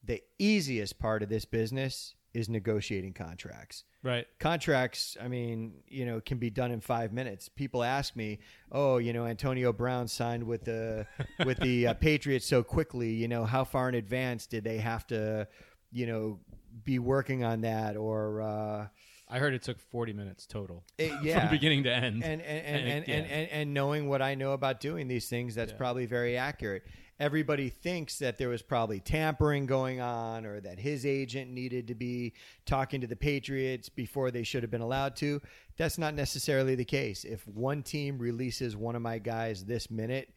the 0.02 0.22
easiest 0.38 0.98
part 0.98 1.22
of 1.22 1.28
this 1.30 1.44
business 1.46 2.14
is 2.34 2.48
negotiating 2.48 3.12
contracts 3.14 3.84
Right. 4.04 4.26
contracts 4.38 5.16
i 5.18 5.28
mean 5.28 5.72
you 5.88 6.04
know 6.04 6.20
can 6.20 6.36
be 6.36 6.50
done 6.50 6.70
in 6.70 6.80
five 6.80 7.10
minutes 7.10 7.48
people 7.48 7.82
ask 7.82 8.14
me 8.14 8.38
oh 8.70 8.98
you 8.98 9.14
know 9.14 9.24
antonio 9.24 9.72
brown 9.72 10.08
signed 10.08 10.44
with 10.44 10.64
the 10.64 11.06
with 11.46 11.58
the 11.60 11.86
uh, 11.86 11.94
patriots 11.94 12.44
so 12.44 12.62
quickly 12.62 13.10
you 13.10 13.28
know 13.28 13.46
how 13.46 13.64
far 13.64 13.88
in 13.88 13.94
advance 13.94 14.46
did 14.46 14.62
they 14.62 14.76
have 14.76 15.06
to 15.06 15.48
you 15.90 16.06
know 16.06 16.38
be 16.84 16.98
working 16.98 17.44
on 17.44 17.62
that 17.62 17.96
or 17.96 18.42
uh 18.42 18.86
I 19.28 19.38
heard 19.38 19.54
it 19.54 19.62
took 19.62 19.80
40 19.80 20.12
minutes 20.12 20.46
total 20.46 20.84
it- 20.98 21.12
yeah 21.22 21.40
from 21.40 21.50
beginning 21.50 21.84
to 21.84 21.92
end. 21.92 22.22
and 22.22 22.40
and 22.40 22.42
and, 22.42 22.66
And 22.66 22.88
and, 22.88 23.08
yeah. 23.08 23.14
and, 23.14 23.26
and, 23.26 23.50
and 23.50 23.74
knowing 23.74 24.08
what 24.08 24.20
I 24.22 24.34
know 24.34 24.52
about 24.52 24.80
doing 24.80 25.08
these 25.08 25.28
things, 25.28 25.54
that's 25.54 25.72
Yeah. 25.72 25.78
probably 25.78 26.06
very 26.06 26.36
accurate. 26.36 26.82
Everybody 27.20 27.68
thinks 27.68 28.18
that 28.18 28.38
there 28.38 28.48
was 28.48 28.60
probably 28.60 28.98
tampering 28.98 29.66
going 29.66 30.00
on 30.00 30.44
or 30.44 30.60
that 30.60 30.80
his 30.80 31.06
agent 31.06 31.48
needed 31.52 31.86
to 31.86 31.94
be 31.94 32.34
talking 32.66 33.00
to 33.02 33.06
the 33.06 33.14
Patriots 33.14 33.88
before 33.88 34.32
they 34.32 34.42
should 34.42 34.64
have 34.64 34.70
been 34.70 34.80
allowed 34.80 35.14
to. 35.16 35.40
That's 35.76 35.96
not 35.96 36.14
necessarily 36.14 36.74
the 36.74 36.84
case. 36.84 37.24
If 37.24 37.46
one 37.46 37.84
team 37.84 38.18
releases 38.18 38.76
one 38.76 38.96
of 38.96 39.02
my 39.02 39.18
guys 39.18 39.64
this 39.64 39.92
minute, 39.92 40.28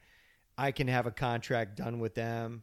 I 0.55 0.72
can 0.72 0.88
have 0.88 1.07
a 1.07 1.11
contract 1.11 1.78
done 1.78 1.99
with 1.99 2.14
them 2.14 2.61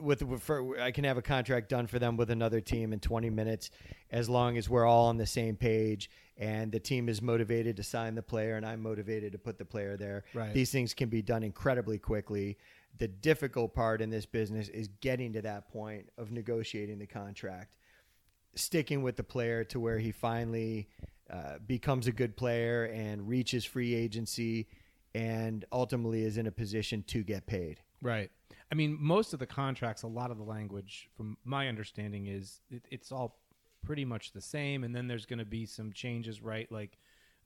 with, 0.00 0.22
with 0.22 0.42
for, 0.42 0.80
I 0.80 0.90
can 0.90 1.04
have 1.04 1.18
a 1.18 1.22
contract 1.22 1.68
done 1.68 1.86
for 1.86 1.98
them 1.98 2.16
with 2.16 2.30
another 2.30 2.60
team 2.60 2.92
in 2.92 3.00
20 3.00 3.30
minutes 3.30 3.70
as 4.10 4.28
long 4.28 4.56
as 4.56 4.68
we're 4.68 4.86
all 4.86 5.06
on 5.06 5.16
the 5.16 5.26
same 5.26 5.56
page 5.56 6.10
and 6.36 6.70
the 6.70 6.80
team 6.80 7.08
is 7.08 7.20
motivated 7.20 7.76
to 7.76 7.82
sign 7.82 8.14
the 8.14 8.22
player 8.22 8.56
and 8.56 8.64
I'm 8.64 8.82
motivated 8.82 9.32
to 9.32 9.38
put 9.38 9.58
the 9.58 9.64
player 9.64 9.96
there. 9.96 10.24
Right. 10.34 10.54
These 10.54 10.70
things 10.70 10.94
can 10.94 11.08
be 11.08 11.22
done 11.22 11.42
incredibly 11.42 11.98
quickly. 11.98 12.58
The 12.98 13.08
difficult 13.08 13.74
part 13.74 14.00
in 14.00 14.10
this 14.10 14.26
business 14.26 14.68
is 14.68 14.88
getting 15.00 15.32
to 15.34 15.42
that 15.42 15.70
point 15.70 16.08
of 16.16 16.30
negotiating 16.30 16.98
the 16.98 17.06
contract. 17.06 17.74
sticking 18.54 19.02
with 19.02 19.16
the 19.16 19.22
player 19.22 19.62
to 19.62 19.78
where 19.78 19.98
he 19.98 20.10
finally 20.10 20.88
uh, 21.30 21.58
becomes 21.66 22.06
a 22.06 22.12
good 22.12 22.36
player 22.36 22.84
and 22.86 23.28
reaches 23.28 23.64
free 23.64 23.94
agency 23.94 24.66
and 25.14 25.64
ultimately 25.72 26.22
is 26.22 26.38
in 26.38 26.46
a 26.46 26.50
position 26.50 27.02
to 27.08 27.22
get 27.22 27.46
paid. 27.46 27.80
Right. 28.02 28.30
I 28.70 28.74
mean, 28.74 28.96
most 29.00 29.32
of 29.32 29.38
the 29.38 29.46
contracts, 29.46 30.02
a 30.02 30.06
lot 30.08 30.30
of 30.30 30.36
the 30.36 30.42
language, 30.44 31.08
from 31.16 31.36
my 31.44 31.68
understanding, 31.68 32.26
is 32.26 32.60
it, 32.70 32.82
it's 32.90 33.10
all 33.12 33.38
pretty 33.84 34.04
much 34.04 34.32
the 34.32 34.40
same. 34.40 34.84
And 34.84 34.94
then 34.94 35.06
there's 35.06 35.24
going 35.26 35.38
to 35.38 35.44
be 35.44 35.64
some 35.64 35.92
changes, 35.92 36.42
right? 36.42 36.70
Like 36.70 36.98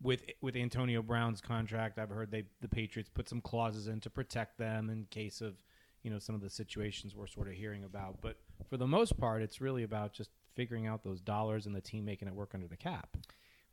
with 0.02 0.24
with 0.40 0.56
Antonio 0.56 1.02
Brown's 1.02 1.40
contract, 1.40 1.98
I've 1.98 2.08
heard 2.10 2.30
they 2.30 2.44
the 2.60 2.68
Patriots 2.68 3.10
put 3.12 3.28
some 3.28 3.40
clauses 3.40 3.86
in 3.88 4.00
to 4.00 4.10
protect 4.10 4.58
them 4.58 4.90
in 4.90 5.06
case 5.10 5.40
of 5.40 5.54
you 6.02 6.10
know 6.10 6.18
some 6.18 6.34
of 6.34 6.40
the 6.40 6.50
situations 6.50 7.14
we're 7.14 7.28
sort 7.28 7.46
of 7.46 7.54
hearing 7.54 7.84
about. 7.84 8.18
But 8.20 8.36
for 8.68 8.76
the 8.76 8.86
most 8.88 9.16
part, 9.16 9.42
it's 9.42 9.60
really 9.60 9.84
about 9.84 10.12
just 10.12 10.30
figuring 10.54 10.86
out 10.86 11.04
those 11.04 11.20
dollars 11.20 11.66
and 11.66 11.74
the 11.74 11.80
team 11.80 12.04
making 12.04 12.26
it 12.28 12.34
work 12.34 12.50
under 12.54 12.66
the 12.66 12.76
cap. 12.76 13.16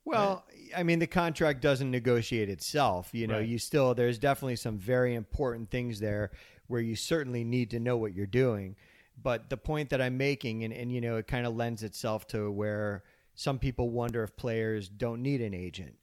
Well, 0.05 0.45
I 0.75 0.83
mean, 0.83 0.99
the 0.99 1.07
contract 1.07 1.61
doesn't 1.61 1.91
negotiate 1.91 2.49
itself. 2.49 3.09
You 3.13 3.27
know, 3.27 3.37
Right. 3.39 3.47
you 3.47 3.59
still 3.59 3.93
there's 3.93 4.17
definitely 4.17 4.55
some 4.55 4.77
very 4.77 5.13
important 5.15 5.69
things 5.69 5.99
there 5.99 6.31
where 6.69 6.79
you 6.79 6.95
certainly 6.95 7.43
need 7.43 7.69
to 7.71 7.79
know 7.79 7.97
what 7.97 8.13
you're 8.13 8.25
doing. 8.25 8.77
But 9.21 9.49
the 9.49 9.57
point 9.57 9.89
that 9.89 10.01
I'm 10.01 10.17
making, 10.17 10.63
and, 10.63 10.73
and 10.73 10.91
you 10.91 11.01
know, 11.01 11.17
it 11.17 11.27
kind 11.27 11.45
of 11.45 11.55
lends 11.55 11.83
itself 11.83 12.25
to 12.27 12.49
where 12.49 13.03
some 13.35 13.59
people 13.59 13.89
wonder 13.89 14.23
if 14.23 14.37
players 14.37 14.87
don't 14.87 15.21
need 15.21 15.41
an 15.41 15.53
agent. 15.53 15.95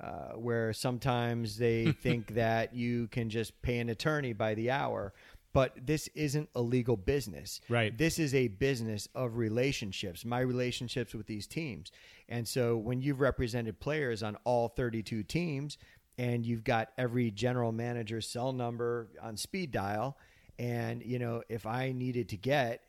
Uh, 0.00 0.32
where 0.32 0.72
sometimes 0.72 1.56
they 1.56 1.92
think 2.02 2.34
that 2.34 2.74
you 2.74 3.06
can 3.08 3.30
just 3.30 3.62
pay 3.62 3.78
an 3.78 3.88
attorney 3.90 4.32
by 4.32 4.52
the 4.54 4.68
hour, 4.68 5.14
but 5.52 5.72
this 5.80 6.08
isn't 6.16 6.48
a 6.56 6.60
legal 6.60 6.96
business. 6.96 7.60
Right. 7.68 7.96
This 7.96 8.18
is 8.18 8.34
a 8.34 8.48
business 8.48 9.08
of 9.14 9.36
relationships, 9.36 10.24
my 10.24 10.40
relationships 10.40 11.14
with 11.14 11.26
these 11.26 11.46
teams. 11.46 11.92
And 12.28 12.46
so 12.46 12.76
when 12.76 13.00
you've 13.00 13.20
represented 13.20 13.78
players 13.78 14.22
on 14.22 14.36
all 14.44 14.68
32 14.68 15.22
teams 15.22 15.78
and 16.18 16.46
you've 16.46 16.64
got 16.64 16.90
every 16.96 17.30
general 17.30 17.72
manager's 17.72 18.28
cell 18.28 18.52
number 18.52 19.08
on 19.22 19.36
speed 19.36 19.70
dial, 19.70 20.16
and, 20.58 21.02
you 21.04 21.18
know, 21.18 21.42
if 21.48 21.66
I 21.66 21.92
needed 21.92 22.28
to 22.30 22.36
get 22.36 22.82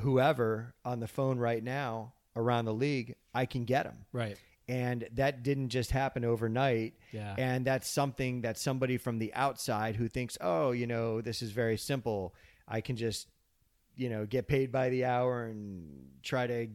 whoever 0.00 0.74
on 0.84 1.00
the 1.00 1.08
phone 1.08 1.38
right 1.38 1.62
now 1.62 2.12
around 2.36 2.66
the 2.66 2.74
league, 2.74 3.14
I 3.34 3.46
can 3.46 3.64
get 3.64 3.84
them. 3.84 4.04
Right. 4.12 4.36
And 4.68 5.08
that 5.14 5.42
didn't 5.42 5.70
just 5.70 5.90
happen 5.90 6.24
overnight. 6.24 6.94
Yeah. 7.10 7.34
And 7.36 7.66
that's 7.66 7.88
something 7.88 8.42
that 8.42 8.56
somebody 8.58 8.96
from 8.96 9.18
the 9.18 9.34
outside 9.34 9.96
who 9.96 10.08
thinks, 10.08 10.38
oh, 10.40 10.70
you 10.70 10.86
know, 10.86 11.20
this 11.20 11.42
is 11.42 11.50
very 11.50 11.76
simple. 11.76 12.34
I 12.68 12.80
can 12.80 12.96
just, 12.96 13.28
you 13.96 14.08
know, 14.08 14.24
get 14.24 14.46
paid 14.46 14.70
by 14.70 14.88
the 14.88 15.04
hour 15.04 15.44
and 15.44 16.08
try 16.22 16.46
to 16.46 16.68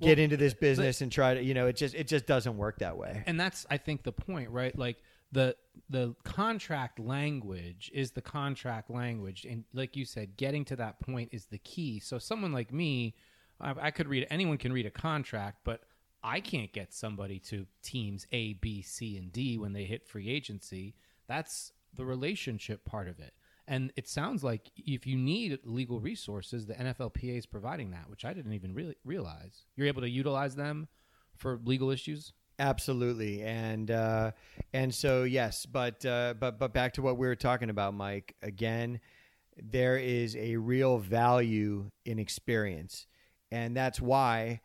get 0.00 0.18
Well, 0.18 0.24
into 0.24 0.36
this 0.36 0.54
business 0.54 1.00
and 1.00 1.10
try 1.12 1.34
to, 1.34 1.42
you 1.42 1.54
know, 1.54 1.66
it 1.66 1.76
just 1.76 1.94
it 1.94 2.06
just 2.08 2.26
doesn't 2.26 2.56
work 2.56 2.78
that 2.78 2.96
way. 2.96 3.22
and 3.26 3.38
that's 3.38 3.66
i 3.70 3.76
think 3.76 4.02
the 4.02 4.12
point 4.12 4.50
right? 4.50 4.76
Like 4.76 4.98
the 5.32 5.56
the 5.88 6.14
contract 6.24 6.98
language 6.98 7.90
is 7.94 8.10
the 8.12 8.20
contract 8.22 8.90
language. 8.90 9.46
And 9.48 9.64
like 9.72 9.96
you 9.96 10.04
said 10.04 10.36
getting 10.36 10.64
to 10.66 10.76
that 10.76 11.00
point 11.00 11.30
is 11.32 11.46
the 11.46 11.58
key. 11.58 12.00
So 12.00 12.18
someone 12.18 12.52
like 12.52 12.72
me 12.72 13.14
i, 13.60 13.74
I 13.88 13.90
could 13.90 14.08
read 14.08 14.26
anyone 14.30 14.58
can 14.58 14.72
read 14.72 14.86
a 14.86 14.90
contract 14.90 15.58
but 15.64 15.82
i 16.22 16.40
can't 16.40 16.72
get 16.72 16.92
somebody 16.92 17.38
to 17.38 17.66
teams 17.82 18.26
a 18.32 18.54
b 18.54 18.82
c 18.82 19.16
and 19.16 19.32
d 19.32 19.58
when 19.58 19.72
they 19.72 19.84
hit 19.84 20.06
free 20.06 20.28
agency. 20.28 20.94
That's 21.28 21.72
the 21.94 22.04
relationship 22.04 22.84
part 22.84 23.08
of 23.08 23.18
it 23.20 23.32
and 23.68 23.92
it 23.96 24.08
sounds 24.08 24.42
like 24.42 24.70
if 24.76 25.06
you 25.06 25.16
need 25.16 25.58
legal 25.64 26.00
resources 26.00 26.66
the 26.66 26.74
nflpa 26.74 27.36
is 27.38 27.46
providing 27.46 27.90
that 27.90 28.08
which 28.08 28.24
i 28.24 28.32
didn't 28.32 28.52
even 28.52 28.74
really 28.74 28.96
realize. 29.04 29.64
You're 29.76 29.86
able 29.86 30.02
to 30.02 30.08
utilize 30.08 30.54
them 30.54 30.88
for 31.36 31.60
legal 31.64 31.90
issues? 31.90 32.32
Absolutely, 32.58 33.42
and 33.42 33.90
uh, 33.90 34.32
and 34.72 34.94
so 34.94 35.24
yes, 35.24 35.66
but 35.66 36.04
uh, 36.04 36.34
but 36.38 36.58
but 36.58 36.72
back 36.72 36.92
to 36.94 37.02
what 37.02 37.16
we 37.16 37.26
were 37.26 37.34
talking 37.34 37.70
about, 37.70 37.94
Mike. 37.94 38.36
Again, 38.42 39.00
there 39.56 39.96
is 39.96 40.36
a 40.36 40.56
real 40.56 40.98
value 40.98 41.90
in 42.04 42.18
experience, 42.18 43.06
and 43.50 43.76
that's 43.76 44.00
why 44.00 44.60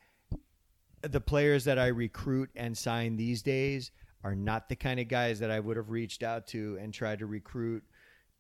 the 1.02 1.22
players 1.22 1.64
that 1.64 1.80
I 1.80 1.88
recruit 1.88 2.50
and 2.56 2.78
sign 2.78 3.16
these 3.16 3.42
days 3.42 3.92
are 4.24 4.36
not 4.36 4.68
the 4.68 4.76
kind 4.76 5.00
of 5.00 5.08
guys 5.08 5.40
that 5.40 5.50
I 5.50 5.60
would 5.60 5.78
have 5.78 5.90
reached 5.90 6.24
out 6.24 6.48
to 6.48 6.78
and 6.82 6.94
tried 6.94 7.20
to 7.20 7.26
recruit 7.26 7.84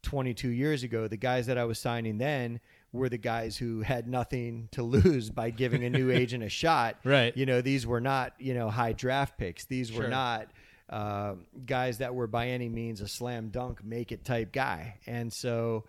22 0.04 0.50
years 0.50 0.84
ago. 0.84 1.08
The 1.08 1.18
guys 1.18 1.48
that 1.48 1.58
I 1.58 1.66
was 1.66 1.80
signing 1.80 2.18
then 2.18 2.60
were 2.92 3.10
the 3.10 3.18
guys 3.18 3.58
who 3.58 3.82
had 3.82 4.08
nothing 4.08 4.70
to 4.72 4.84
lose 4.84 5.30
by 5.30 5.50
giving 5.50 5.84
a 5.84 5.90
new 5.90 6.10
agent 6.22 6.44
a 6.44 6.50
shot. 6.50 6.98
Right. 7.04 7.36
You 7.36 7.46
know, 7.46 7.62
these 7.62 7.86
were 7.86 8.02
not, 8.02 8.34
you 8.40 8.54
know, 8.54 8.70
high 8.70 8.94
draft 8.94 9.38
picks. 9.38 9.66
These 9.66 9.92
were 9.92 10.04
Sure. 10.04 10.10
not 10.10 10.48
uh, 10.90 11.34
guys 11.66 11.98
that 11.98 12.16
were 12.16 12.28
by 12.28 12.48
any 12.48 12.70
means 12.70 13.02
a 13.02 13.08
slam 13.08 13.50
dunk, 13.50 13.84
make 13.84 14.12
it 14.14 14.24
type 14.24 14.54
guy. 14.54 14.96
And 15.06 15.32
so, 15.34 15.84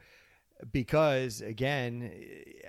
because 0.73 1.41
again, 1.41 2.11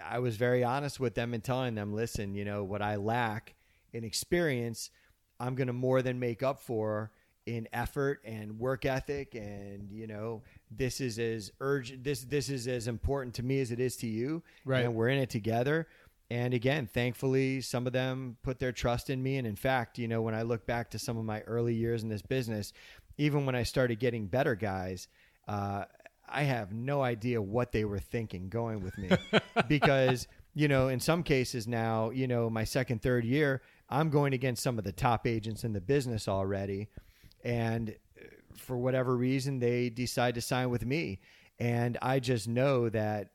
I 0.08 0.20
was 0.20 0.36
very 0.38 0.64
honest 0.64 1.00
with 1.00 1.16
them 1.16 1.34
and 1.34 1.44
telling 1.44 1.74
them, 1.76 1.94
listen, 1.94 2.36
you 2.36 2.46
know, 2.46 2.64
what 2.64 2.82
I 2.84 2.98
lack 2.98 3.56
in 3.94 4.04
experience, 4.04 4.92
I'm 5.40 5.56
going 5.56 5.68
to 5.68 5.74
more 5.74 6.02
than 6.04 6.20
make 6.20 6.44
up 6.44 6.60
for 6.62 7.12
in 7.56 7.68
effort 7.74 8.22
and 8.24 8.60
work 8.60 8.86
ethic 8.86 9.34
and 9.34 9.89
you 9.91 10.06
know 10.06 10.43
this 10.70 11.02
is 11.02 11.18
as 11.18 11.52
urgent 11.60 12.04
this 12.04 12.22
this 12.26 12.50
is 12.50 12.68
as 12.68 12.88
important 12.88 13.34
to 13.36 13.43
me 13.43 13.60
as 13.60 13.72
it 13.72 13.80
is 13.80 13.95
to 13.97 14.08
you. 14.08 14.43
Right. 14.66 14.86
and 14.86 14.95
we're 14.95 15.10
in 15.10 15.18
it 15.18 15.30
together. 15.30 15.88
And 16.30 16.54
again 16.54 16.88
thankfully 16.88 17.62
some 17.62 17.88
of 17.88 17.93
them 17.93 18.38
put 18.43 18.60
their 18.60 18.72
trust 18.72 19.10
in 19.10 19.22
me. 19.24 19.38
And 19.38 19.47
in 19.47 19.56
fact 19.56 19.97
you 19.97 20.08
know 20.08 20.22
when 20.22 20.36
i 20.36 20.43
look 20.43 20.66
back 20.66 20.91
to 20.91 21.00
some 21.00 21.18
of 21.18 21.26
my 21.26 21.41
early 21.41 21.74
years 21.74 22.04
in 22.04 22.10
this 22.10 22.22
business 22.22 22.72
even 23.18 23.45
when 23.45 23.56
i 23.56 23.64
started 23.64 24.00
getting 24.00 24.28
better 24.28 24.56
guys 24.56 25.08
uh, 25.47 25.86
i 26.28 26.43
have 26.43 26.72
no 26.72 27.02
idea 27.02 27.41
what 27.41 27.72
they 27.72 27.84
were 27.84 28.00
thinking 28.00 28.47
going 28.50 28.82
with 28.84 28.97
me. 28.97 29.10
Because 29.68 30.28
you 30.54 30.68
know 30.68 30.88
in 30.88 31.00
some 31.00 31.24
cases 31.24 31.68
now 31.68 32.10
you 32.12 32.28
know 32.28 32.50
my 32.50 32.64
second 32.64 33.02
third 33.02 33.24
year 33.24 33.62
i'm 33.89 34.10
going 34.10 34.34
against 34.34 34.64
some 34.64 34.78
of 34.78 34.84
the 34.84 34.91
top 34.91 35.28
agents 35.28 35.64
in 35.64 35.74
the 35.74 35.82
business 35.82 36.28
already 36.28 36.88
and 37.44 37.90
uh, 37.90 38.24
for 38.56 38.78
whatever 38.78 39.16
reason 39.16 39.60
they 39.60 39.90
decide 39.90 40.36
to 40.36 40.42
sign 40.42 40.70
with 40.70 40.86
me 40.86 41.20
and 41.60 41.98
i 42.02 42.20
just 42.20 42.48
know 42.48 42.90
that 42.90 43.30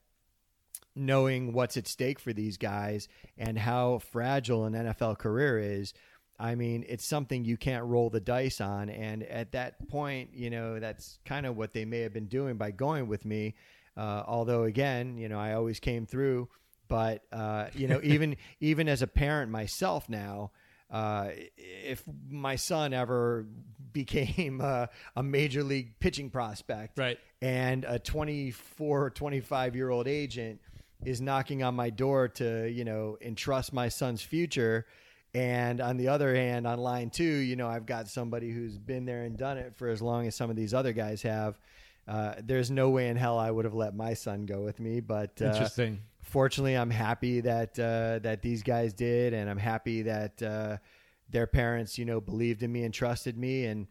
knowing 0.96 1.52
what's 1.52 1.76
at 1.76 1.88
stake 1.88 2.18
for 2.18 2.32
these 2.32 2.56
guys 2.56 3.08
and 3.36 3.58
how 3.58 3.98
fragile 3.98 4.64
an 4.64 4.74
NFL 4.74 5.18
career 5.18 5.58
is, 5.58 5.92
I 6.38 6.54
mean, 6.54 6.84
it's 6.88 7.06
something 7.06 7.44
you 7.44 7.56
can't 7.56 7.84
roll 7.84 8.10
the 8.10 8.20
dice 8.20 8.60
on. 8.60 8.88
And 8.88 9.22
at 9.24 9.52
that 9.52 9.88
point, 9.88 10.30
you 10.34 10.50
know, 10.50 10.80
that's 10.80 11.18
kind 11.24 11.46
of 11.46 11.56
what 11.56 11.72
they 11.72 11.84
may 11.84 12.00
have 12.00 12.12
been 12.12 12.26
doing 12.26 12.56
by 12.56 12.70
going 12.70 13.08
with 13.08 13.24
me. 13.24 13.54
Uh, 13.96 14.22
although, 14.26 14.64
again, 14.64 15.16
you 15.16 15.28
know, 15.28 15.38
I 15.38 15.54
always 15.54 15.78
came 15.80 16.06
through. 16.06 16.48
But 16.88 17.22
uh, 17.32 17.68
you 17.74 17.88
know, 17.88 18.00
even 18.04 18.36
even 18.60 18.88
as 18.88 19.00
a 19.00 19.06
parent 19.06 19.50
myself 19.50 20.08
now, 20.08 20.50
uh, 20.94 21.28
if 21.56 22.02
my 22.30 22.54
son 22.56 22.92
ever 22.94 23.46
became 23.92 24.60
uh, 24.62 24.86
a 25.16 25.22
major 25.22 25.62
league 25.64 25.98
pitching 25.98 26.30
prospect, 26.30 26.98
Right. 26.98 27.18
and 27.42 27.84
a 27.84 27.98
24 27.98 29.10
25 29.10 29.76
year 29.76 29.90
old 29.90 30.06
agent 30.08 30.60
is 31.04 31.20
knocking 31.20 31.62
on 31.62 31.74
my 31.74 31.90
door 31.90 32.28
to 32.28 32.66
you 32.70 32.84
know 32.84 33.18
entrust 33.20 33.72
my 33.72 33.88
son's 33.88 34.22
future 34.22 34.86
and 35.34 35.80
on 35.80 35.96
the 35.96 36.08
other 36.08 36.34
hand 36.34 36.66
on 36.66 36.78
line 36.78 37.10
two 37.10 37.22
you 37.24 37.56
know 37.56 37.68
i've 37.68 37.84
got 37.84 38.08
somebody 38.08 38.50
who's 38.50 38.78
been 38.78 39.04
there 39.04 39.22
and 39.24 39.36
done 39.36 39.58
it 39.58 39.74
for 39.74 39.88
as 39.88 40.00
long 40.00 40.26
as 40.26 40.34
some 40.34 40.48
of 40.48 40.56
these 40.56 40.72
other 40.72 40.92
guys 40.92 41.20
have 41.22 41.58
uh, 42.08 42.34
there's 42.42 42.70
no 42.70 42.88
way 42.88 43.08
in 43.08 43.16
hell 43.16 43.38
i 43.38 43.50
would 43.50 43.64
have 43.66 43.74
let 43.74 43.94
my 43.94 44.14
son 44.14 44.46
go 44.46 44.62
with 44.62 44.78
me 44.80 45.00
but 45.00 45.32
uh, 45.42 45.46
Interesting. 45.46 46.00
Fortunately 46.24 46.74
i'm 46.74 46.90
happy 46.90 47.40
that 47.40 47.78
uh, 47.78 48.18
that 48.20 48.42
these 48.42 48.62
guys 48.62 48.92
did 48.92 49.32
and 49.32 49.48
i'm 49.48 49.58
happy 49.58 50.02
that 50.02 50.42
uh, 50.42 50.76
their 51.30 51.46
parents 51.46 51.98
you 51.98 52.04
know 52.04 52.20
believed 52.20 52.62
in 52.62 52.72
me 52.72 52.84
and 52.84 52.92
trusted 52.94 53.36
me 53.38 53.66
and 53.66 53.86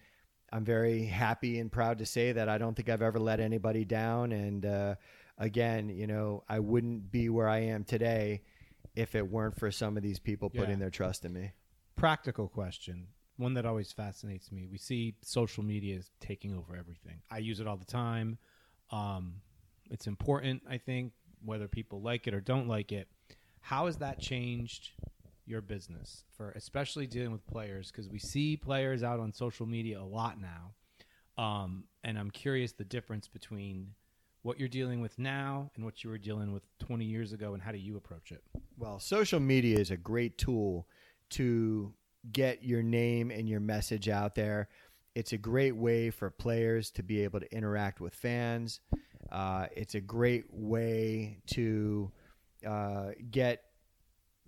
i'm 0.51 0.65
very 0.65 1.05
happy 1.05 1.59
and 1.59 1.71
proud 1.71 1.97
to 1.97 2.05
say 2.05 2.31
that 2.31 2.49
i 2.49 2.57
don't 2.57 2.75
think 2.75 2.89
i've 2.89 3.01
ever 3.01 3.19
let 3.19 3.39
anybody 3.39 3.85
down 3.85 4.31
and 4.31 4.65
uh, 4.65 4.95
again 5.37 5.89
you 5.89 6.07
know 6.07 6.43
i 6.49 6.59
wouldn't 6.59 7.11
be 7.11 7.29
where 7.29 7.47
i 7.47 7.59
am 7.59 7.83
today 7.83 8.41
if 8.95 9.15
it 9.15 9.27
weren't 9.31 9.57
for 9.57 9.71
some 9.71 9.97
of 9.97 10.03
these 10.03 10.19
people 10.19 10.49
putting 10.49 10.79
their 10.79 10.89
trust 10.91 11.25
in 11.25 11.33
me 11.33 11.51
Practical 11.95 12.47
question. 12.47 13.07
One 13.37 13.53
that 13.53 13.65
always 13.65 13.91
fascinates 13.91 14.51
me. 14.51 14.67
We 14.71 14.77
see 14.77 15.15
social 15.21 15.63
media 15.63 15.95
is 15.97 16.11
taking 16.19 16.55
over 16.55 16.75
everything. 16.75 17.21
I 17.31 17.37
use 17.39 17.59
it 17.59 17.67
all 17.67 17.77
the 17.77 17.85
time. 17.85 18.37
Um, 18.91 19.35
it's 19.89 20.07
important, 20.07 20.61
I 20.69 20.77
think, 20.77 21.13
whether 21.43 21.67
people 21.67 22.01
like 22.01 22.27
it 22.27 22.33
or 22.33 22.41
don't 22.41 22.67
like 22.67 22.91
it. 22.91 23.07
How 23.61 23.85
has 23.85 23.97
that 23.97 24.19
changed 24.19 24.91
your 25.45 25.61
business 25.61 26.23
for 26.35 26.51
especially 26.51 27.07
dealing 27.07 27.31
with 27.31 27.45
players? 27.47 27.91
Because 27.91 28.09
we 28.09 28.19
see 28.19 28.57
players 28.57 29.03
out 29.03 29.19
on 29.19 29.33
social 29.33 29.65
media 29.65 29.99
a 29.99 30.03
lot 30.03 30.37
now. 30.39 30.73
Um, 31.41 31.85
and 32.03 32.17
I'm 32.17 32.29
curious 32.29 32.73
the 32.73 32.83
difference 32.83 33.27
between 33.27 33.93
what 34.43 34.59
you're 34.59 34.67
dealing 34.67 35.01
with 35.01 35.17
now 35.17 35.71
and 35.75 35.83
what 35.83 36.03
you 36.03 36.09
were 36.09 36.17
dealing 36.17 36.53
with 36.53 36.63
20 36.79 37.05
years 37.05 37.33
ago, 37.33 37.53
and 37.53 37.63
how 37.63 37.71
do 37.71 37.77
you 37.77 37.97
approach 37.97 38.31
it? 38.31 38.43
Well, 38.77 38.99
social 38.99 39.39
media 39.39 39.79
is 39.79 39.89
a 39.89 39.97
great 39.97 40.37
tool 40.37 40.87
to 41.31 41.93
get 42.31 42.63
your 42.63 42.83
name 42.83 43.31
and 43.31 43.47
your 43.49 43.59
message 43.59 44.09
out 44.09 44.35
there. 44.35 44.69
It's 45.15 45.31
a 45.31 45.37
great 45.37 45.75
way 45.75 46.09
for 46.09 46.29
players 46.29 46.91
to 46.91 47.03
be 47.03 47.23
able 47.23 47.39
to 47.39 47.55
interact 47.55 48.01
with 48.01 48.13
fans. 48.13 48.81
Uh, 49.33 49.65
it's 49.75 49.95
a 49.95 50.01
great 50.01 50.45
way 50.51 51.39
to 51.47 52.11
uh, 52.65 53.09
get 53.31 53.63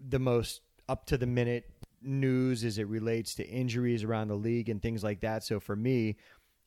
the 0.09 0.19
most 0.19 0.61
up 0.88 1.05
to 1.07 1.17
the 1.17 1.25
minute 1.25 1.65
news 2.03 2.63
as 2.63 2.77
it 2.77 2.88
relates 2.88 3.33
to 3.33 3.47
injuries 3.49 4.03
around 4.03 4.27
the 4.27 4.36
league 4.36 4.69
and 4.69 4.81
things 4.81 5.03
like 5.03 5.21
that. 5.21 5.43
So 5.43 5.59
for 5.59 5.75
me, 5.75 6.17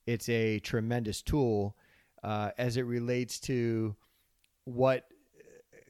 it's 0.06 0.28
a 0.28 0.58
tremendous 0.58 1.22
tool 1.22 1.76
uh, 2.24 2.50
as 2.58 2.76
it 2.76 2.82
relates 2.82 3.38
to 3.40 3.94
what 4.64 5.06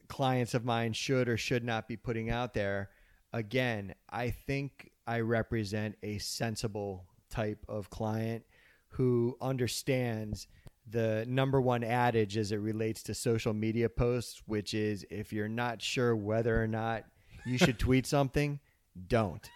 clients 0.07 0.53
of 0.53 0.65
mine 0.65 0.93
should 0.93 1.27
or 1.27 1.37
should 1.37 1.63
not 1.63 1.87
be 1.87 1.97
putting 1.97 2.29
out 2.29 2.53
there. 2.53 2.89
Again, 3.33 3.95
I 4.09 4.29
think 4.29 4.91
I 5.07 5.21
represent 5.21 5.95
a 6.03 6.19
sensible 6.19 7.05
type 7.29 7.65
of 7.67 7.89
client 7.89 8.43
who 8.89 9.37
understands 9.41 10.47
the 10.91 11.25
number 11.27 11.59
one 11.61 11.83
adage 11.83 12.37
as 12.37 12.51
it 12.51 12.57
relates 12.57 13.03
to 13.03 13.13
social 13.13 13.53
media 13.53 13.89
posts, 13.89 14.41
which 14.45 14.73
is 14.73 15.05
if 15.09 15.31
you're 15.33 15.49
not 15.49 15.81
sure 15.81 16.15
whether 16.15 16.61
or 16.61 16.67
not 16.67 17.03
you 17.45 17.57
should 17.57 17.79
tweet 17.79 18.05
something, 18.05 18.59
don't. 19.07 19.49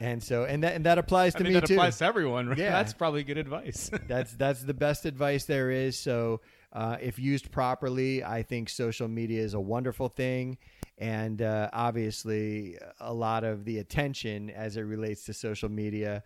and 0.00 0.22
so, 0.22 0.44
and 0.44 0.62
that 0.64 0.74
and 0.74 0.86
that 0.86 0.98
applies 0.98 1.34
to 1.34 1.40
I 1.40 1.48
me 1.48 1.54
that 1.54 1.66
too. 1.66 1.74
applies 1.74 1.98
to 1.98 2.04
everyone, 2.04 2.48
right? 2.48 2.58
Yeah. 2.58 2.70
That's 2.70 2.92
probably 2.92 3.24
good 3.24 3.38
advice. 3.38 3.90
that's 4.08 4.32
that's 4.32 4.62
the 4.62 4.74
best 4.74 5.04
advice 5.06 5.44
there 5.44 5.70
is. 5.70 5.98
So, 5.98 6.40
uh, 6.72 6.96
if 7.00 7.18
used 7.18 7.50
properly, 7.50 8.24
I 8.24 8.42
think 8.42 8.68
social 8.68 9.08
media 9.08 9.42
is 9.42 9.54
a 9.54 9.60
wonderful 9.60 10.08
thing, 10.08 10.58
and 10.98 11.42
uh, 11.42 11.70
obviously, 11.72 12.78
a 13.00 13.12
lot 13.12 13.44
of 13.44 13.64
the 13.64 13.78
attention 13.78 14.50
as 14.50 14.76
it 14.76 14.82
relates 14.82 15.24
to 15.24 15.34
social 15.34 15.68
media 15.68 16.22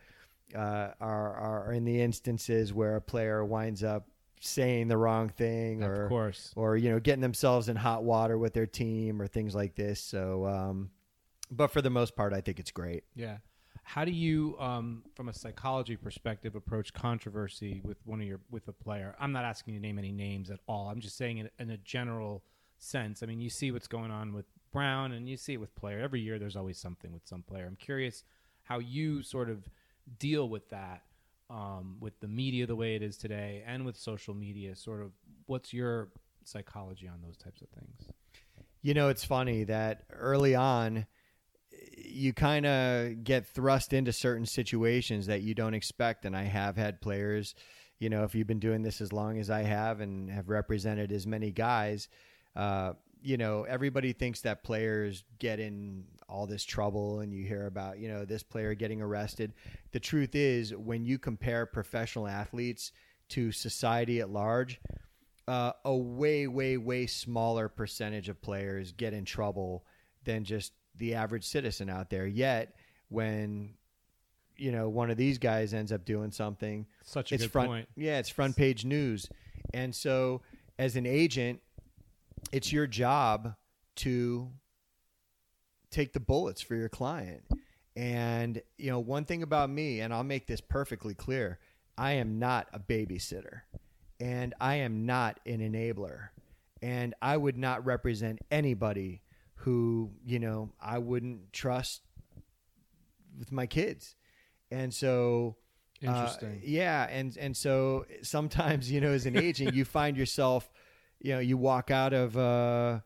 uh, 0.54 0.88
are 1.00 1.34
are 1.66 1.72
in 1.72 1.84
the 1.84 2.00
instances 2.00 2.72
where 2.72 2.96
a 2.96 3.00
player 3.00 3.44
winds 3.44 3.82
up 3.82 4.08
saying 4.40 4.88
the 4.88 4.96
wrong 4.96 5.28
thing 5.28 5.82
of 5.82 5.90
or 5.90 6.08
course. 6.08 6.52
or 6.56 6.76
you 6.76 6.90
know 6.90 7.00
getting 7.00 7.20
themselves 7.22 7.68
in 7.68 7.76
hot 7.76 8.04
water 8.04 8.38
with 8.38 8.54
their 8.54 8.66
team 8.66 9.20
or 9.20 9.26
things 9.26 9.54
like 9.54 9.74
this. 9.74 10.00
So, 10.00 10.46
um, 10.46 10.90
but 11.50 11.68
for 11.68 11.82
the 11.82 11.90
most 11.90 12.16
part, 12.16 12.32
I 12.32 12.40
think 12.40 12.58
it's 12.60 12.70
great. 12.70 13.04
Yeah. 13.14 13.38
How 13.82 14.04
do 14.04 14.10
you, 14.10 14.54
um, 14.58 15.02
from 15.14 15.30
a 15.30 15.32
psychology 15.32 15.96
perspective, 15.96 16.54
approach 16.54 16.92
controversy 16.92 17.80
with 17.82 17.96
one 18.04 18.20
of 18.20 18.26
your 18.26 18.40
with 18.50 18.68
a 18.68 18.72
player? 18.72 19.14
I'm 19.18 19.32
not 19.32 19.44
asking 19.44 19.74
you 19.74 19.80
to 19.80 19.86
name 19.86 19.98
any 19.98 20.12
names 20.12 20.50
at 20.50 20.60
all. 20.68 20.90
I'm 20.90 21.00
just 21.00 21.16
saying 21.16 21.38
it 21.38 21.52
in 21.58 21.70
a 21.70 21.78
general 21.78 22.44
sense. 22.76 23.22
I 23.22 23.26
mean, 23.26 23.40
you 23.40 23.48
see 23.48 23.70
what's 23.70 23.88
going 23.88 24.10
on 24.10 24.34
with 24.34 24.44
Brown, 24.72 25.12
and 25.12 25.26
you 25.26 25.38
see 25.38 25.54
it 25.54 25.56
with 25.60 25.74
player. 25.74 26.00
Every 26.00 26.20
year, 26.20 26.38
there's 26.38 26.54
always 26.54 26.76
something 26.76 27.12
with 27.14 27.26
some 27.26 27.42
player. 27.42 27.64
I'm 27.66 27.76
curious 27.76 28.24
how 28.64 28.78
you 28.78 29.22
sort 29.22 29.48
of 29.48 29.70
deal 30.18 30.50
with 30.50 30.68
that, 30.68 31.02
um, 31.50 31.96
with 32.00 32.18
the 32.20 32.28
media 32.28 32.66
the 32.66 32.76
way 32.76 32.94
it 32.94 33.02
is 33.02 33.16
today, 33.16 33.62
and 33.66 33.84
with 33.84 33.96
social 33.96 34.34
media. 34.34 34.76
Sort 34.76 35.02
of, 35.02 35.12
what's 35.46 35.72
your 35.72 36.08
psychology 36.44 37.08
on 37.08 37.20
those 37.24 37.36
types 37.36 37.62
of 37.62 37.68
things? 37.68 38.12
You 38.82 38.94
know, 38.94 39.08
it's 39.08 39.24
funny 39.24 39.64
that 39.64 40.04
early 40.10 40.54
on, 40.54 41.06
you 41.96 42.32
kind 42.32 42.66
of 42.66 43.24
get 43.24 43.46
thrust 43.46 43.92
into 43.92 44.12
certain 44.12 44.46
situations 44.46 45.26
that 45.26 45.42
you 45.42 45.54
don't 45.54 45.74
expect. 45.74 46.24
And 46.24 46.36
I 46.36 46.44
have 46.44 46.76
had 46.76 47.00
players, 47.00 47.54
you 47.98 48.08
know, 48.08 48.24
if 48.24 48.34
you've 48.34 48.46
been 48.46 48.60
doing 48.60 48.82
this 48.82 49.00
as 49.00 49.12
long 49.12 49.38
as 49.38 49.50
I 49.50 49.62
have 49.62 50.00
and 50.00 50.30
have 50.30 50.48
represented 50.48 51.12
as 51.12 51.26
many 51.26 51.50
guys, 51.50 52.08
uh, 52.56 52.92
you 53.22 53.36
know, 53.36 53.64
everybody 53.64 54.12
thinks 54.12 54.42
that 54.42 54.62
players 54.62 55.24
get 55.38 55.60
in 55.60 56.04
all 56.28 56.46
this 56.46 56.64
trouble 56.64 57.20
and 57.20 57.32
you 57.32 57.46
hear 57.46 57.66
about, 57.66 57.98
you 57.98 58.08
know, 58.08 58.24
this 58.24 58.42
player 58.42 58.74
getting 58.74 59.00
arrested. 59.00 59.52
The 59.92 60.00
truth 60.00 60.34
is, 60.34 60.74
when 60.74 61.04
you 61.04 61.18
compare 61.18 61.64
professional 61.66 62.28
athletes 62.28 62.92
to 63.30 63.50
society 63.52 64.20
at 64.20 64.30
large, 64.30 64.80
uh, 65.46 65.72
a 65.84 65.96
way, 65.96 66.46
way, 66.46 66.76
way 66.76 67.06
smaller 67.06 67.68
percentage 67.68 68.28
of 68.28 68.40
players 68.42 68.92
get 68.92 69.14
in 69.14 69.24
trouble 69.24 69.84
than 70.24 70.44
just 70.44 70.72
the 70.96 71.14
average 71.14 71.44
citizen 71.44 71.88
out 71.88 72.10
there. 72.10 72.26
Yet, 72.26 72.74
when 73.08 73.74
you 74.56 74.72
know 74.72 74.88
one 74.88 75.10
of 75.10 75.16
these 75.16 75.38
guys 75.38 75.72
ends 75.72 75.92
up 75.92 76.04
doing 76.04 76.30
something, 76.32 76.86
Such 77.04 77.32
a 77.32 77.36
it's 77.36 77.44
good 77.44 77.52
front, 77.52 77.68
point. 77.68 77.88
yeah, 77.96 78.18
it's 78.18 78.28
front 78.28 78.56
page 78.56 78.84
news. 78.84 79.28
And 79.72 79.94
so, 79.94 80.42
as 80.78 80.96
an 80.96 81.06
agent, 81.06 81.60
it's 82.52 82.70
your 82.72 82.86
job 82.86 83.54
to 83.96 84.50
take 85.90 86.12
the 86.12 86.20
bullets 86.20 86.60
for 86.60 86.74
your 86.74 86.88
client. 86.88 87.44
And 87.96 88.62
you 88.76 88.90
know, 88.90 89.00
one 89.00 89.24
thing 89.24 89.42
about 89.42 89.70
me, 89.70 90.00
and 90.00 90.12
I'll 90.12 90.24
make 90.24 90.46
this 90.46 90.60
perfectly 90.60 91.14
clear: 91.14 91.58
I 91.96 92.12
am 92.12 92.38
not 92.38 92.68
a 92.72 92.78
babysitter, 92.78 93.62
and 94.20 94.54
I 94.60 94.76
am 94.76 95.04
not 95.04 95.40
an 95.46 95.58
enabler, 95.58 96.28
and 96.80 97.14
I 97.20 97.36
would 97.36 97.56
not 97.56 97.84
represent 97.84 98.38
anybody 98.50 99.22
who 99.54 100.10
you 100.24 100.38
know 100.38 100.70
I 100.80 100.98
wouldn't 100.98 101.52
trust 101.52 102.02
with 103.38 103.50
my 103.50 103.66
kids. 103.66 104.14
And 104.70 104.92
so 104.92 105.56
uh, 106.06 106.10
Interesting. 106.10 106.60
yeah, 106.64 107.08
and 107.10 107.36
and 107.36 107.56
so 107.56 108.06
sometimes 108.22 108.90
you 108.92 109.00
know, 109.00 109.10
as 109.10 109.26
an 109.26 109.36
agent, 109.36 109.74
you 109.74 109.84
find 109.84 110.16
yourself, 110.16 110.70
you 111.20 111.32
know, 111.32 111.40
you 111.40 111.56
walk 111.56 111.90
out 111.90 112.12
of 112.12 112.36
uh, 112.36 113.00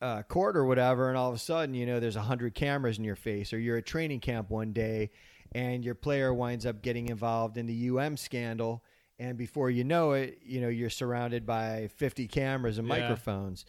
uh, 0.00 0.22
court 0.22 0.56
or 0.56 0.64
whatever, 0.64 1.08
and 1.08 1.16
all 1.18 1.28
of 1.28 1.34
a 1.34 1.38
sudden, 1.38 1.74
you 1.74 1.86
know, 1.86 2.00
there's 2.00 2.16
a 2.16 2.22
hundred 2.22 2.54
cameras 2.54 2.98
in 2.98 3.04
your 3.04 3.16
face, 3.16 3.52
or 3.52 3.58
you're 3.58 3.76
at 3.78 3.86
training 3.86 4.20
camp 4.20 4.50
one 4.50 4.72
day, 4.72 5.10
and 5.52 5.84
your 5.84 5.94
player 5.94 6.32
winds 6.32 6.64
up 6.66 6.82
getting 6.82 7.08
involved 7.08 7.56
in 7.56 7.66
the 7.66 7.88
UM 7.90 8.16
scandal, 8.16 8.84
and 9.18 9.36
before 9.36 9.70
you 9.70 9.82
know 9.84 10.12
it, 10.12 10.38
you 10.44 10.60
know, 10.60 10.68
you're 10.68 10.90
surrounded 10.90 11.44
by 11.44 11.88
50 11.96 12.28
cameras 12.28 12.78
and 12.78 12.86
Yeah. 12.86 12.98
microphones, 13.00 13.64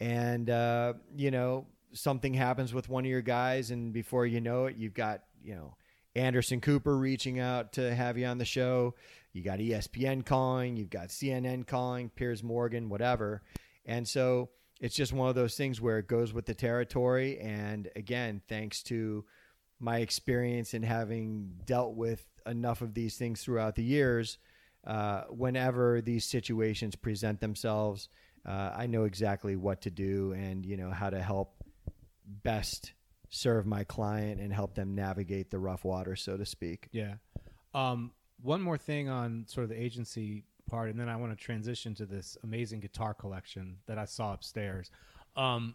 and 0.00 0.48
uh, 0.50 0.94
you 1.16 1.30
know, 1.30 1.66
something 1.92 2.34
happens 2.34 2.72
with 2.74 2.88
one 2.88 3.04
of 3.04 3.10
your 3.10 3.22
guys, 3.22 3.70
and 3.70 3.92
before 3.92 4.26
you 4.26 4.40
know 4.40 4.66
it, 4.66 4.76
you've 4.76 4.94
got 4.94 5.22
you 5.42 5.54
know. 5.54 5.76
Anderson 6.16 6.60
Cooper 6.60 6.96
reaching 6.96 7.40
out 7.40 7.72
to 7.72 7.92
have 7.92 8.16
you 8.16 8.24
on 8.26 8.38
the 8.38 8.44
show. 8.44 8.94
You 9.32 9.42
got 9.42 9.58
ESPN 9.58 10.24
calling, 10.24 10.76
you've 10.76 10.88
got 10.88 11.08
CNN 11.08 11.66
calling, 11.66 12.08
Piers 12.08 12.40
Morgan, 12.40 12.88
whatever. 12.88 13.42
And 13.84 14.06
so 14.06 14.50
it's 14.84 14.94
just 14.94 15.14
one 15.14 15.30
of 15.30 15.34
those 15.34 15.56
things 15.56 15.80
where 15.80 15.98
it 15.98 16.06
goes 16.06 16.34
with 16.34 16.44
the 16.44 16.52
territory. 16.52 17.40
And 17.40 17.88
again, 17.96 18.42
thanks 18.50 18.82
to 18.82 19.24
my 19.80 20.00
experience 20.00 20.74
in 20.74 20.82
having 20.82 21.54
dealt 21.64 21.94
with 21.94 22.22
enough 22.44 22.82
of 22.82 22.92
these 22.92 23.16
things 23.16 23.42
throughout 23.42 23.76
the 23.76 23.82
years, 23.82 24.36
uh, 24.86 25.22
whenever 25.30 26.02
these 26.02 26.26
situations 26.26 26.96
present 26.96 27.40
themselves, 27.40 28.10
uh, 28.44 28.72
I 28.76 28.86
know 28.86 29.04
exactly 29.04 29.56
what 29.56 29.80
to 29.82 29.90
do 29.90 30.32
and 30.32 30.66
you 30.66 30.76
know 30.76 30.90
how 30.90 31.08
to 31.08 31.22
help 31.22 31.64
best 32.26 32.92
serve 33.30 33.64
my 33.64 33.84
client 33.84 34.38
and 34.38 34.52
help 34.52 34.74
them 34.74 34.94
navigate 34.94 35.50
the 35.50 35.58
rough 35.58 35.86
water, 35.86 36.14
so 36.14 36.36
to 36.36 36.44
speak. 36.44 36.90
Yeah. 36.92 37.14
Um, 37.72 38.12
one 38.42 38.60
more 38.60 38.76
thing 38.76 39.08
on 39.08 39.46
sort 39.48 39.64
of 39.64 39.70
the 39.70 39.82
agency 39.82 40.44
part, 40.66 40.90
and 40.90 40.98
then 40.98 41.08
I 41.08 41.16
want 41.16 41.36
to 41.36 41.44
transition 41.44 41.94
to 41.96 42.06
this 42.06 42.36
amazing 42.42 42.80
guitar 42.80 43.14
collection 43.14 43.76
that 43.86 43.98
I 43.98 44.04
saw 44.04 44.32
upstairs. 44.32 44.90
Um, 45.36 45.74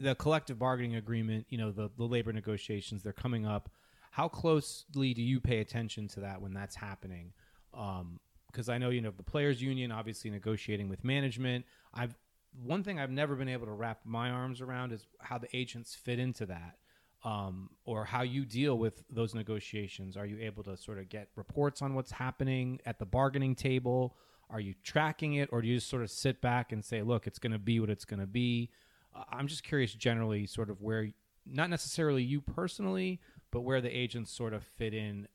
the 0.00 0.14
collective 0.14 0.58
bargaining 0.58 0.96
agreement, 0.96 1.46
you 1.48 1.58
know, 1.58 1.70
the, 1.70 1.90
the 1.96 2.04
labor 2.04 2.32
negotiations, 2.32 3.02
they're 3.02 3.12
coming 3.12 3.46
up. 3.46 3.70
How 4.10 4.28
closely 4.28 5.14
do 5.14 5.22
you 5.22 5.40
pay 5.40 5.58
attention 5.60 6.08
to 6.08 6.20
that 6.20 6.40
when 6.40 6.52
that's 6.52 6.76
happening? 6.76 7.32
Because 7.72 8.68
I 8.68 8.78
know, 8.78 8.90
you 8.90 9.00
know, 9.00 9.12
the 9.16 9.22
players' 9.22 9.60
union 9.62 9.90
obviously 9.90 10.30
negotiating 10.30 10.88
with 10.88 11.04
management. 11.04 11.64
I've 11.92 12.14
one 12.62 12.84
thing 12.84 13.00
I've 13.00 13.10
never 13.10 13.34
been 13.34 13.48
able 13.48 13.66
to 13.66 13.72
wrap 13.72 14.00
my 14.04 14.30
arms 14.30 14.60
around 14.60 14.92
is 14.92 15.06
how 15.18 15.38
the 15.38 15.48
agents 15.56 15.94
fit 15.94 16.20
into 16.20 16.46
that 16.46 16.76
um, 17.24 17.70
or 17.84 18.04
how 18.04 18.22
you 18.22 18.44
deal 18.44 18.78
with 18.78 19.02
those 19.10 19.34
negotiations. 19.34 20.16
Are 20.16 20.26
you 20.26 20.38
able 20.40 20.62
to 20.64 20.76
sort 20.76 20.98
of 20.98 21.08
get 21.08 21.28
reports 21.36 21.82
on 21.82 21.94
what's 21.94 22.12
happening 22.12 22.80
at 22.84 22.98
the 22.98 23.06
bargaining 23.06 23.54
table? 23.54 24.16
Are 24.50 24.60
you 24.60 24.74
tracking 24.84 25.34
it, 25.34 25.48
or 25.50 25.62
do 25.62 25.68
you 25.68 25.76
just 25.76 25.88
sort 25.88 26.02
of 26.02 26.10
sit 26.10 26.40
back 26.40 26.70
and 26.72 26.84
say, 26.84 27.02
"Look, 27.02 27.26
it's 27.26 27.38
going 27.38 27.52
to 27.52 27.58
be 27.58 27.80
what 27.80 27.88
it's 27.90 28.04
going 28.04 28.20
to 28.20 28.26
be"? 28.26 28.70
Uh, 29.14 29.24
I'm 29.30 29.46
just 29.46 29.64
curious, 29.64 29.94
generally, 29.94 30.46
sort 30.46 30.68
of 30.70 30.82
where, 30.82 31.08
not 31.46 31.70
necessarily 31.70 32.22
you 32.22 32.40
personally, 32.40 33.20
but 33.50 33.62
where 33.62 33.80
the 33.80 33.90
agents 33.90 34.30
sort 34.30 34.52
of 34.52 34.62
fit 34.62 34.92
in 34.92 35.26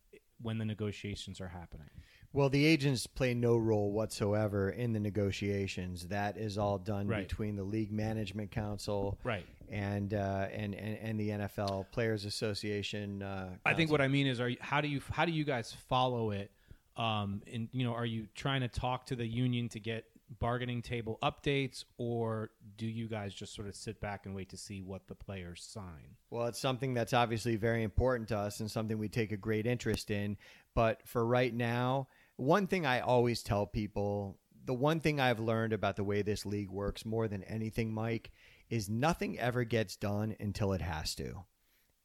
when 0.42 0.58
the 0.58 0.66
negotiations 0.66 1.42
are 1.42 1.48
happening. 1.50 1.90
Well, 2.32 2.50
the 2.50 2.64
agents 2.64 3.08
play 3.08 3.34
no 3.34 3.58
role 3.58 3.92
whatsoever 3.92 4.70
in 4.70 4.94
the 4.94 5.00
negotiations. 5.00 6.08
That 6.08 6.38
is 6.38 6.58
all 6.58 6.78
done 6.78 7.08
Right. 7.08 7.28
between 7.28 7.56
the 7.56 7.64
league 7.64 7.92
management 7.92 8.52
council 8.52 9.18
Right. 9.24 9.46
And 9.72 10.14
uh, 10.14 10.48
and, 10.52 10.74
and 10.74 10.98
and 11.02 11.20
the 11.20 11.30
NFL 11.30 11.92
Players 11.92 12.26
Association. 12.26 13.22
Uh, 13.22 13.50
I 13.66 13.74
think 13.74 13.92
what 13.92 14.02
I 14.02 14.08
mean 14.08 14.28
is, 14.28 14.40
are 14.40 14.50
you, 14.50 14.58
how 14.60 14.82
do 14.82 14.88
you 14.88 15.02
how 15.12 15.26
do 15.26 15.32
you 15.32 15.44
guys 15.44 15.76
follow 15.88 16.32
it? 16.32 16.52
Um, 16.98 17.42
and 17.52 17.70
you 17.72 17.84
know, 17.84 17.94
are 17.94 18.06
you 18.06 18.28
trying 18.36 18.62
to 18.62 18.68
talk 18.68 19.06
to 19.08 19.16
the 19.16 19.26
union 19.26 19.70
to 19.70 19.80
get 19.80 20.06
bargaining 20.40 20.82
table 20.82 21.18
updates, 21.24 21.86
or 21.98 22.52
do 22.78 22.86
you 22.86 23.08
guys 23.08 23.34
just 23.34 23.56
sort 23.56 23.68
of 23.68 23.76
sit 23.76 24.00
back 24.00 24.26
and 24.26 24.36
wait 24.36 24.50
to 24.50 24.58
see 24.58 24.82
what 24.82 25.08
the 25.08 25.16
players 25.16 25.64
sign? 25.64 26.16
Well, 26.30 26.48
it's 26.48 26.60
something 26.60 26.94
that's 26.94 27.14
obviously 27.14 27.56
very 27.56 27.84
important 27.84 28.30
to 28.30 28.38
us 28.38 28.60
and 28.60 28.70
something 28.70 28.98
we 28.98 29.10
take 29.10 29.32
a 29.32 29.38
great 29.38 29.66
interest 29.66 30.12
in. 30.12 30.38
But 30.76 31.02
for 31.08 31.26
right 31.26 31.54
now, 31.54 32.08
one 32.36 32.68
thing 32.68 32.86
I 32.86 33.00
always 33.00 33.42
tell 33.42 33.66
people 33.66 34.38
the 34.66 34.74
one 34.74 35.00
thing 35.00 35.20
I've 35.20 35.40
learned 35.40 35.74
about 35.74 35.96
the 35.96 36.04
way 36.04 36.22
this 36.22 36.46
league 36.46 36.70
works 36.70 37.04
more 37.06 37.28
than 37.28 37.44
anything, 37.46 37.92
Mike, 37.92 38.32
is 38.70 38.90
nothing 38.90 39.40
ever 39.40 39.64
gets 39.64 39.96
done 39.96 40.36
until 40.40 40.74
it 40.74 40.82
has 40.82 41.16
to. 41.16 41.44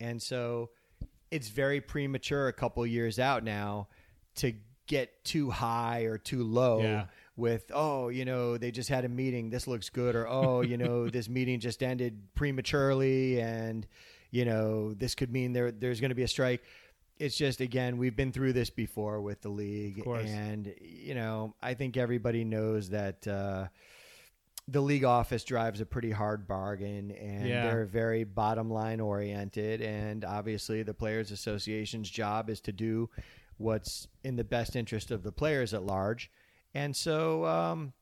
And 0.01 0.23
so 0.23 0.71
it's 1.31 1.49
very 1.49 1.81
premature 1.81 2.49
a 2.49 2.53
couple 2.53 2.87
years 2.87 3.19
out 3.19 3.45
now 3.45 3.89
to 4.37 4.53
get 4.87 5.25
too 5.25 5.51
high 5.51 6.03
or 6.03 6.19
too 6.19 6.45
low 6.45 6.83
Yeah. 6.83 7.07
with 7.37 7.71
oh 7.73 8.09
you 8.11 8.27
know 8.27 8.59
they 8.59 8.71
just 8.71 8.91
had 8.91 9.07
a 9.07 9.09
meeting 9.09 9.49
this 9.49 9.67
looks 9.67 9.89
good 9.89 10.15
or 10.15 10.29
oh 10.29 10.61
you 10.61 10.77
know 10.77 11.09
this 11.17 11.27
meeting 11.27 11.59
just 11.59 11.83
ended 11.83 12.21
prematurely 12.35 13.41
and 13.41 13.87
you 14.31 14.45
know 14.45 14.93
this 14.93 15.15
could 15.15 15.33
mean 15.33 15.55
there 15.55 15.71
there's 15.73 16.01
going 16.01 16.11
to 16.11 16.15
be 16.15 16.23
a 16.23 16.29
strike 16.29 16.63
it's 17.19 17.35
just 17.35 17.61
again 17.63 17.97
we've 17.97 18.15
been 18.15 18.31
through 18.31 18.53
this 18.53 18.69
before 18.69 19.23
with 19.23 19.41
the 19.41 19.49
league 19.49 20.03
and 20.29 20.75
you 20.83 21.15
know 21.15 21.55
i 21.63 21.73
think 21.73 21.97
everybody 21.97 22.45
knows 22.45 22.91
that 22.91 23.27
uh 23.27 23.67
the 24.67 24.81
league 24.81 25.05
office 25.05 25.45
drives 25.45 25.81
a 25.81 25.87
pretty 25.87 26.11
hard 26.11 26.47
bargain 26.49 27.11
and 27.11 27.47
Yeah. 27.47 27.65
they're 27.67 27.85
very 27.85 28.25
bottom 28.25 28.71
line 28.71 28.99
oriented 29.01 29.83
and 29.83 30.25
obviously 30.25 30.83
the 30.83 30.95
players 30.95 31.31
association's 31.31 32.09
job 32.09 32.49
is 32.49 32.61
to 32.63 32.73
do 32.73 33.11
what's 33.59 34.09
in 34.23 34.37
the 34.37 34.45
best 34.45 34.75
interest 34.75 35.11
of 35.11 35.23
the 35.23 35.33
players 35.33 35.75
at 35.75 35.83
large. 35.85 36.31
And 36.73 36.97
so 36.97 37.45
um 37.45 37.93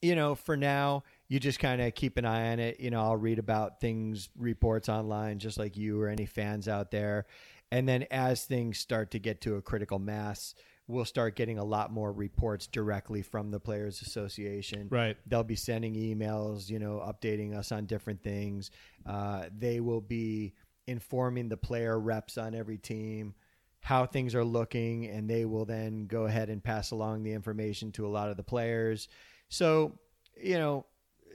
you 0.00 0.14
know 0.14 0.34
for 0.34 0.56
now 0.56 1.02
you 1.28 1.38
just 1.40 1.58
kind 1.58 1.82
of 1.82 1.94
keep 1.94 2.16
an 2.16 2.24
eye 2.24 2.52
on 2.52 2.60
it. 2.60 2.78
You 2.78 2.90
know 2.90 3.00
i'll 3.02 3.16
read 3.16 3.38
about 3.40 3.80
things 3.80 4.28
reports 4.38 4.88
online 4.88 5.38
just 5.40 5.58
like 5.58 5.76
you 5.76 6.00
or 6.00 6.08
any 6.08 6.24
fans 6.26 6.68
out 6.68 6.90
there. 6.92 7.26
And 7.72 7.88
then 7.88 8.06
as 8.12 8.44
things 8.44 8.78
start 8.78 9.10
to 9.10 9.18
get 9.18 9.40
to 9.42 9.56
a 9.56 9.62
critical 9.62 9.98
mass 9.98 10.54
we'll 10.90 11.04
start 11.04 11.36
getting 11.36 11.58
a 11.58 11.64
lot 11.64 11.92
more 11.92 12.12
reports 12.12 12.66
directly 12.66 13.22
from 13.22 13.50
the 13.50 13.60
players 13.60 14.02
association 14.02 14.88
Right. 14.90 15.16
they'll 15.26 15.42
be 15.44 15.56
sending 15.56 15.94
emails, 15.94 16.68
you 16.68 16.78
know, 16.78 16.98
updating 16.98 17.56
us 17.56 17.72
on 17.72 17.86
different 17.86 18.22
things. 18.22 18.70
Uh, 19.06 19.46
they 19.56 19.80
will 19.80 20.00
be 20.00 20.54
informing 20.86 21.48
the 21.48 21.56
player 21.56 21.98
reps 21.98 22.36
on 22.36 22.54
every 22.54 22.78
team 22.78 23.34
how 23.82 24.04
things 24.04 24.34
are 24.34 24.44
looking, 24.44 25.06
and 25.06 25.28
they 25.28 25.44
will 25.44 25.64
then 25.64 26.06
go 26.06 26.26
ahead 26.26 26.50
and 26.50 26.62
pass 26.62 26.90
along 26.90 27.22
the 27.22 27.32
information 27.32 27.90
to 27.92 28.06
a 28.06 28.10
lot 28.10 28.28
of 28.28 28.36
the 28.36 28.42
players. 28.42 29.08
So, 29.48 29.98
you 30.36 30.58
know, 30.58 30.84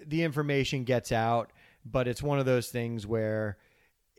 the 0.06 0.24
information 0.24 0.84
gets 0.84 1.12
out, 1.12 1.52
but 1.84 2.08
it's 2.08 2.22
one 2.22 2.40
of 2.40 2.46
those 2.46 2.70
things 2.70 3.08
where 3.08 3.58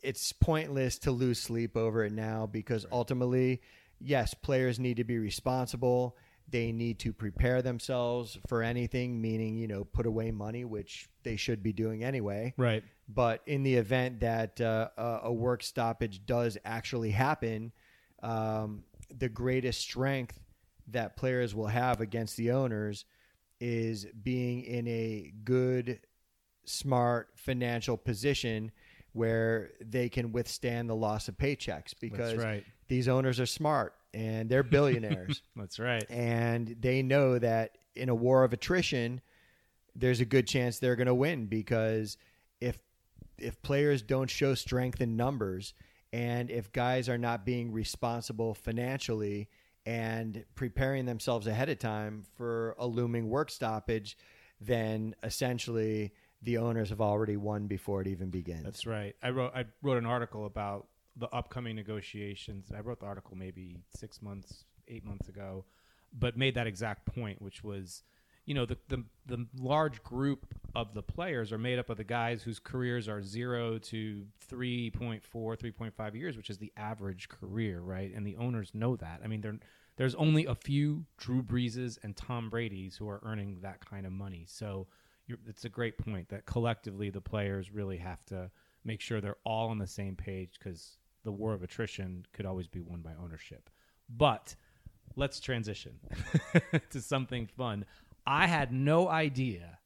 it's 0.03 0.33
pointless 0.33 0.99
to 0.99 1.11
lose 1.13 1.41
sleep 1.41 1.77
over 1.77 2.05
it 2.05 2.13
now 2.13 2.47
because 2.47 2.85
ultimately, 2.91 3.63
yes, 4.01 4.35
players 4.35 4.79
need 4.79 4.97
to 4.99 5.05
be 5.05 5.19
responsible. 5.19 6.17
They 6.49 6.71
need 6.71 7.01
to 7.01 7.13
prepare 7.13 7.61
themselves 7.61 8.39
for 8.47 8.63
anything, 8.63 9.21
meaning, 9.21 9.57
you 9.57 9.67
know, 9.67 9.85
put 9.85 10.07
away 10.07 10.31
money, 10.31 10.65
which 10.65 11.09
they 11.25 11.37
should 11.37 11.63
be 11.63 11.73
doing 11.73 12.05
anyway. 12.05 12.55
Right. 12.57 12.85
But 13.09 13.43
in 13.47 13.63
the 13.63 13.75
event 13.75 14.21
that 14.21 14.61
uh, 14.61 14.89
a 14.97 15.33
work 15.33 15.63
stoppage 15.63 16.25
does 16.25 16.57
actually 16.65 17.11
happen, 17.11 17.73
um, 18.23 18.85
the 19.17 19.29
greatest 19.29 19.81
strength 19.81 20.39
that 20.89 21.17
players 21.17 21.55
will 21.55 21.67
have 21.67 22.01
against 22.01 22.37
the 22.37 22.53
owners 22.53 23.05
is 23.61 24.07
being 24.23 24.63
in 24.63 24.87
a 24.87 25.33
good, 25.45 26.01
smart 26.65 27.31
financial 27.37 27.97
position 27.97 28.71
where 29.13 29.71
they 29.81 30.09
can 30.09 30.31
withstand 30.31 30.91
the 30.91 30.95
loss 30.95 31.27
of 31.27 31.37
paychecks 31.39 31.95
because 31.99 32.33
That's 32.33 32.45
right. 32.45 32.65
These 32.89 33.09
owners 33.09 33.41
are 33.41 33.47
smart 33.47 33.95
and 34.15 34.49
they're 34.49 34.63
billionaires 34.63 35.43
That's 35.57 35.79
right. 35.79 36.05
and 36.11 36.77
they 36.81 37.03
know 37.03 37.39
that 37.39 37.79
in 37.95 38.09
a 38.09 38.15
war 38.15 38.45
of 38.45 38.53
attrition, 38.53 39.21
there's 39.95 40.21
a 40.21 40.25
good 40.25 40.47
chance 40.47 40.79
they're 40.79 40.97
going 40.97 41.07
to 41.07 41.15
win 41.15 41.47
because 41.47 42.17
if 42.61 42.79
if 43.39 43.61
players 43.63 44.03
don't 44.03 44.31
show 44.31 44.55
strength 44.55 45.01
in 45.01 45.17
numbers 45.17 45.75
and 46.13 46.51
if 46.51 46.73
guys 46.73 47.09
are 47.09 47.19
not 47.19 47.45
being 47.45 47.73
responsible 47.73 48.55
financially 48.55 49.49
and 49.85 50.45
preparing 50.55 51.05
themselves 51.05 51.47
ahead 51.47 51.69
of 51.69 51.79
time 51.79 52.25
for 52.37 52.75
a 52.79 52.87
looming 52.87 53.29
work 53.29 53.51
stoppage, 53.51 54.17
then 54.61 55.15
essentially 55.23 56.13
the 56.43 56.59
owners 56.59 56.91
have 56.91 57.01
already 57.01 57.37
won 57.37 57.67
before 57.67 58.01
it 58.01 58.07
even 58.07 58.31
begins. 58.31 58.65
That's 58.65 58.87
right. 58.87 59.15
I 59.23 59.31
wrote 59.31 59.53
I 59.55 59.65
wrote 59.83 59.99
an 59.99 60.07
article 60.07 60.47
about 60.47 60.87
the 61.17 61.29
upcoming 61.35 61.77
negotiations. 61.77 62.71
I 62.77 62.81
wrote 62.81 63.01
the 63.01 63.07
article 63.07 63.37
maybe 63.37 63.79
six 63.95 64.21
months, 64.21 64.65
eight 64.89 65.05
months 65.05 65.29
ago, 65.29 65.65
but 66.13 66.37
made 66.37 66.55
that 66.55 66.67
exact 66.67 67.07
point, 67.07 67.41
which 67.41 67.65
was, 67.65 68.03
you 68.45 68.55
know, 68.55 68.67
the 68.67 68.77
the, 68.89 69.05
the 69.27 69.47
large 69.59 70.03
group 70.03 70.47
of 70.75 70.95
the 70.95 71.03
players 71.03 71.53
are 71.53 71.59
made 71.59 71.79
up 71.79 71.91
of 71.91 71.97
the 71.97 72.05
guys 72.05 72.43
whose 72.43 72.59
careers 72.59 73.09
are 73.09 73.23
zero 73.23 73.79
to 73.79 74.27
3.4, 74.53 75.23
3.5 75.23 76.15
years, 76.15 76.37
which 76.37 76.51
is 76.51 76.59
the 76.59 76.73
average 76.77 77.29
career, 77.29 77.81
right? 77.81 78.13
And 78.15 78.27
the 78.27 78.37
owners 78.37 78.73
know 78.75 78.97
that. 78.97 79.21
I 79.25 79.27
mean, 79.27 79.41
there 79.41 79.57
there's 79.97 80.15
only 80.15 80.45
a 80.45 80.55
few 80.55 81.07
Drew 81.17 81.43
Breeses 81.43 81.99
and 82.03 82.15
Tom 82.17 82.51
Brady's 82.51 82.97
who 82.97 83.09
are 83.09 83.21
earning 83.25 83.59
that 83.63 83.85
kind 83.85 84.07
of 84.07 84.13
money. 84.13 84.45
So 84.47 84.87
it's 85.49 85.65
a 85.65 85.71
great 85.71 85.99
point 85.99 86.29
that 86.29 86.47
collectively 86.47 87.11
the 87.11 87.21
players 87.21 87.73
really 87.73 87.97
have 87.97 88.25
to 88.27 88.51
make 88.85 89.01
sure 89.01 89.21
they're 89.21 89.37
all 89.45 89.69
on 89.71 89.79
the 89.79 89.87
same 89.87 90.15
page 90.15 90.59
because 90.59 90.99
the 91.27 91.33
war 91.33 91.53
of 91.53 91.63
attrition 91.63 92.25
could 92.33 92.47
always 92.47 92.67
be 92.67 92.81
won 92.81 93.01
by 93.01 93.13
ownership. 93.23 93.69
But 94.09 94.57
let's 95.15 95.41
transition 95.41 95.99
to 96.91 97.03
something 97.03 97.47
fun. 97.47 97.85
I 98.27 98.47
had 98.47 98.73
no 98.73 99.09
idea 99.09 99.79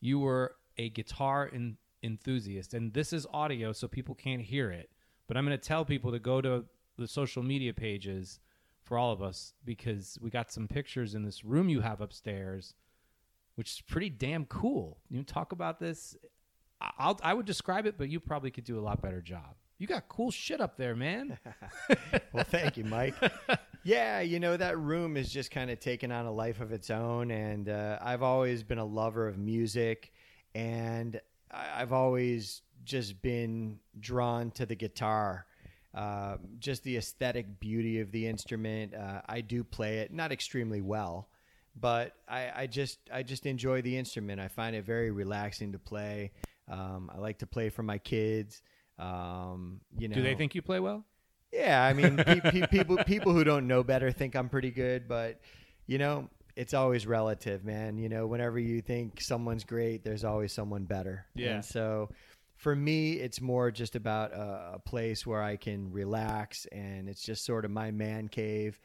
you 0.00 0.18
were 0.18 0.56
a 0.76 0.90
guitar 0.90 1.50
en- 1.52 1.78
enthusiast, 2.02 2.74
and 2.74 2.92
this 2.92 3.12
is 3.12 3.26
audio, 3.32 3.72
so 3.72 3.88
people 3.88 4.14
can't 4.14 4.42
hear 4.42 4.70
it. 4.70 4.90
But 5.26 5.38
I'm 5.38 5.46
going 5.46 5.58
to 5.58 5.68
tell 5.68 5.84
people 5.84 6.12
to 6.12 6.18
go 6.18 6.42
to 6.42 6.64
the 6.98 7.08
social 7.08 7.42
media 7.42 7.72
pages 7.72 8.40
for 8.82 8.98
all 8.98 9.12
of 9.12 9.22
us 9.22 9.54
because 9.64 10.18
we 10.20 10.28
got 10.28 10.52
some 10.52 10.68
pictures 10.68 11.14
in 11.14 11.24
this 11.24 11.44
room 11.44 11.68
you 11.68 11.80
have 11.80 12.00
upstairs 12.00 12.74
which 13.60 13.72
is 13.72 13.80
pretty 13.82 14.08
damn 14.08 14.46
cool. 14.46 14.96
You 15.10 15.22
talk 15.22 15.52
about 15.52 15.78
this. 15.78 16.16
I'll, 16.98 17.20
I 17.22 17.34
would 17.34 17.44
describe 17.44 17.84
it, 17.84 17.98
but 17.98 18.08
you 18.08 18.18
probably 18.18 18.50
could 18.50 18.64
do 18.64 18.78
a 18.78 18.80
lot 18.80 19.02
better 19.02 19.20
job. 19.20 19.54
You 19.80 19.86
got 19.86 20.08
cool 20.10 20.30
shit 20.30 20.60
up 20.60 20.76
there, 20.76 20.94
man. 20.94 21.38
well, 22.34 22.44
thank 22.44 22.76
you, 22.76 22.84
Mike. 22.84 23.14
yeah, 23.82 24.20
you 24.20 24.38
know 24.38 24.54
that 24.58 24.76
room 24.78 25.16
is 25.16 25.32
just 25.32 25.50
kind 25.50 25.70
of 25.70 25.80
taken 25.80 26.12
on 26.12 26.26
a 26.26 26.30
life 26.30 26.60
of 26.60 26.70
its 26.70 26.90
own, 26.90 27.30
and 27.30 27.66
uh, 27.66 27.98
I've 28.02 28.22
always 28.22 28.62
been 28.62 28.76
a 28.76 28.84
lover 28.84 29.26
of 29.26 29.38
music, 29.38 30.12
and 30.54 31.18
I- 31.50 31.80
I've 31.80 31.94
always 31.94 32.60
just 32.84 33.22
been 33.22 33.78
drawn 33.98 34.50
to 34.52 34.66
the 34.66 34.76
guitar. 34.76 35.46
Uh, 35.94 36.36
just 36.58 36.84
the 36.84 36.98
aesthetic 36.98 37.58
beauty 37.58 38.00
of 38.00 38.12
the 38.12 38.26
instrument. 38.26 38.94
Uh, 38.94 39.22
I 39.30 39.40
do 39.40 39.64
play 39.64 40.00
it, 40.00 40.12
not 40.12 40.30
extremely 40.30 40.82
well, 40.82 41.30
but 41.74 42.12
I, 42.28 42.52
I 42.54 42.66
just 42.66 42.98
I 43.10 43.22
just 43.22 43.46
enjoy 43.46 43.80
the 43.80 43.96
instrument. 43.96 44.42
I 44.42 44.48
find 44.48 44.76
it 44.76 44.84
very 44.84 45.10
relaxing 45.10 45.72
to 45.72 45.78
play. 45.78 46.32
Um, 46.68 47.10
I 47.12 47.18
like 47.18 47.38
to 47.38 47.46
play 47.46 47.70
for 47.70 47.82
my 47.82 47.96
kids. 47.96 48.60
Um, 49.00 49.80
you 49.98 50.08
know, 50.08 50.14
Do 50.14 50.22
they 50.22 50.34
think 50.34 50.54
you 50.54 50.62
play 50.62 50.78
well? 50.80 51.04
yeah, 51.52 51.82
I 51.82 51.92
mean, 51.92 52.16
pe- 52.26 52.40
pe- 52.40 52.66
people 52.66 52.96
people 52.98 53.32
who 53.32 53.42
don't 53.44 53.66
know 53.66 53.82
better 53.82 54.12
think 54.12 54.36
I'm 54.36 54.48
pretty 54.48 54.70
good, 54.70 55.08
but 55.08 55.40
you 55.86 55.98
know, 55.98 56.28
it's 56.56 56.74
always 56.74 57.06
relative, 57.06 57.64
man. 57.64 57.96
You 57.98 58.08
know, 58.08 58.26
whenever 58.26 58.58
you 58.58 58.80
think 58.82 59.20
someone's 59.20 59.64
great, 59.64 60.04
there's 60.04 60.24
always 60.24 60.52
someone 60.52 60.84
better. 60.84 61.26
Yeah. 61.34 61.54
And 61.56 61.64
so, 61.64 62.10
for 62.56 62.76
me, 62.76 63.14
it's 63.14 63.40
more 63.40 63.70
just 63.70 63.96
about 63.96 64.32
a, 64.32 64.72
a 64.74 64.78
place 64.78 65.26
where 65.26 65.42
I 65.42 65.56
can 65.56 65.90
relax, 65.90 66.66
and 66.66 67.08
it's 67.08 67.22
just 67.22 67.44
sort 67.44 67.64
of 67.64 67.70
my 67.70 67.90
man 67.90 68.28
cave. 68.28 68.78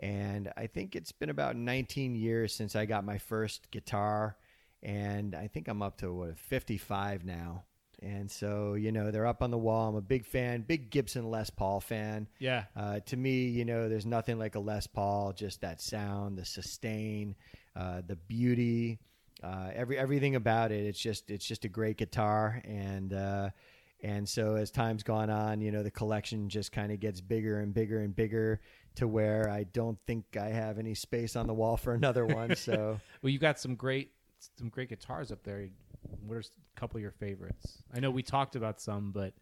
And 0.00 0.52
I 0.56 0.66
think 0.66 0.96
it's 0.96 1.12
been 1.12 1.30
about 1.30 1.54
19 1.56 2.14
years 2.14 2.52
since 2.54 2.74
I 2.76 2.86
got 2.86 3.04
my 3.04 3.18
first 3.18 3.70
guitar, 3.70 4.36
and 4.82 5.34
I 5.34 5.46
think 5.46 5.68
I'm 5.68 5.80
up 5.82 5.98
to 5.98 6.12
what 6.12 6.38
55 6.38 7.24
now. 7.24 7.64
And 8.02 8.30
so, 8.30 8.74
you 8.74 8.92
know, 8.92 9.10
they're 9.10 9.26
up 9.26 9.42
on 9.42 9.50
the 9.50 9.58
wall. 9.58 9.88
I'm 9.88 9.96
a 9.96 10.00
big 10.00 10.26
fan, 10.26 10.62
big 10.62 10.90
Gibson 10.90 11.30
Les 11.30 11.50
Paul 11.50 11.80
fan. 11.80 12.28
Yeah. 12.38 12.64
Uh, 12.76 13.00
to 13.06 13.16
me, 13.16 13.46
you 13.46 13.64
know, 13.64 13.88
there's 13.88 14.06
nothing 14.06 14.38
like 14.38 14.54
a 14.54 14.60
Les 14.60 14.86
Paul. 14.86 15.32
Just 15.32 15.60
that 15.60 15.80
sound, 15.80 16.36
the 16.36 16.44
sustain, 16.44 17.36
uh, 17.76 18.02
the 18.06 18.16
beauty, 18.16 18.98
uh, 19.42 19.70
every 19.74 19.98
everything 19.98 20.34
about 20.36 20.72
it. 20.72 20.84
It's 20.84 20.98
just 20.98 21.30
it's 21.30 21.46
just 21.46 21.64
a 21.64 21.68
great 21.68 21.96
guitar, 21.96 22.60
and 22.64 23.12
uh, 23.12 23.50
and 24.02 24.28
so 24.28 24.56
as 24.56 24.70
time's 24.70 25.02
gone 25.02 25.30
on, 25.30 25.60
you 25.60 25.70
know, 25.70 25.82
the 25.82 25.90
collection 25.90 26.48
just 26.48 26.72
kind 26.72 26.90
of 26.92 27.00
gets 27.00 27.20
bigger 27.20 27.60
and 27.60 27.72
bigger 27.72 28.00
and 28.00 28.14
bigger 28.14 28.60
to 28.96 29.08
where 29.08 29.48
I 29.48 29.64
don't 29.64 29.98
think 30.06 30.36
I 30.36 30.48
have 30.48 30.78
any 30.78 30.94
space 30.94 31.36
on 31.36 31.46
the 31.46 31.54
wall 31.54 31.76
for 31.76 31.94
another 31.94 32.26
one. 32.26 32.56
So 32.56 33.00
Well, 33.22 33.30
you've 33.30 33.40
got 33.40 33.58
some 33.58 33.74
great 33.74 34.10
some 34.58 34.68
great 34.68 34.88
guitars 34.88 35.30
up 35.32 35.42
there. 35.42 35.68
What 36.26 36.36
are 36.36 36.40
a 36.40 36.80
couple 36.80 36.98
of 36.98 37.02
your 37.02 37.12
favorites? 37.12 37.82
I 37.94 38.00
know 38.00 38.10
we 38.10 38.22
talked 38.22 38.56
about 38.56 38.80
some, 38.80 39.12
but 39.12 39.34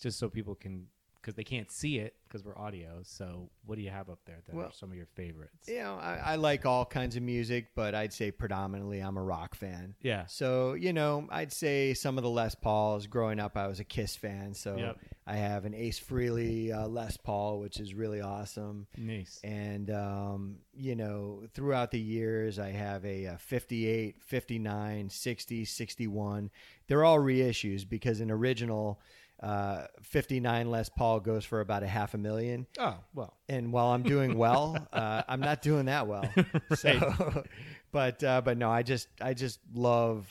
just 0.00 0.18
so 0.18 0.28
people 0.28 0.54
can 0.54 0.86
because 1.20 1.34
they 1.34 1.44
can't 1.44 1.70
see 1.70 1.98
it 1.98 2.14
because 2.26 2.44
we're 2.44 2.58
audio. 2.58 3.00
So, 3.02 3.48
what 3.64 3.76
do 3.76 3.82
you 3.82 3.90
have 3.90 4.08
up 4.10 4.18
there 4.26 4.38
that 4.46 4.54
Well, 4.54 4.66
are 4.66 4.72
some 4.72 4.90
of 4.90 4.96
your 4.96 5.06
favorites? 5.14 5.66
You 5.68 5.78
know, 5.80 5.94
I, 6.00 6.16
I 6.32 6.36
like 6.36 6.66
all 6.66 6.84
kinds 6.84 7.16
of 7.16 7.22
music, 7.22 7.68
but 7.74 7.94
I'd 7.94 8.12
say 8.12 8.30
predominantly 8.30 9.00
I'm 9.00 9.16
a 9.16 9.22
rock 9.22 9.54
fan. 9.54 9.94
Yeah. 10.02 10.26
So, 10.26 10.74
you 10.74 10.92
know, 10.92 11.26
I'd 11.30 11.52
say 11.52 11.94
some 11.94 12.18
of 12.18 12.24
the 12.24 12.30
Les 12.30 12.54
Pauls. 12.54 13.06
Growing 13.06 13.40
up, 13.40 13.56
I 13.56 13.66
was 13.66 13.80
a 13.80 13.84
Kiss 13.84 14.14
fan. 14.16 14.54
So 14.54 14.76
Yep. 14.76 14.98
I 15.26 15.36
have 15.36 15.64
an 15.64 15.74
Ace 15.74 16.00
Frehley 16.00 16.72
uh, 16.74 16.86
Les 16.88 17.16
Paul, 17.18 17.60
which 17.60 17.80
is 17.80 17.94
really 17.94 18.20
awesome. 18.20 18.86
Nice. 18.96 19.40
And, 19.42 19.90
um, 19.90 20.56
you 20.74 20.94
know, 20.96 21.42
throughout 21.54 21.90
the 21.90 22.00
years, 22.00 22.58
I 22.58 22.70
have 22.70 23.04
a, 23.04 23.26
uh 23.26 23.36
58, 23.38 24.16
59, 24.22 25.10
60, 25.10 25.64
61. 25.64 26.50
They're 26.86 27.04
all 27.04 27.18
reissues 27.18 27.88
because 27.88 28.20
an 28.20 28.30
original 28.30 29.00
uh, 29.42 29.86
59 30.02 30.70
Les 30.70 30.88
Paul 30.88 31.20
goes 31.20 31.44
for 31.44 31.60
about 31.60 31.82
a 31.82 31.86
half 31.86 32.14
a 32.14 32.18
million 32.18 32.66
Oh 32.78 32.96
well. 33.14 33.34
and 33.48 33.72
while 33.72 33.86
I'm 33.88 34.02
doing 34.02 34.36
well, 34.36 34.88
uh, 34.92 35.22
I'm 35.28 35.40
not 35.40 35.62
doing 35.62 35.86
that 35.86 36.06
well. 36.06 36.32
So, 36.74 37.44
but 37.92 38.22
uh, 38.24 38.40
but 38.42 38.58
no, 38.58 38.70
I 38.70 38.82
just 38.82 39.08
I 39.20 39.34
just 39.34 39.60
love 39.72 40.26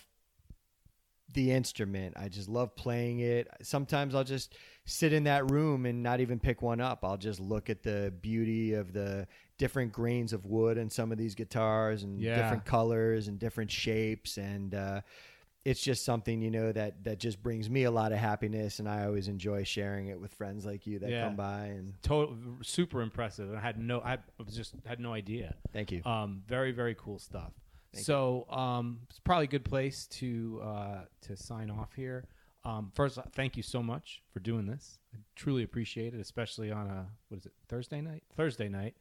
the 1.34 1.52
instrument. 1.52 2.16
I 2.18 2.30
just 2.30 2.48
love 2.50 2.76
playing 2.76 3.20
it. 3.20 3.48
Sometimes 3.62 4.16
I'll 4.16 4.24
just 4.24 4.56
sit 4.86 5.14
in 5.14 5.26
that 5.26 5.52
room 5.52 5.86
and 5.86 6.02
not 6.02 6.20
even 6.22 6.40
pick 6.40 6.62
one 6.62 6.80
up. 6.82 7.00
I'll 7.04 7.18
just 7.18 7.40
look 7.40 7.70
at 7.70 7.84
the 7.84 8.14
beauty 8.22 8.74
of 8.74 8.94
the 8.94 9.28
different 9.58 9.92
grains 9.92 10.32
of 10.34 10.46
wood 10.46 10.78
in 10.78 10.90
some 10.90 11.12
of 11.12 11.18
these 11.18 11.36
guitars 11.36 12.04
and 12.04 12.20
Yeah. 12.20 12.36
different 12.36 12.66
colors 12.66 13.28
and 13.28 13.40
different 13.40 13.72
shapes 13.72 14.38
and. 14.38 14.74
Uh, 15.68 15.70
it's 15.70 15.82
just 15.82 16.06
something 16.06 16.42
you 16.42 16.52
know 16.52 16.72
that 16.72 17.04
that 17.04 17.20
just 17.20 17.42
brings 17.44 17.70
me 17.70 17.84
a 17.84 17.92
lot 17.92 18.12
of 18.12 18.18
happiness, 18.18 18.80
and 18.80 18.88
I 18.88 19.06
always 19.06 19.28
enjoy 19.28 19.64
sharing 19.64 20.08
it 20.08 20.20
with 20.20 20.34
friends 20.34 20.66
like 20.66 20.88
you 20.88 21.00
that 21.00 21.10
Yeah. 21.10 21.26
come 21.26 21.36
by. 21.36 21.66
And 21.66 21.94
Total, 22.02 22.38
super 22.62 23.02
impressive. 23.02 23.54
I 23.54 23.60
had 23.60 23.80
no, 23.80 24.00
I 24.00 24.18
was 24.44 24.56
just 24.56 24.76
had 24.86 25.00
no 25.00 25.14
idea. 25.14 25.56
thank 25.74 25.92
you. 25.92 26.02
Um, 26.06 26.44
very, 26.48 26.72
very 26.72 26.96
cool 26.96 27.20
stuff. 27.20 27.54
Thank 27.94 28.06
so, 28.06 28.46
um, 28.50 29.00
it's 29.10 29.20
probably 29.20 29.46
a 29.46 29.50
good 29.50 29.66
place 29.66 30.08
to 30.08 30.62
uh, 30.64 31.02
to 31.22 31.36
sign 31.36 31.70
off 31.70 31.94
here. 31.94 32.26
Um, 32.64 32.92
first, 32.94 33.18
thank 33.34 33.56
you 33.56 33.64
so 33.64 33.82
much 33.82 34.22
for 34.34 34.40
doing 34.42 34.66
this. 34.66 35.00
I 35.14 35.20
truly 35.36 35.64
appreciate 35.64 36.14
it, 36.14 36.20
especially 36.20 36.70
on 36.72 36.88
a 36.88 37.08
what 37.30 37.38
is 37.38 37.46
it 37.46 37.54
Thursday 37.70 38.02
night? 38.02 38.24
Thursday 38.36 38.68
night 38.68 38.96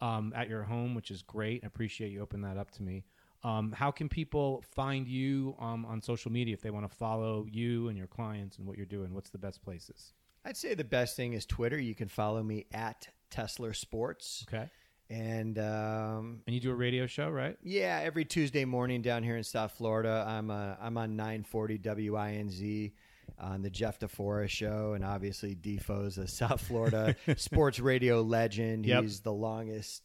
um, 0.00 0.32
at 0.34 0.48
your 0.48 0.64
home, 0.64 0.94
which 0.96 1.10
is 1.10 1.22
great. 1.22 1.62
I 1.62 1.68
appreciate 1.68 2.10
you 2.10 2.20
opening 2.20 2.42
that 2.42 2.58
up 2.58 2.70
to 2.72 2.82
me. 2.82 3.04
Um, 3.44 3.72
how 3.72 3.90
can 3.90 4.08
people 4.08 4.62
find 4.74 5.06
you 5.08 5.56
um, 5.58 5.84
on 5.84 6.00
social 6.00 6.30
media 6.30 6.54
if 6.54 6.60
they 6.62 6.70
want 6.70 6.88
to 6.88 6.96
follow 6.96 7.46
you 7.50 7.88
and 7.88 7.98
your 7.98 8.06
clients 8.06 8.58
and 8.58 8.66
what 8.66 8.76
you're 8.76 8.86
doing? 8.86 9.12
What's 9.14 9.30
the 9.30 9.38
best 9.38 9.62
places? 9.64 10.12
I'd 10.44 10.56
say 10.56 10.74
the 10.74 10.84
best 10.84 11.16
thing 11.16 11.32
is 11.32 11.44
Twitter. 11.46 11.78
You 11.78 11.94
can 11.94 12.08
follow 12.08 12.42
me 12.42 12.66
at 12.72 13.08
Tessler 13.30 13.74
Sports, 13.74 14.44
Okay. 14.48 14.68
and 15.10 15.58
um, 15.58 16.40
And 16.46 16.54
you 16.54 16.60
do 16.60 16.70
a 16.70 16.74
radio 16.74 17.06
show, 17.06 17.28
right? 17.30 17.56
yeah, 17.62 18.00
every 18.02 18.24
Tuesday 18.24 18.64
morning 18.64 19.02
down 19.02 19.22
here 19.22 19.36
in 19.36 19.44
South 19.44 19.72
Florida, 19.72 20.24
I'm 20.26 20.50
uh, 20.50 20.74
I'm 20.80 20.96
on 20.98 21.16
940 21.16 21.78
WINZ 21.78 22.92
on 23.38 23.62
the 23.62 23.70
Jeff 23.70 23.98
DeForest 23.98 24.50
show, 24.50 24.92
and 24.94 25.04
obviously 25.04 25.54
Defoe's 25.54 26.18
a 26.18 26.26
South 26.40 26.60
Florida 26.60 27.16
sports 27.36 27.80
radio 27.80 28.20
legend. 28.20 28.84
Yep. 28.86 29.02
He's 29.02 29.20
the 29.20 29.32
longest 29.32 30.02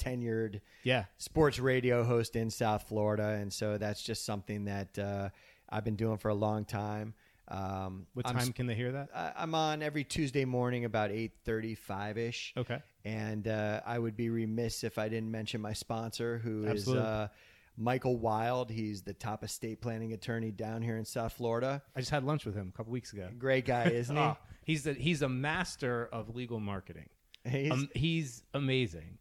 tenured 0.00 0.60
Yeah. 0.82 1.04
sports 1.18 1.58
radio 1.58 2.02
host 2.04 2.34
in 2.36 2.50
South 2.50 2.88
Florida, 2.88 3.28
and 3.40 3.52
so 3.52 3.76
that's 3.78 4.02
just 4.02 4.24
something 4.24 4.64
that 4.64 4.98
uh, 4.98 5.28
I've 5.68 5.84
been 5.84 5.96
doing 5.96 6.16
for 6.18 6.28
a 6.30 6.34
long 6.34 6.64
time. 6.64 7.14
Um, 7.48 8.06
What 8.14 8.26
I'm 8.28 8.36
time 8.38 8.52
can 8.52 8.66
they 8.66 8.74
hear 8.76 8.92
that? 8.92 9.08
I- 9.14 9.32
I'm 9.36 9.54
on 9.56 9.82
every 9.82 10.04
Tuesday 10.04 10.44
morning 10.44 10.84
about 10.84 11.10
8:35 11.10 12.16
ish, 12.16 12.52
Okay. 12.56 12.78
and 13.04 13.46
uh, 13.48 13.80
I 13.84 13.98
would 13.98 14.16
be 14.16 14.30
remiss 14.30 14.84
if 14.84 14.98
I 14.98 15.08
didn't 15.08 15.30
mention 15.32 15.60
my 15.60 15.72
sponsor, 15.72 16.38
who 16.38 16.64
is 16.64 16.70
Absolutely. 16.88 17.04
uh, 17.06 17.28
Michael 17.76 18.16
Wild. 18.18 18.70
He's 18.70 19.02
the 19.02 19.14
top 19.14 19.42
estate 19.42 19.80
planning 19.80 20.12
attorney 20.12 20.50
down 20.52 20.80
here 20.82 20.96
in 20.96 21.04
South 21.04 21.32
Florida. 21.32 21.82
I 21.96 22.00
just 22.00 22.10
had 22.12 22.24
lunch 22.24 22.44
with 22.46 22.54
him 22.54 22.70
a 22.72 22.76
couple 22.76 22.92
weeks 22.92 23.12
ago. 23.12 23.28
Great 23.38 23.64
guy, 23.64 23.84
isn't 24.00 24.14
he? 24.14 24.22
Oh, 24.22 24.36
he's 24.64 24.86
a, 24.86 24.92
he's 24.92 25.22
a 25.22 25.28
master 25.28 26.06
of 26.12 26.34
legal 26.36 26.60
marketing. 26.60 27.08
He's- 27.44 27.72
Um, 27.72 27.88
he's 27.94 28.42
amazing. 28.54 29.18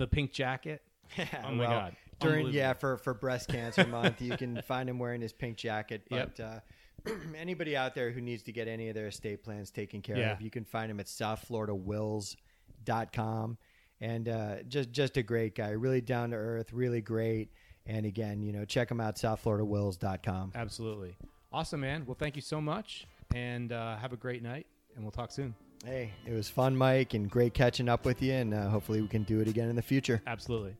The 0.00 0.08
pink 0.08 0.32
jacket. 0.32 0.82
Oh 1.18 1.24
my 1.52 1.58
well, 1.58 1.70
god. 1.70 1.96
During 2.20 2.46
yeah 2.48 2.72
for 2.72 2.96
for 2.96 3.12
breast 3.14 3.48
cancer 3.48 3.86
month, 3.86 4.20
you 4.22 4.36
can 4.36 4.60
find 4.66 4.88
him 4.88 4.98
wearing 4.98 5.20
his 5.20 5.32
pink 5.32 5.56
jacket. 5.58 6.02
Yep. 6.10 6.40
Uh, 6.40 6.60
anybody 7.36 7.76
out 7.76 7.94
there 7.94 8.10
who 8.10 8.20
needs 8.22 8.42
to 8.44 8.52
get 8.52 8.66
any 8.68 8.88
of 8.88 8.94
their 8.94 9.08
estate 9.08 9.42
plans 9.44 9.70
taken 9.70 10.00
care 10.02 10.16
Yeah. 10.16 10.32
of, 10.32 10.40
you 10.40 10.50
can 10.50 10.64
find 10.64 10.90
him 10.90 10.98
at 11.00 11.06
southfloridawills.com. 11.06 13.58
And 14.00 14.28
uh, 14.28 14.62
just 14.68 14.90
just 14.92 15.16
a 15.18 15.22
great 15.22 15.54
guy, 15.54 15.70
really 15.70 16.00
down 16.00 16.30
to 16.30 16.36
earth, 16.36 16.72
really 16.72 17.02
great. 17.02 17.50
And 17.86 18.06
again, 18.06 18.42
you 18.42 18.52
know, 18.52 18.64
check 18.64 18.90
him 18.90 19.00
out 19.00 19.16
southfloridawills.com. 19.16 20.52
Absolutely. 20.54 21.16
Awesome, 21.52 21.80
man. 21.80 22.06
Well, 22.06 22.16
thank 22.18 22.36
you 22.36 22.42
so 22.42 22.58
much, 22.60 23.06
and 23.34 23.72
uh, 23.72 23.96
have 23.98 24.12
a 24.14 24.16
great 24.16 24.42
night, 24.42 24.66
and 24.94 25.04
we'll 25.04 25.12
talk 25.12 25.30
soon. 25.32 25.54
Hey, 25.84 26.12
it 26.26 26.32
was 26.32 26.48
fun, 26.48 26.76
Mike, 26.76 27.14
and 27.14 27.30
great 27.30 27.54
catching 27.54 27.88
up 27.88 28.04
with 28.04 28.20
you. 28.20 28.34
And 28.34 28.52
uh, 28.52 28.68
hopefully, 28.68 29.00
we 29.00 29.08
can 29.08 29.22
do 29.22 29.40
it 29.40 29.48
again 29.48 29.68
in 29.70 29.76
the 29.76 29.82
future. 29.82 30.20
Absolutely. 30.26 30.76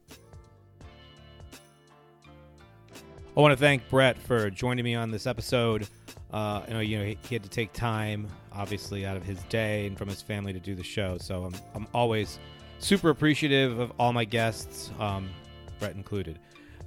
I 3.36 3.40
want 3.40 3.52
to 3.52 3.56
thank 3.56 3.88
Brett 3.88 4.18
for 4.18 4.50
joining 4.50 4.84
me 4.84 4.94
on 4.94 5.10
this 5.10 5.26
episode. 5.26 5.88
Uh, 6.32 6.62
I 6.66 6.72
know 6.72 6.80
you 6.80 6.98
know 6.98 7.04
he, 7.04 7.16
he 7.28 7.34
had 7.34 7.42
to 7.42 7.48
take 7.48 7.72
time, 7.72 8.28
obviously, 8.52 9.06
out 9.06 9.16
of 9.16 9.22
his 9.22 9.42
day 9.44 9.86
and 9.86 9.96
from 9.96 10.08
his 10.08 10.20
family 10.20 10.52
to 10.52 10.60
do 10.60 10.74
the 10.74 10.84
show. 10.84 11.16
So 11.18 11.44
I'm 11.44 11.54
I'm 11.74 11.86
always 11.94 12.38
super 12.78 13.08
appreciative 13.08 13.78
of 13.78 13.92
all 13.98 14.12
my 14.12 14.24
guests, 14.24 14.90
um, 14.98 15.30
Brett 15.78 15.94
included. 15.94 16.38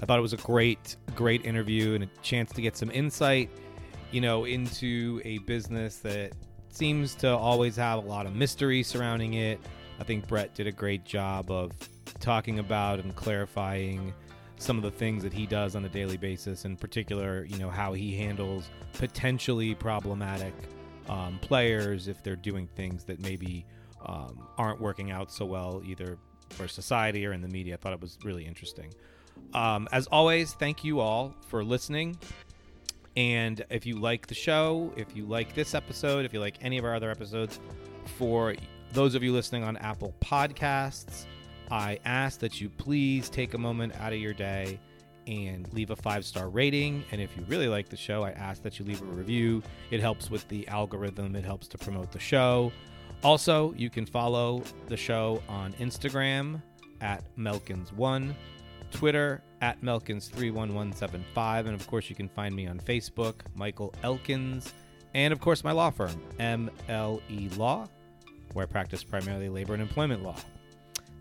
I 0.02 0.06
thought 0.06 0.20
it 0.20 0.24
was 0.24 0.34
a 0.34 0.38
great, 0.38 0.98
great 1.16 1.46
interview 1.46 1.96
and 1.96 2.04
a 2.04 2.08
chance 2.22 2.52
to 2.54 2.62
get 2.62 2.76
some 2.76 2.92
insight, 2.92 3.50
you 4.12 4.22
know, 4.22 4.46
into 4.46 5.22
a 5.24 5.38
business 5.40 5.98
that 5.98 6.34
seems 6.76 7.16
to 7.16 7.30
always 7.30 7.76
have 7.76 8.04
a 8.04 8.08
lot 8.08 8.26
of 8.26 8.36
mystery 8.36 8.84
surrounding 8.84 9.36
it. 9.36 9.60
I 10.00 10.04
think 10.04 10.28
Brett 10.28 10.54
did 10.56 10.68
a 10.68 10.72
great 10.72 11.06
job 11.06 11.52
of 11.52 11.72
talking 12.20 12.60
about 12.60 13.00
and 13.00 13.16
clarifying 13.16 14.14
some 14.58 14.78
of 14.78 14.84
the 14.84 14.92
things 14.92 15.24
that 15.24 15.34
he 15.34 15.46
does 15.46 15.76
on 15.76 15.86
a 15.86 15.90
daily 15.90 16.18
basis, 16.18 16.66
in 16.66 16.76
particular, 16.78 17.46
you 17.46 17.58
know, 17.58 17.70
how 17.70 17.94
he 17.94 18.16
handles 18.16 18.70
potentially 18.94 19.76
problematic 19.76 20.54
um, 21.10 21.38
players 21.42 22.08
if 22.08 22.24
they're 22.24 22.36
doing 22.36 22.68
things 22.76 23.04
that 23.04 23.20
maybe 23.20 23.66
um, 24.06 24.48
aren't 24.58 24.80
working 24.80 25.12
out 25.12 25.32
so 25.32 25.46
well, 25.46 25.82
either 25.86 26.18
for 26.50 26.68
society 26.68 27.26
or 27.26 27.34
in 27.34 27.42
the 27.42 27.48
media. 27.48 27.74
I 27.74 27.78
thought 27.78 27.94
it 27.94 28.02
was 28.02 28.18
really 28.24 28.46
interesting. 28.46 28.94
Um, 29.54 29.88
as 29.92 30.08
always, 30.08 30.54
thank 30.54 30.84
you 30.84 31.00
all 31.00 31.36
for 31.48 31.64
listening. 31.64 32.18
And 33.16 33.64
if 33.70 33.86
you 33.86 33.98
like 34.00 34.28
the 34.28 34.36
show, 34.36 34.92
if 34.96 35.16
you 35.16 35.26
like 35.26 35.54
this 35.54 35.76
episode, 35.76 36.26
if 36.26 36.34
you 36.34 36.40
like 36.40 36.58
any 36.62 36.78
of 36.78 36.86
our 36.86 36.96
other 36.96 37.12
episodes, 37.12 37.60
for 38.18 38.56
those 38.92 39.16
of 39.16 39.24
you 39.24 39.32
listening 39.32 39.64
on 39.64 39.78
Apple 39.78 40.16
Podcasts, 40.20 41.26
I 41.70 42.00
ask 42.06 42.40
that 42.40 42.60
you 42.60 42.70
please 42.70 43.30
take 43.30 43.54
a 43.54 43.58
moment 43.58 43.94
out 44.00 44.14
of 44.14 44.20
your 44.20 44.34
day 44.34 44.80
and 45.28 45.72
leave 45.74 45.90
a 45.90 45.96
five 45.96 46.26
star 46.26 46.50
rating. 46.50 47.04
And 47.12 47.22
if 47.22 47.36
you 47.38 47.44
really 47.48 47.68
like 47.68 47.90
the 47.90 47.98
show, 47.98 48.24
I 48.24 48.32
ask 48.32 48.62
that 48.64 48.80
you 48.80 48.86
leave 48.86 49.02
a 49.02 49.06
review. 49.06 49.64
It 49.92 50.00
helps 50.00 50.30
with 50.30 50.48
the 50.50 50.68
algorithm, 50.68 51.36
it 51.36 51.46
helps 51.46 51.68
to 51.70 51.78
promote 51.78 52.12
the 52.12 52.20
show. 52.20 52.72
Also, 53.24 53.74
you 53.78 53.90
can 53.90 54.06
follow 54.06 54.64
the 54.88 54.98
show 54.98 55.42
on 55.48 55.72
Instagram 55.74 56.62
at 57.00 57.24
Melkins1, 57.38 58.36
Twitter 58.92 59.42
at 59.64 59.82
Melkins31175, 59.82 61.60
and 61.60 61.74
of 61.74 61.88
course, 61.88 62.10
you 62.10 62.18
can 62.18 62.28
find 62.28 62.54
me 62.54 62.68
on 62.68 62.78
Facebook, 62.82 63.36
Michael 63.56 63.94
Elkins, 64.04 64.74
and 65.14 65.32
of 65.32 65.40
course, 65.40 65.64
my 65.64 65.72
law 65.72 65.90
firm, 65.90 66.22
MLE 66.38 67.58
Law, 67.58 67.88
where 68.52 68.64
I 68.64 68.66
practice 68.66 69.06
primarily 69.06 69.48
labor 69.48 69.74
and 69.74 69.82
employment 69.82 70.22
law. 70.22 70.36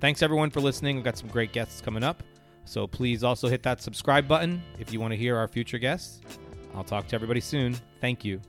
Thanks 0.00 0.22
everyone 0.22 0.50
for 0.50 0.60
listening. 0.60 0.96
We've 0.96 1.04
got 1.04 1.16
some 1.16 1.28
great 1.28 1.52
guests 1.52 1.80
coming 1.80 2.02
up. 2.02 2.24
So 2.64 2.88
please 2.88 3.22
also 3.22 3.46
hit 3.46 3.62
that 3.62 3.80
subscribe 3.80 4.26
button 4.26 4.60
if 4.80 4.92
you 4.92 4.98
want 4.98 5.12
to 5.12 5.16
hear 5.16 5.36
our 5.36 5.46
future 5.46 5.78
guests. 5.78 6.20
I'll 6.74 6.82
talk 6.82 7.06
to 7.08 7.14
everybody 7.14 7.40
soon. 7.40 7.76
Thank 8.00 8.24
you. 8.24 8.40